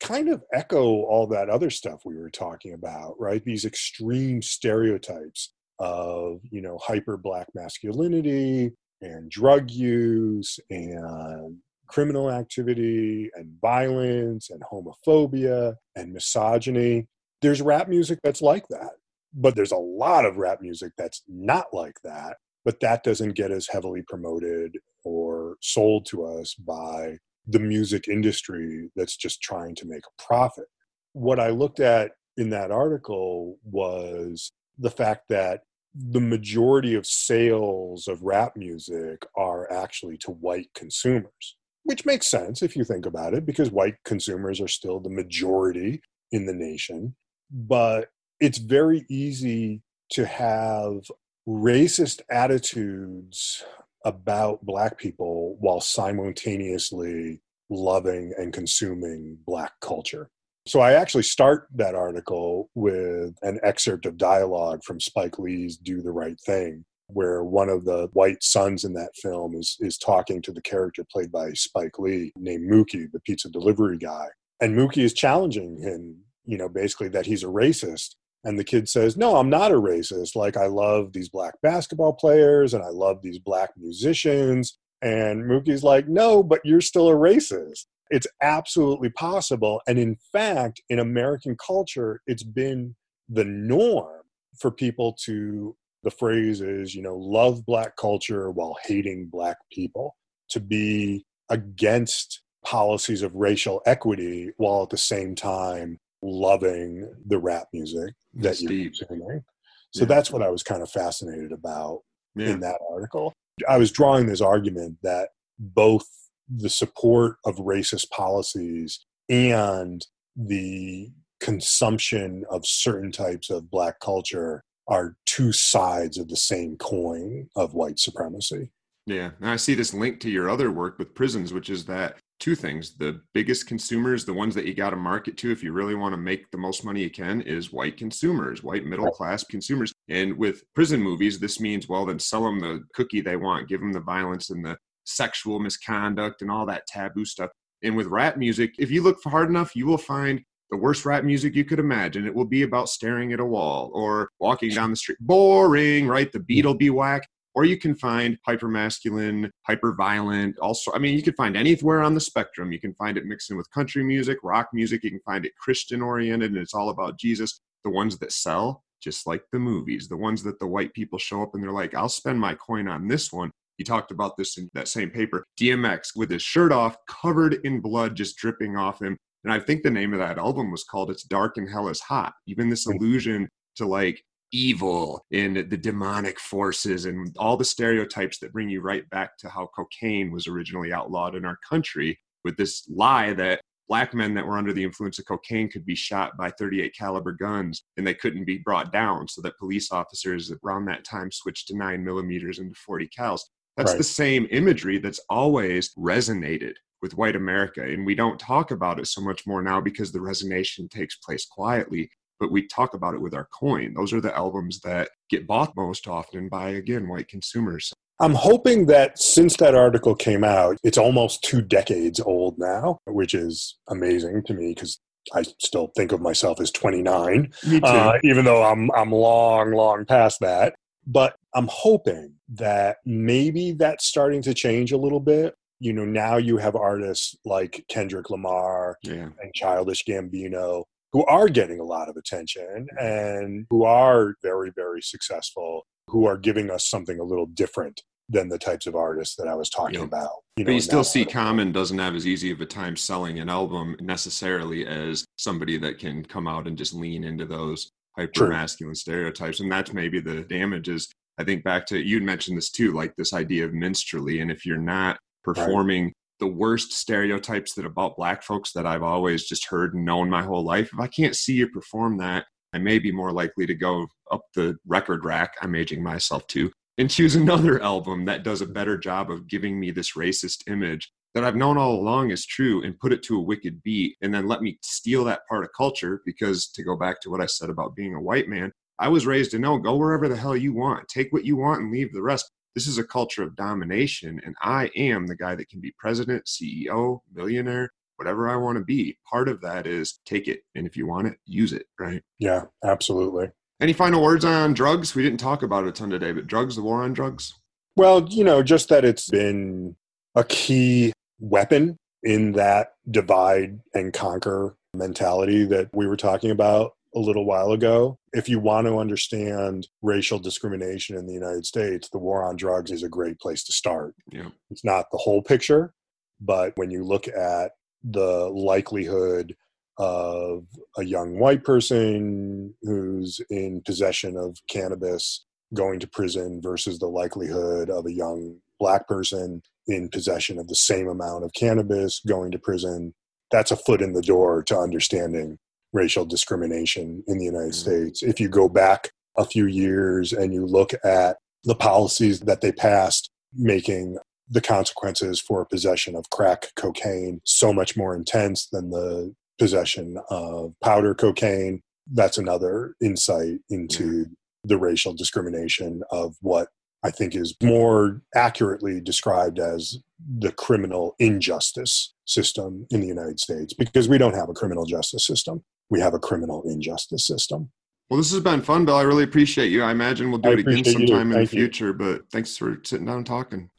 kind 0.09 0.30
of 0.30 0.42
echo 0.54 1.02
all 1.02 1.26
that 1.26 1.50
other 1.50 1.68
stuff 1.68 2.00
we 2.06 2.16
were 2.16 2.30
talking 2.30 2.72
about, 2.72 3.14
right? 3.18 3.44
These 3.44 3.66
extreme 3.66 4.40
stereotypes 4.40 5.52
of, 5.78 6.40
you 6.50 6.62
know, 6.62 6.78
hyper 6.78 7.18
black 7.18 7.48
masculinity 7.54 8.72
and 9.02 9.30
drug 9.30 9.70
use 9.70 10.59
and 10.70 11.59
criminal 11.88 12.30
activity 12.30 13.30
and 13.34 13.52
violence 13.61 14.48
and 14.48 14.62
homophobia 14.62 15.74
and 15.94 16.12
misogyny. 16.14 17.06
There's 17.42 17.61
rap 17.61 17.88
music 17.88 18.18
that's 18.24 18.42
like 18.42 18.66
that, 18.68 18.92
but 19.34 19.56
there's 19.56 19.72
a 19.72 19.76
lot 19.76 20.24
of 20.24 20.38
rap 20.38 20.62
music 20.62 20.92
that's 20.96 21.22
not 21.28 21.66
like 21.72 21.96
that. 22.02 22.38
But 22.64 22.80
that 22.80 23.04
doesn't 23.04 23.36
get 23.36 23.50
as 23.50 23.68
heavily 23.70 24.02
promoted 24.09 24.76
or 25.04 25.56
sold 25.61 26.06
to 26.06 26.24
us 26.24 26.54
by 26.54 27.18
the 27.49 27.59
music 27.59 28.09
industry 28.09 28.90
that's 28.94 29.16
just 29.16 29.40
trying 29.40 29.74
to 29.74 29.86
make 29.86 30.03
a 30.07 30.22
profit. 30.22 30.66
What 31.14 31.40
I 31.40 31.49
looked 31.49 31.80
at 31.80 32.12
in 32.36 32.51
that 32.51 32.70
article 32.70 33.59
was 33.64 34.53
the 34.78 34.90
fact 34.90 35.24
that 35.30 35.62
the 35.94 36.20
majority 36.20 36.94
of 36.94 37.07
sales 37.07 38.07
of 38.07 38.22
rap 38.22 38.55
music 38.55 39.24
are 39.36 39.70
actually 39.72 40.18
to 40.18 40.30
white 40.30 40.68
consumers, 40.74 41.57
which 41.84 42.05
makes 42.05 42.26
sense 42.26 42.62
if 42.62 42.76
you 42.76 42.84
think 42.84 43.07
about 43.07 43.34
it, 43.34 43.46
because 43.46 43.70
white 43.70 43.96
consumers 44.05 44.61
are 44.61 44.68
still 44.68 45.01
the 45.01 45.09
majority 45.09 46.01
in 46.30 46.46
the 46.46 46.53
nation. 46.53 47.16
But 47.51 48.11
it's 48.38 48.59
very 48.59 49.07
easy 49.09 49.82
to 50.11 50.26
have 50.26 51.11
racist 51.49 52.20
attitudes 52.30 53.64
about 54.05 54.64
black 54.64 54.99
people 54.99 55.57
while 55.61 55.80
simultaneously 55.80 57.40
loving 57.70 58.32
and 58.38 58.53
consuming 58.53 59.38
black 59.46 59.72
culture. 59.80 60.30
So 60.66 60.80
I 60.80 60.92
actually 60.92 61.22
start 61.22 61.66
that 61.76 61.94
article 61.94 62.68
with 62.74 63.36
an 63.42 63.59
excerpt 63.62 64.05
of 64.05 64.18
dialogue 64.18 64.84
from 64.84 65.01
Spike 65.01 65.38
Lee's 65.38 65.76
Do 65.78 66.03
the 66.03 66.12
Right 66.12 66.38
Thing, 66.40 66.84
where 67.07 67.42
one 67.42 67.70
of 67.70 67.86
the 67.86 68.09
white 68.12 68.42
sons 68.42 68.84
in 68.84 68.92
that 68.92 69.16
film 69.16 69.55
is 69.55 69.78
is 69.80 69.96
talking 69.96 70.42
to 70.42 70.53
the 70.53 70.61
character 70.61 71.07
played 71.11 71.32
by 71.32 71.53
Spike 71.53 71.99
Lee 71.99 72.32
named 72.36 72.70
Mookie, 72.70 73.11
the 73.11 73.20
pizza 73.20 73.49
delivery 73.49 73.96
guy. 73.96 74.26
And 74.61 74.76
Mookie 74.76 75.05
is 75.05 75.14
challenging 75.14 75.80
him, 75.80 76.18
you 76.44 76.59
know, 76.59 76.68
basically 76.68 77.09
that 77.11 77.26
he's 77.26 77.44
a 77.44 77.46
racist. 77.46 78.16
And 78.45 78.59
the 78.59 78.64
kid 78.64 78.89
says, 78.89 79.16
No, 79.16 79.36
I'm 79.36 79.51
not 79.51 79.72
a 79.72 79.80
racist. 79.80 80.36
Like, 80.36 80.57
I 80.57 80.66
love 80.66 81.12
these 81.12 81.28
black 81.28 81.55
basketball 81.62 82.12
players 82.12 82.74
and 82.74 82.82
I 82.82 82.89
love 82.89 83.18
these 83.22 83.39
black 83.39 83.70
musicians. 83.76 84.78
And 85.03 85.45
Mookie's 85.45 85.82
like, 85.82 86.09
No, 86.09 86.43
but 86.43 86.61
you're 86.64 86.80
still 86.80 87.09
a 87.09 87.14
racist. 87.14 87.86
It's 88.11 88.26
absolutely 88.43 89.11
possible. 89.11 89.82
And 89.86 89.99
in 89.99 90.16
fact, 90.32 90.80
in 90.89 90.99
American 90.99 91.57
culture, 91.64 92.20
it's 92.26 92.43
been 92.43 92.95
the 93.28 93.45
norm 93.45 94.22
for 94.59 94.70
people 94.70 95.16
to, 95.24 95.76
the 96.05 96.11
phrase 96.11 96.61
is, 96.61 96.95
you 96.95 97.03
know, 97.03 97.16
love 97.16 97.66
black 97.66 97.97
culture 97.97 98.51
while 98.51 98.76
hating 98.84 99.28
black 99.30 99.59
people, 99.70 100.16
to 100.51 100.61
be 100.61 101.26
against 101.51 102.43
policies 102.64 103.22
of 103.22 103.34
racial 103.34 103.82
equity 103.86 104.51
while 104.57 104.82
at 104.82 104.91
the 104.91 104.97
same 104.97 105.34
time 105.34 105.99
loving 106.22 107.10
the 107.26 107.38
rap 107.38 107.68
music 107.72 108.14
that 108.34 108.60
you're 108.60 108.90
consuming. 108.90 109.44
So 109.92 110.00
yeah. 110.00 110.06
that's 110.06 110.30
what 110.30 110.42
I 110.42 110.50
was 110.50 110.62
kind 110.62 110.82
of 110.82 110.90
fascinated 110.90 111.52
about 111.52 112.00
yeah. 112.34 112.48
in 112.50 112.60
that 112.60 112.80
article. 112.90 113.32
I 113.68 113.78
was 113.78 113.90
drawing 113.90 114.26
this 114.26 114.40
argument 114.40 114.98
that 115.02 115.30
both 115.58 116.06
the 116.48 116.68
support 116.68 117.36
of 117.44 117.56
racist 117.56 118.10
policies 118.10 119.04
and 119.28 120.04
the 120.36 121.10
consumption 121.40 122.44
of 122.50 122.66
certain 122.66 123.12
types 123.12 123.50
of 123.50 123.70
black 123.70 124.00
culture 124.00 124.62
are 124.88 125.16
two 125.26 125.52
sides 125.52 126.18
of 126.18 126.28
the 126.28 126.36
same 126.36 126.76
coin 126.76 127.48
of 127.56 127.74
white 127.74 127.98
supremacy. 127.98 128.70
Yeah. 129.06 129.30
And 129.40 129.50
I 129.50 129.56
see 129.56 129.74
this 129.74 129.94
link 129.94 130.20
to 130.20 130.30
your 130.30 130.48
other 130.48 130.70
work 130.70 130.98
with 130.98 131.14
prisons, 131.14 131.52
which 131.52 131.70
is 131.70 131.84
that 131.86 132.16
two 132.39 132.55
things. 132.55 132.97
The 132.97 133.20
biggest 133.34 133.66
consumers, 133.66 134.24
the 134.24 134.32
ones 134.32 134.55
that 134.55 134.64
you 134.64 134.74
got 134.74 134.91
to 134.91 134.97
market 134.97 135.36
to 135.39 135.51
if 135.51 135.62
you 135.62 135.72
really 135.72 135.95
want 135.95 136.12
to 136.12 136.16
make 136.16 136.51
the 136.51 136.59
most 136.59 136.84
money 136.84 137.03
you 137.03 137.11
can, 137.11 137.41
is 137.43 137.72
white 137.72 137.97
consumers, 137.97 138.62
white 138.62 138.84
middle 138.84 139.11
class 139.11 139.45
consumers. 139.45 139.93
And 140.09 140.36
with 140.36 140.62
prison 140.74 141.03
movies, 141.03 141.39
this 141.39 141.61
means, 141.61 141.89
well, 141.89 142.07
then 142.07 142.18
sell 142.18 142.45
them 142.45 142.61
the 142.61 142.84
cookie 142.95 143.20
they 143.20 143.36
want, 143.36 143.68
give 143.68 143.80
them 143.80 143.93
the 143.93 144.01
violence 144.01 144.51
and 144.51 144.64
the 144.64 144.76
sexual 145.05 145.59
misconduct 145.59 146.43
and 146.43 146.51
all 146.51 146.66
that 146.66 146.86
taboo 146.86 147.24
stuff. 147.24 147.51
And 147.82 147.97
with 147.97 148.07
rap 148.07 148.36
music, 148.36 148.74
if 148.78 148.91
you 148.91 149.03
look 149.03 149.18
hard 149.24 149.49
enough, 149.49 149.74
you 149.74 149.86
will 149.86 149.99
find 149.99 150.41
the 150.70 150.76
worst 150.76 151.07
rap 151.07 151.24
music 151.24 151.55
you 151.55 151.64
could 151.64 151.78
imagine. 151.78 152.26
It 152.26 152.34
will 152.34 152.45
be 152.45 152.62
about 152.62 152.89
staring 152.89 153.32
at 153.32 153.41
a 153.41 153.45
wall 153.45 153.91
or 153.95 154.28
walking 154.39 154.70
down 154.70 154.91
the 154.91 154.97
street. 154.97 155.18
Boring, 155.20 156.07
right? 156.07 156.30
The 156.30 156.41
beat 156.41 156.66
will 156.66 156.74
be 156.74 156.91
whack 156.91 157.26
or 157.59 157.64
you 157.64 157.76
can 157.76 157.96
find 157.96 158.38
hyper 158.46 158.68
masculine, 158.68 159.50
hyper 159.66 159.92
violent. 159.92 160.56
Also, 160.61 160.92
I 160.92 161.00
mean, 161.00 161.16
you 161.16 161.24
can 161.24 161.34
find 161.34 161.56
anywhere 161.56 162.02
on 162.02 162.14
the 162.14 162.20
spectrum. 162.20 162.70
You 162.70 162.78
can 162.78 162.94
find 162.94 163.18
it 163.18 163.26
mixing 163.26 163.56
with 163.56 163.68
country 163.72 164.04
music, 164.04 164.38
rock 164.44 164.68
music. 164.72 165.02
You 165.02 165.11
can 165.11 165.22
find 165.26 165.44
it 165.44 165.56
Christian 165.56 166.00
oriented, 166.00 166.52
and 166.52 166.61
it's 166.61 166.72
all 166.72 166.90
about 166.90 167.18
Jesus. 167.18 167.59
The 167.82 167.90
ones 167.90 168.16
that 168.18 168.30
sell, 168.30 168.84
just 169.02 169.26
like 169.26 169.42
the 169.50 169.59
movies, 169.59 170.06
the 170.06 170.16
ones 170.16 170.44
that 170.44 170.61
the 170.61 170.68
white 170.68 170.94
people 170.94 171.18
show 171.18 171.42
up 171.42 171.52
and 171.52 171.61
they're 171.61 171.72
like, 171.72 171.96
"I'll 171.96 172.09
spend 172.09 172.38
my 172.38 172.54
coin 172.54 172.86
on 172.86 173.09
this 173.09 173.32
one." 173.32 173.50
He 173.76 173.82
talked 173.82 174.12
about 174.12 174.36
this 174.36 174.56
in 174.56 174.68
that 174.74 174.86
same 174.86 175.11
paper. 175.11 175.44
DMX 175.61 176.14
with 176.14 176.30
his 176.30 176.42
shirt 176.42 176.70
off, 176.70 176.96
covered 177.09 177.54
in 177.64 177.80
blood 177.80 178.14
just 178.14 178.36
dripping 178.36 178.76
off 178.76 179.02
him. 179.02 179.16
And 179.42 179.52
I 179.52 179.59
think 179.59 179.82
the 179.82 179.90
name 179.90 180.12
of 180.12 180.20
that 180.20 180.38
album 180.38 180.70
was 180.70 180.84
called 180.84 181.11
It's 181.11 181.24
Dark 181.24 181.56
and 181.56 181.68
Hell 181.68 181.88
is 181.88 182.02
Hot. 182.02 182.34
Even 182.46 182.68
this 182.68 182.86
allusion 182.86 183.48
to 183.78 183.86
like 183.86 184.22
evil 184.53 185.24
and 185.32 185.57
the 185.57 185.76
demonic 185.76 186.40
forces 186.40 187.05
and 187.05 187.34
all 187.38 187.57
the 187.57 187.64
stereotypes 187.64 188.38
that 188.38 188.53
bring 188.53 188.68
you 188.68 188.80
right 188.80 189.09
back 189.11 189.36
to 189.38 189.49
how 189.49 189.68
cocaine 189.74 190.30
was 190.30 190.46
originally 190.46 190.92
outlawed 190.92 191.34
in 191.34 191.44
our 191.44 191.59
country 191.68 192.18
with 192.44 192.57
this 192.57 192.88
lie 192.88 193.32
that 193.34 193.61
black 193.88 194.14
men 194.14 194.34
that 194.34 194.46
were 194.46 194.59
under 194.59 194.72
the 194.72 194.84
influence 194.84 195.18
of 195.18 195.26
cocaine 195.26 195.68
could 195.68 195.84
be 195.84 195.94
shot 195.94 196.36
by 196.36 196.51
38 196.51 196.94
caliber 196.96 197.32
guns 197.32 197.84
and 197.96 198.07
they 198.07 198.14
couldn't 198.14 198.44
be 198.44 198.59
brought 198.59 198.92
down. 198.92 199.26
So 199.26 199.40
that 199.42 199.59
police 199.59 199.90
officers 199.90 200.53
around 200.64 200.84
that 200.86 201.05
time 201.05 201.30
switched 201.30 201.68
to 201.68 201.76
9 201.76 202.05
millimeters 202.05 202.59
into 202.59 202.74
40 202.74 203.09
cals. 203.09 203.40
That's 203.76 203.92
right. 203.92 203.99
the 203.99 204.05
same 204.05 204.46
imagery 204.51 204.99
that's 204.99 205.20
always 205.30 205.94
resonated 205.94 206.74
with 207.01 207.14
white 207.14 207.36
america. 207.36 207.82
And 207.82 208.05
we 208.05 208.14
don't 208.14 208.38
talk 208.38 208.72
about 208.72 208.99
it 208.99 209.07
so 209.07 209.20
much 209.20 209.46
more 209.46 209.62
now 209.62 209.80
because 209.80 210.12
the 210.12 210.18
resonation 210.18 210.90
takes 210.90 211.16
place 211.16 211.46
quietly 211.46 212.11
but 212.39 212.51
we 212.51 212.66
talk 212.66 212.95
about 212.95 213.14
it 213.14 213.20
with 213.20 213.34
our 213.34 213.49
coin. 213.53 213.95
Those 213.95 214.12
are 214.12 214.20
the 214.20 214.36
albums 214.36 214.80
that 214.80 215.11
get 215.30 215.47
bought 215.47 215.76
most 215.76 216.07
often 216.07 216.49
by, 216.49 216.70
again, 216.70 217.09
white 217.09 217.28
consumers. 217.28 217.93
I'm 218.20 218.34
hoping 218.34 218.86
that 218.86 219.18
since 219.18 219.57
that 219.59 219.74
article 219.74 220.14
came 220.14 220.43
out, 220.43 220.76
it's 220.82 220.99
almost 220.99 221.45
two 221.45 221.62
decades 221.62 222.20
old 222.20 222.59
now, 222.59 222.99
which 223.07 223.34
is 223.34 223.76
amazing 223.89 224.43
to 224.45 224.55
me 224.55 224.74
because 224.74 224.99
I 225.32 225.43
still 225.59 225.93
think 225.97 226.12
of 226.12 226.20
myself 226.20 226.61
as 226.61 226.70
29, 226.70 227.53
uh, 227.82 228.12
even 228.24 228.45
though 228.45 228.64
I'm 228.64 228.91
I'm 228.93 229.12
long, 229.12 229.72
long 229.72 230.05
past 230.05 230.41
that. 230.41 230.74
But 231.07 231.36
I'm 231.55 231.68
hoping 231.70 232.34
that 232.55 232.99
maybe 233.07 233.72
that's 233.72 234.07
starting 234.07 234.43
to 234.43 234.55
change 234.55 234.93
a 234.93 234.99
little 234.99 235.20
bit. 235.20 235.55
You 235.80 235.93
know, 235.93 236.05
now 236.05 236.39
you 236.39 236.57
have 236.57 236.74
artists 236.74 237.36
like 237.45 237.84
Kendrick 237.89 238.30
Lamar 238.30 238.99
yeah. 239.03 239.28
and 239.41 239.55
Childish 239.55 240.05
Gambino 240.05 240.84
who 241.12 241.24
are 241.26 241.48
getting 241.48 241.80
a 241.80 241.84
lot 241.84 242.09
of 242.09 242.16
attention 242.16 242.86
mm-hmm. 242.92 243.04
and 243.04 243.66
who 243.70 243.84
are 243.84 244.34
very, 244.42 244.70
very 244.74 245.02
successful, 245.02 245.86
who 246.09 246.26
are 246.26 246.36
giving 246.36 246.70
us 246.70 246.88
something 246.88 247.18
a 247.18 247.24
little 247.24 247.46
different 247.46 248.02
than 248.28 248.48
the 248.48 248.59
types 248.59 248.86
of 248.86 248.94
artists 248.94 249.36
that 249.36 249.48
I 249.48 249.54
was 249.54 249.70
talking 249.70 250.02
about. 250.02 250.30
You 250.56 250.64
know, 250.64 250.68
but 250.68 250.74
you 250.74 250.80
still 250.80 251.04
see 251.04 251.20
article. 251.20 251.40
Common 251.40 251.72
doesn't 251.72 251.98
have 251.98 252.14
as 252.14 252.26
easy 252.26 252.50
of 252.50 252.61
a 252.61 252.66
time 252.66 252.94
selling 252.94 253.38
an 253.38 253.48
album 253.48 253.96
necessarily 254.00 254.86
as 254.86 255.24
somebody 255.36 255.78
that 255.78 255.98
can 255.98 256.24
come 256.24 256.46
out 256.46 256.66
and 256.66 256.76
just 256.76 256.92
lean 256.92 257.24
into 257.24 257.46
those 257.46 257.90
hyper 258.18 258.48
masculine 258.48 258.94
stereotypes. 258.94 259.61
And 259.61 259.72
that's 259.72 259.92
maybe 259.92 260.20
the 260.20 260.42
damage 260.42 260.88
is 260.88 261.09
I 261.38 261.44
think 261.44 261.62
back 261.62 261.86
to 261.86 261.98
you'd 261.98 262.24
mentioned 262.24 262.59
this 262.59 262.70
too, 262.70 262.92
like 262.92 263.14
this 263.16 263.32
idea 263.32 263.64
of 263.64 263.72
minstrelly. 263.72 264.40
And 264.40 264.50
if 264.50 264.66
you're 264.66 264.76
not 264.76 265.18
performing 265.44 266.04
right. 266.04 266.14
The 266.41 266.47
worst 266.47 266.93
stereotypes 266.93 267.74
that 267.74 267.86
about 267.86 268.16
black 268.16 268.43
folks 268.43 268.72
that 268.72 268.86
I've 268.86 269.03
always 269.03 269.45
just 269.45 269.66
heard 269.66 269.95
and 269.95 270.05
known 270.05 270.30
my 270.30 270.43
whole 270.43 270.64
life, 270.64 270.91
if 270.93 271.01
I 271.01 271.07
can't 271.07 271.36
see 271.36 271.55
you 271.55 271.68
perform 271.68 272.18
that, 272.18 272.47
I 272.72 272.78
may 272.78 272.99
be 272.99 273.12
more 273.12 273.32
likely 273.32 273.66
to 273.66 273.74
go 273.74 274.07
up 274.30 274.43
the 274.55 274.76
record 274.86 275.24
rack. 275.24 275.55
I'm 275.62 275.74
aging 275.74 276.03
myself 276.03 276.47
too 276.47 276.70
and 276.99 277.09
choose 277.09 277.36
another 277.36 277.80
album 277.82 278.26
that 278.26 278.43
does 278.43 278.61
a 278.61 278.66
better 278.66 278.99
job 278.99 279.30
of 279.30 279.49
giving 279.49 279.80
me 279.80 279.91
this 279.91 280.12
racist 280.12 280.68
image 280.68 281.11
that 281.34 281.45
I've 281.45 281.57
known 281.57 281.78
all 281.78 281.95
along 281.95 282.30
is 282.30 282.45
true 282.45 282.82
and 282.82 282.99
put 282.99 283.12
it 283.12 283.22
to 283.24 283.36
a 283.36 283.43
wicked 283.43 283.82
beat 283.82 284.16
and 284.20 284.34
then 284.34 284.49
let 284.49 284.61
me 284.61 284.78
steal 284.82 285.24
that 285.24 285.47
part 285.49 285.64
of 285.64 285.70
culture 285.76 286.20
because 286.26 286.68
to 286.68 286.82
go 286.82 286.97
back 286.97 287.20
to 287.22 287.30
what 287.30 287.41
I 287.41 287.47
said 287.47 287.70
about 287.70 287.95
being 287.95 288.14
a 288.14 288.20
white 288.20 288.49
man, 288.49 288.72
I 288.99 289.09
was 289.09 289.26
raised 289.26 289.53
to 289.53 289.59
know 289.59 289.78
go 289.78 289.97
wherever 289.97 290.28
the 290.28 290.36
hell 290.36 290.57
you 290.57 290.74
want, 290.74 291.09
take 291.09 291.32
what 291.32 291.45
you 291.45 291.57
want 291.57 291.80
and 291.80 291.93
leave 291.93 292.12
the 292.12 292.22
rest. 292.22 292.51
This 292.79 292.87
is 292.87 292.99
a 292.99 293.03
culture 293.03 293.43
of 293.43 293.57
domination 293.57 294.41
and 294.45 294.55
I 294.62 294.89
am 294.95 295.26
the 295.26 295.35
guy 295.35 295.57
that 295.57 295.68
can 295.68 295.81
be 295.81 295.93
president, 295.99 296.45
CEO, 296.45 297.18
millionaire, 297.35 297.91
whatever 298.14 298.49
I 298.49 298.55
want 298.55 298.79
to 298.79 298.85
be. 298.85 299.18
Part 299.29 299.49
of 299.49 299.61
that 299.62 299.89
is 299.89 300.20
take 300.24 300.47
it 300.47 300.61
and 300.76 300.87
if 300.87 300.97
you 300.97 301.05
want 301.05 301.26
it, 301.26 301.39
use 301.45 301.72
it, 301.72 301.87
right? 301.99 302.22
Yeah, 302.39 302.66
absolutely. 302.85 303.51
Any 303.81 303.93
final 303.93 304.22
words 304.22 304.45
on 304.45 304.74
drugs? 304.74 305.16
We 305.16 305.24
didn't 305.24 305.41
talk 305.41 305.64
about 305.64 305.87
it 305.87 305.89
a 305.89 305.93
ton 305.93 306.09
today, 306.09 306.31
but 306.31 306.47
drugs, 306.47 306.76
the 306.76 306.83
war 306.83 307.03
on 307.03 307.14
drugs? 307.14 307.53
Well, 307.97 308.29
you 308.29 308.45
know, 308.45 308.62
just 308.62 308.91
that 308.91 309.05
it's 309.05 309.29
been 309.29 309.97
a 310.37 310.45
key 310.45 311.12
weapon 311.41 311.97
in 312.22 312.53
that 312.53 312.93
divide 313.11 313.81
and 313.93 314.12
conquer 314.12 314.76
mentality 314.95 315.64
that 315.64 315.89
we 315.93 316.07
were 316.07 316.16
talking 316.16 316.53
about 316.53 316.93
a 317.14 317.18
little 317.18 317.44
while 317.44 317.72
ago. 317.72 318.18
If 318.32 318.48
you 318.48 318.61
want 318.61 318.86
to 318.86 318.98
understand 318.98 319.88
racial 320.02 320.38
discrimination 320.38 321.16
in 321.16 321.26
the 321.26 321.32
United 321.32 321.66
States, 321.66 322.09
the 322.11 322.18
war 322.18 322.44
on 322.44 322.56
drugs 322.56 322.90
is 322.90 323.02
a 323.02 323.09
great 323.09 323.40
place 323.40 323.64
to 323.64 323.72
start. 323.72 324.14
Yeah. 324.30 324.50
It's 324.70 324.84
not 324.84 325.06
the 325.11 325.18
whole 325.18 325.42
picture, 325.42 325.94
but 326.40 326.72
when 326.76 326.90
you 326.90 327.04
look 327.04 327.28
at 327.28 327.72
the 328.04 328.48
likelihood 328.50 329.56
of 329.98 330.64
a 330.96 331.02
young 331.02 331.38
white 331.38 331.64
person 331.64 332.74
who's 332.82 333.40
in 333.50 333.82
possession 333.84 334.36
of 334.36 334.56
cannabis 334.70 335.44
going 335.74 335.98
to 336.00 336.06
prison 336.06 336.61
versus 336.62 336.98
the 336.98 337.09
likelihood 337.09 337.90
of 337.90 338.06
a 338.06 338.12
young 338.12 338.56
black 338.78 339.09
person 339.09 339.61
in 339.88 340.09
possession 340.09 340.59
of 340.59 340.68
the 340.68 340.74
same 340.74 341.09
amount 341.09 341.44
of 341.44 341.52
cannabis 341.52 342.20
going 342.26 342.52
to 342.52 342.59
prison 342.59 343.12
that's 343.50 343.70
a 343.70 343.76
foot 343.76 344.02
in 344.02 344.12
the 344.12 344.22
door 344.22 344.62
to 344.62 344.78
understanding 344.78 345.59
racial 345.93 346.24
discrimination 346.24 347.22
in 347.26 347.39
the 347.39 347.45
united 347.45 347.72
mm-hmm. 347.72 347.91
states 347.91 348.22
if 348.22 348.41
you 348.41 348.49
go 348.49 348.68
back 348.68 349.11
a 349.36 349.45
few 349.45 349.66
years 349.66 350.32
and 350.32 350.53
you 350.53 350.66
look 350.66 350.93
at 351.05 351.36
the 351.64 351.74
policies 351.74 352.41
that 352.41 352.61
they 352.61 352.72
passed 352.72 353.30
making 353.55 354.18
the 354.51 354.61
consequences 354.61 355.41
for 355.41 355.64
possession 355.64 356.16
of 356.16 356.30
crack 356.30 356.68
cocaine 356.76 357.41
so 357.45 357.72
much 357.72 357.97
more 357.97 358.14
intense 358.14 358.66
than 358.66 358.91
the 358.91 359.34
possession 359.59 360.16
of 360.30 360.72
powder 360.82 361.14
cocaine. 361.14 361.82
That's 362.11 362.39
another 362.39 362.95
insight 363.03 363.59
into 363.68 364.26
the 364.64 364.78
racial 364.78 365.12
discrimination 365.12 366.03
of 366.11 366.36
what 366.41 366.68
I 367.05 367.11
think 367.11 367.36
is 367.36 367.55
more 367.62 368.22
accurately 368.34 369.01
described 369.01 369.59
as 369.59 369.99
the 370.39 370.51
criminal 370.51 371.14
injustice 371.18 372.12
system 372.24 372.86
in 372.91 373.01
the 373.01 373.07
United 373.07 373.39
States 373.39 373.72
because 373.72 374.09
we 374.09 374.18
don't 374.18 374.34
have 374.34 374.49
a 374.49 374.55
criminal 374.55 374.84
justice 374.84 375.26
system. 375.26 375.62
We 375.91 376.01
have 376.01 376.14
a 376.14 376.18
criminal 376.18 376.62
injustice 376.64 377.26
system. 377.26 377.70
Well, 378.09 378.18
this 378.18 378.32
has 378.32 378.41
been 378.41 378.62
fun, 378.62 378.86
Bill. 378.86 378.97
I 378.97 379.03
really 379.03 379.24
appreciate 379.24 379.70
you. 379.70 379.82
I 379.82 379.91
imagine 379.91 380.30
we'll 380.30 380.41
do 380.41 380.51
I 380.51 380.53
it 380.55 380.61
again 380.61 380.84
sometime 380.84 381.32
in 381.32 381.41
the 381.41 381.47
future, 381.47 381.89
you. 381.89 381.93
but 381.95 382.30
thanks 382.30 382.57
for 382.57 382.80
sitting 382.82 383.07
down 383.07 383.18
and 383.18 383.26
talking. 383.26 383.70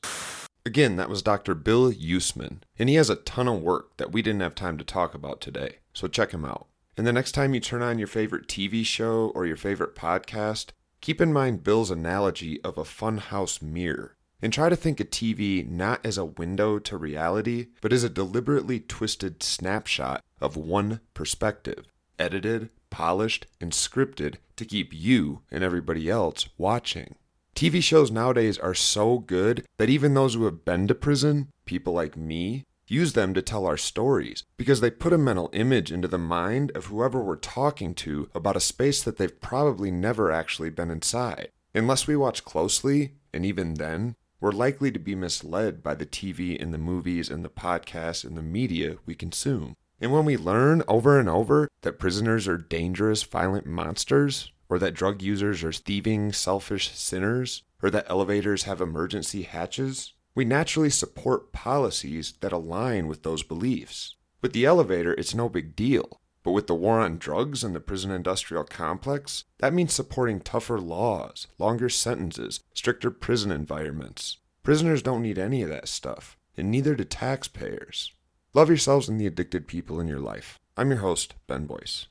Again, 0.65 0.97
that 0.97 1.09
was 1.09 1.23
Dr. 1.23 1.55
Bill 1.55 1.91
Yousman, 1.91 2.59
and 2.77 2.89
he 2.89 2.95
has 2.95 3.09
a 3.09 3.15
ton 3.15 3.47
of 3.47 3.61
work 3.61 3.97
that 3.97 4.11
we 4.11 4.21
didn't 4.21 4.41
have 4.41 4.53
time 4.53 4.77
to 4.77 4.83
talk 4.83 5.15
about 5.15 5.41
today, 5.41 5.77
so 5.93 6.07
check 6.07 6.31
him 6.31 6.45
out. 6.45 6.67
And 6.95 7.07
the 7.07 7.13
next 7.13 7.31
time 7.31 7.53
you 7.53 7.59
turn 7.59 7.81
on 7.81 7.97
your 7.97 8.07
favorite 8.07 8.47
TV 8.47 8.85
show 8.85 9.31
or 9.33 9.45
your 9.47 9.55
favorite 9.55 9.95
podcast, 9.95 10.71
keep 11.01 11.21
in 11.21 11.33
mind 11.33 11.63
Bill's 11.63 11.89
analogy 11.89 12.61
of 12.63 12.77
a 12.77 12.83
funhouse 12.83 13.61
mirror. 13.61 14.15
And 14.41 14.53
try 14.53 14.69
to 14.69 14.75
think 14.75 15.01
of 15.01 15.09
TV 15.09 15.67
not 15.67 16.05
as 16.05 16.17
a 16.17 16.23
window 16.23 16.79
to 16.79 16.97
reality, 16.97 17.67
but 17.81 17.91
as 17.91 18.05
a 18.05 18.09
deliberately 18.09 18.79
twisted 18.79 19.43
snapshot 19.43 20.23
of 20.39 20.55
one 20.55 21.01
perspective, 21.13 21.88
edited, 22.19 22.69
polished, 22.89 23.47
and 23.59 23.71
scripted 23.71 24.35
to 24.57 24.65
keep 24.65 24.93
you 24.93 25.41
and 25.49 25.63
everybody 25.63 26.09
else 26.09 26.49
watching. 26.57 27.15
TV 27.55 27.81
shows 27.81 28.11
nowadays 28.11 28.57
are 28.57 28.73
so 28.73 29.19
good 29.19 29.65
that 29.77 29.89
even 29.89 30.13
those 30.13 30.35
who 30.35 30.45
have 30.45 30.63
been 30.63 30.87
to 30.87 30.95
prison, 30.95 31.49
people 31.65 31.93
like 31.93 32.15
me, 32.15 32.65
use 32.87 33.13
them 33.13 33.33
to 33.33 33.41
tell 33.41 33.65
our 33.65 33.77
stories 33.77 34.43
because 34.57 34.81
they 34.81 34.89
put 34.89 35.13
a 35.13 35.17
mental 35.17 35.49
image 35.53 35.91
into 35.91 36.07
the 36.07 36.17
mind 36.17 36.71
of 36.71 36.85
whoever 36.85 37.21
we're 37.21 37.35
talking 37.35 37.93
to 37.93 38.29
about 38.33 38.55
a 38.55 38.61
space 38.61 39.03
that 39.03 39.17
they've 39.17 39.41
probably 39.41 39.91
never 39.91 40.31
actually 40.31 40.69
been 40.69 40.89
inside. 40.89 41.49
Unless 41.75 42.07
we 42.07 42.15
watch 42.15 42.43
closely, 42.43 43.13
and 43.33 43.45
even 43.45 43.75
then, 43.75 44.15
we're 44.41 44.51
likely 44.51 44.91
to 44.91 44.99
be 44.99 45.15
misled 45.15 45.83
by 45.83 45.93
the 45.93 46.05
TV 46.05 46.59
and 46.59 46.73
the 46.73 46.77
movies 46.77 47.29
and 47.29 47.43
the 47.43 47.49
podcasts 47.49 48.23
and 48.23 48.37
the 48.37 48.41
media 48.41 48.95
we 49.05 49.13
consume. 49.13 49.75
And 50.01 50.11
when 50.11 50.25
we 50.25 50.37
learn 50.37 50.83
over 50.87 51.19
and 51.19 51.27
over 51.27 51.67
that 51.81 51.99
prisoners 51.99 52.47
are 52.47 52.57
dangerous, 52.57 53.23
violent 53.23 53.65
monsters, 53.65 54.51
or 54.69 54.79
that 54.79 54.93
drug 54.93 55.21
users 55.21 55.63
are 55.63 55.73
thieving, 55.73 56.31
selfish 56.31 56.91
sinners, 56.91 57.63
or 57.81 57.89
that 57.89 58.05
elevators 58.09 58.63
have 58.63 58.81
emergency 58.81 59.41
hatches, 59.41 60.13
we 60.35 60.45
naturally 60.45 60.89
support 60.89 61.51
policies 61.51 62.33
that 62.39 62.51
align 62.51 63.07
with 63.07 63.23
those 63.23 63.43
beliefs. 63.43 64.15
With 64.41 64.53
the 64.53 64.65
elevator, 64.65 65.13
it's 65.13 65.35
no 65.35 65.49
big 65.49 65.75
deal. 65.75 66.21
But 66.43 66.51
with 66.51 66.67
the 66.67 66.75
war 66.75 67.01
on 67.01 67.17
drugs 67.17 67.63
and 67.63 67.75
the 67.75 67.81
prison 67.81 68.11
industrial 68.11 68.63
complex, 68.63 69.43
that 69.57 69.73
means 69.73 69.93
supporting 69.93 70.39
tougher 70.39 70.79
laws, 70.79 71.47
longer 71.57 71.89
sentences, 71.89 72.61
stricter 72.73 73.11
prison 73.11 73.51
environments. 73.51 74.37
Prisoners 74.63 75.01
don't 75.01 75.21
need 75.21 75.37
any 75.37 75.61
of 75.61 75.69
that 75.69 75.89
stuff, 75.89 76.37
and 76.55 76.71
neither 76.71 76.95
do 76.95 77.03
taxpayers. 77.03 78.13
Love 78.55 78.67
yourselves 78.67 79.07
and 79.07 79.21
the 79.21 79.27
addicted 79.27 79.67
people 79.67 79.99
in 79.99 80.07
your 80.07 80.19
life. 80.19 80.57
I'm 80.75 80.89
your 80.89 81.01
host, 81.01 81.35
Ben 81.45 81.67
Boyce. 81.67 82.07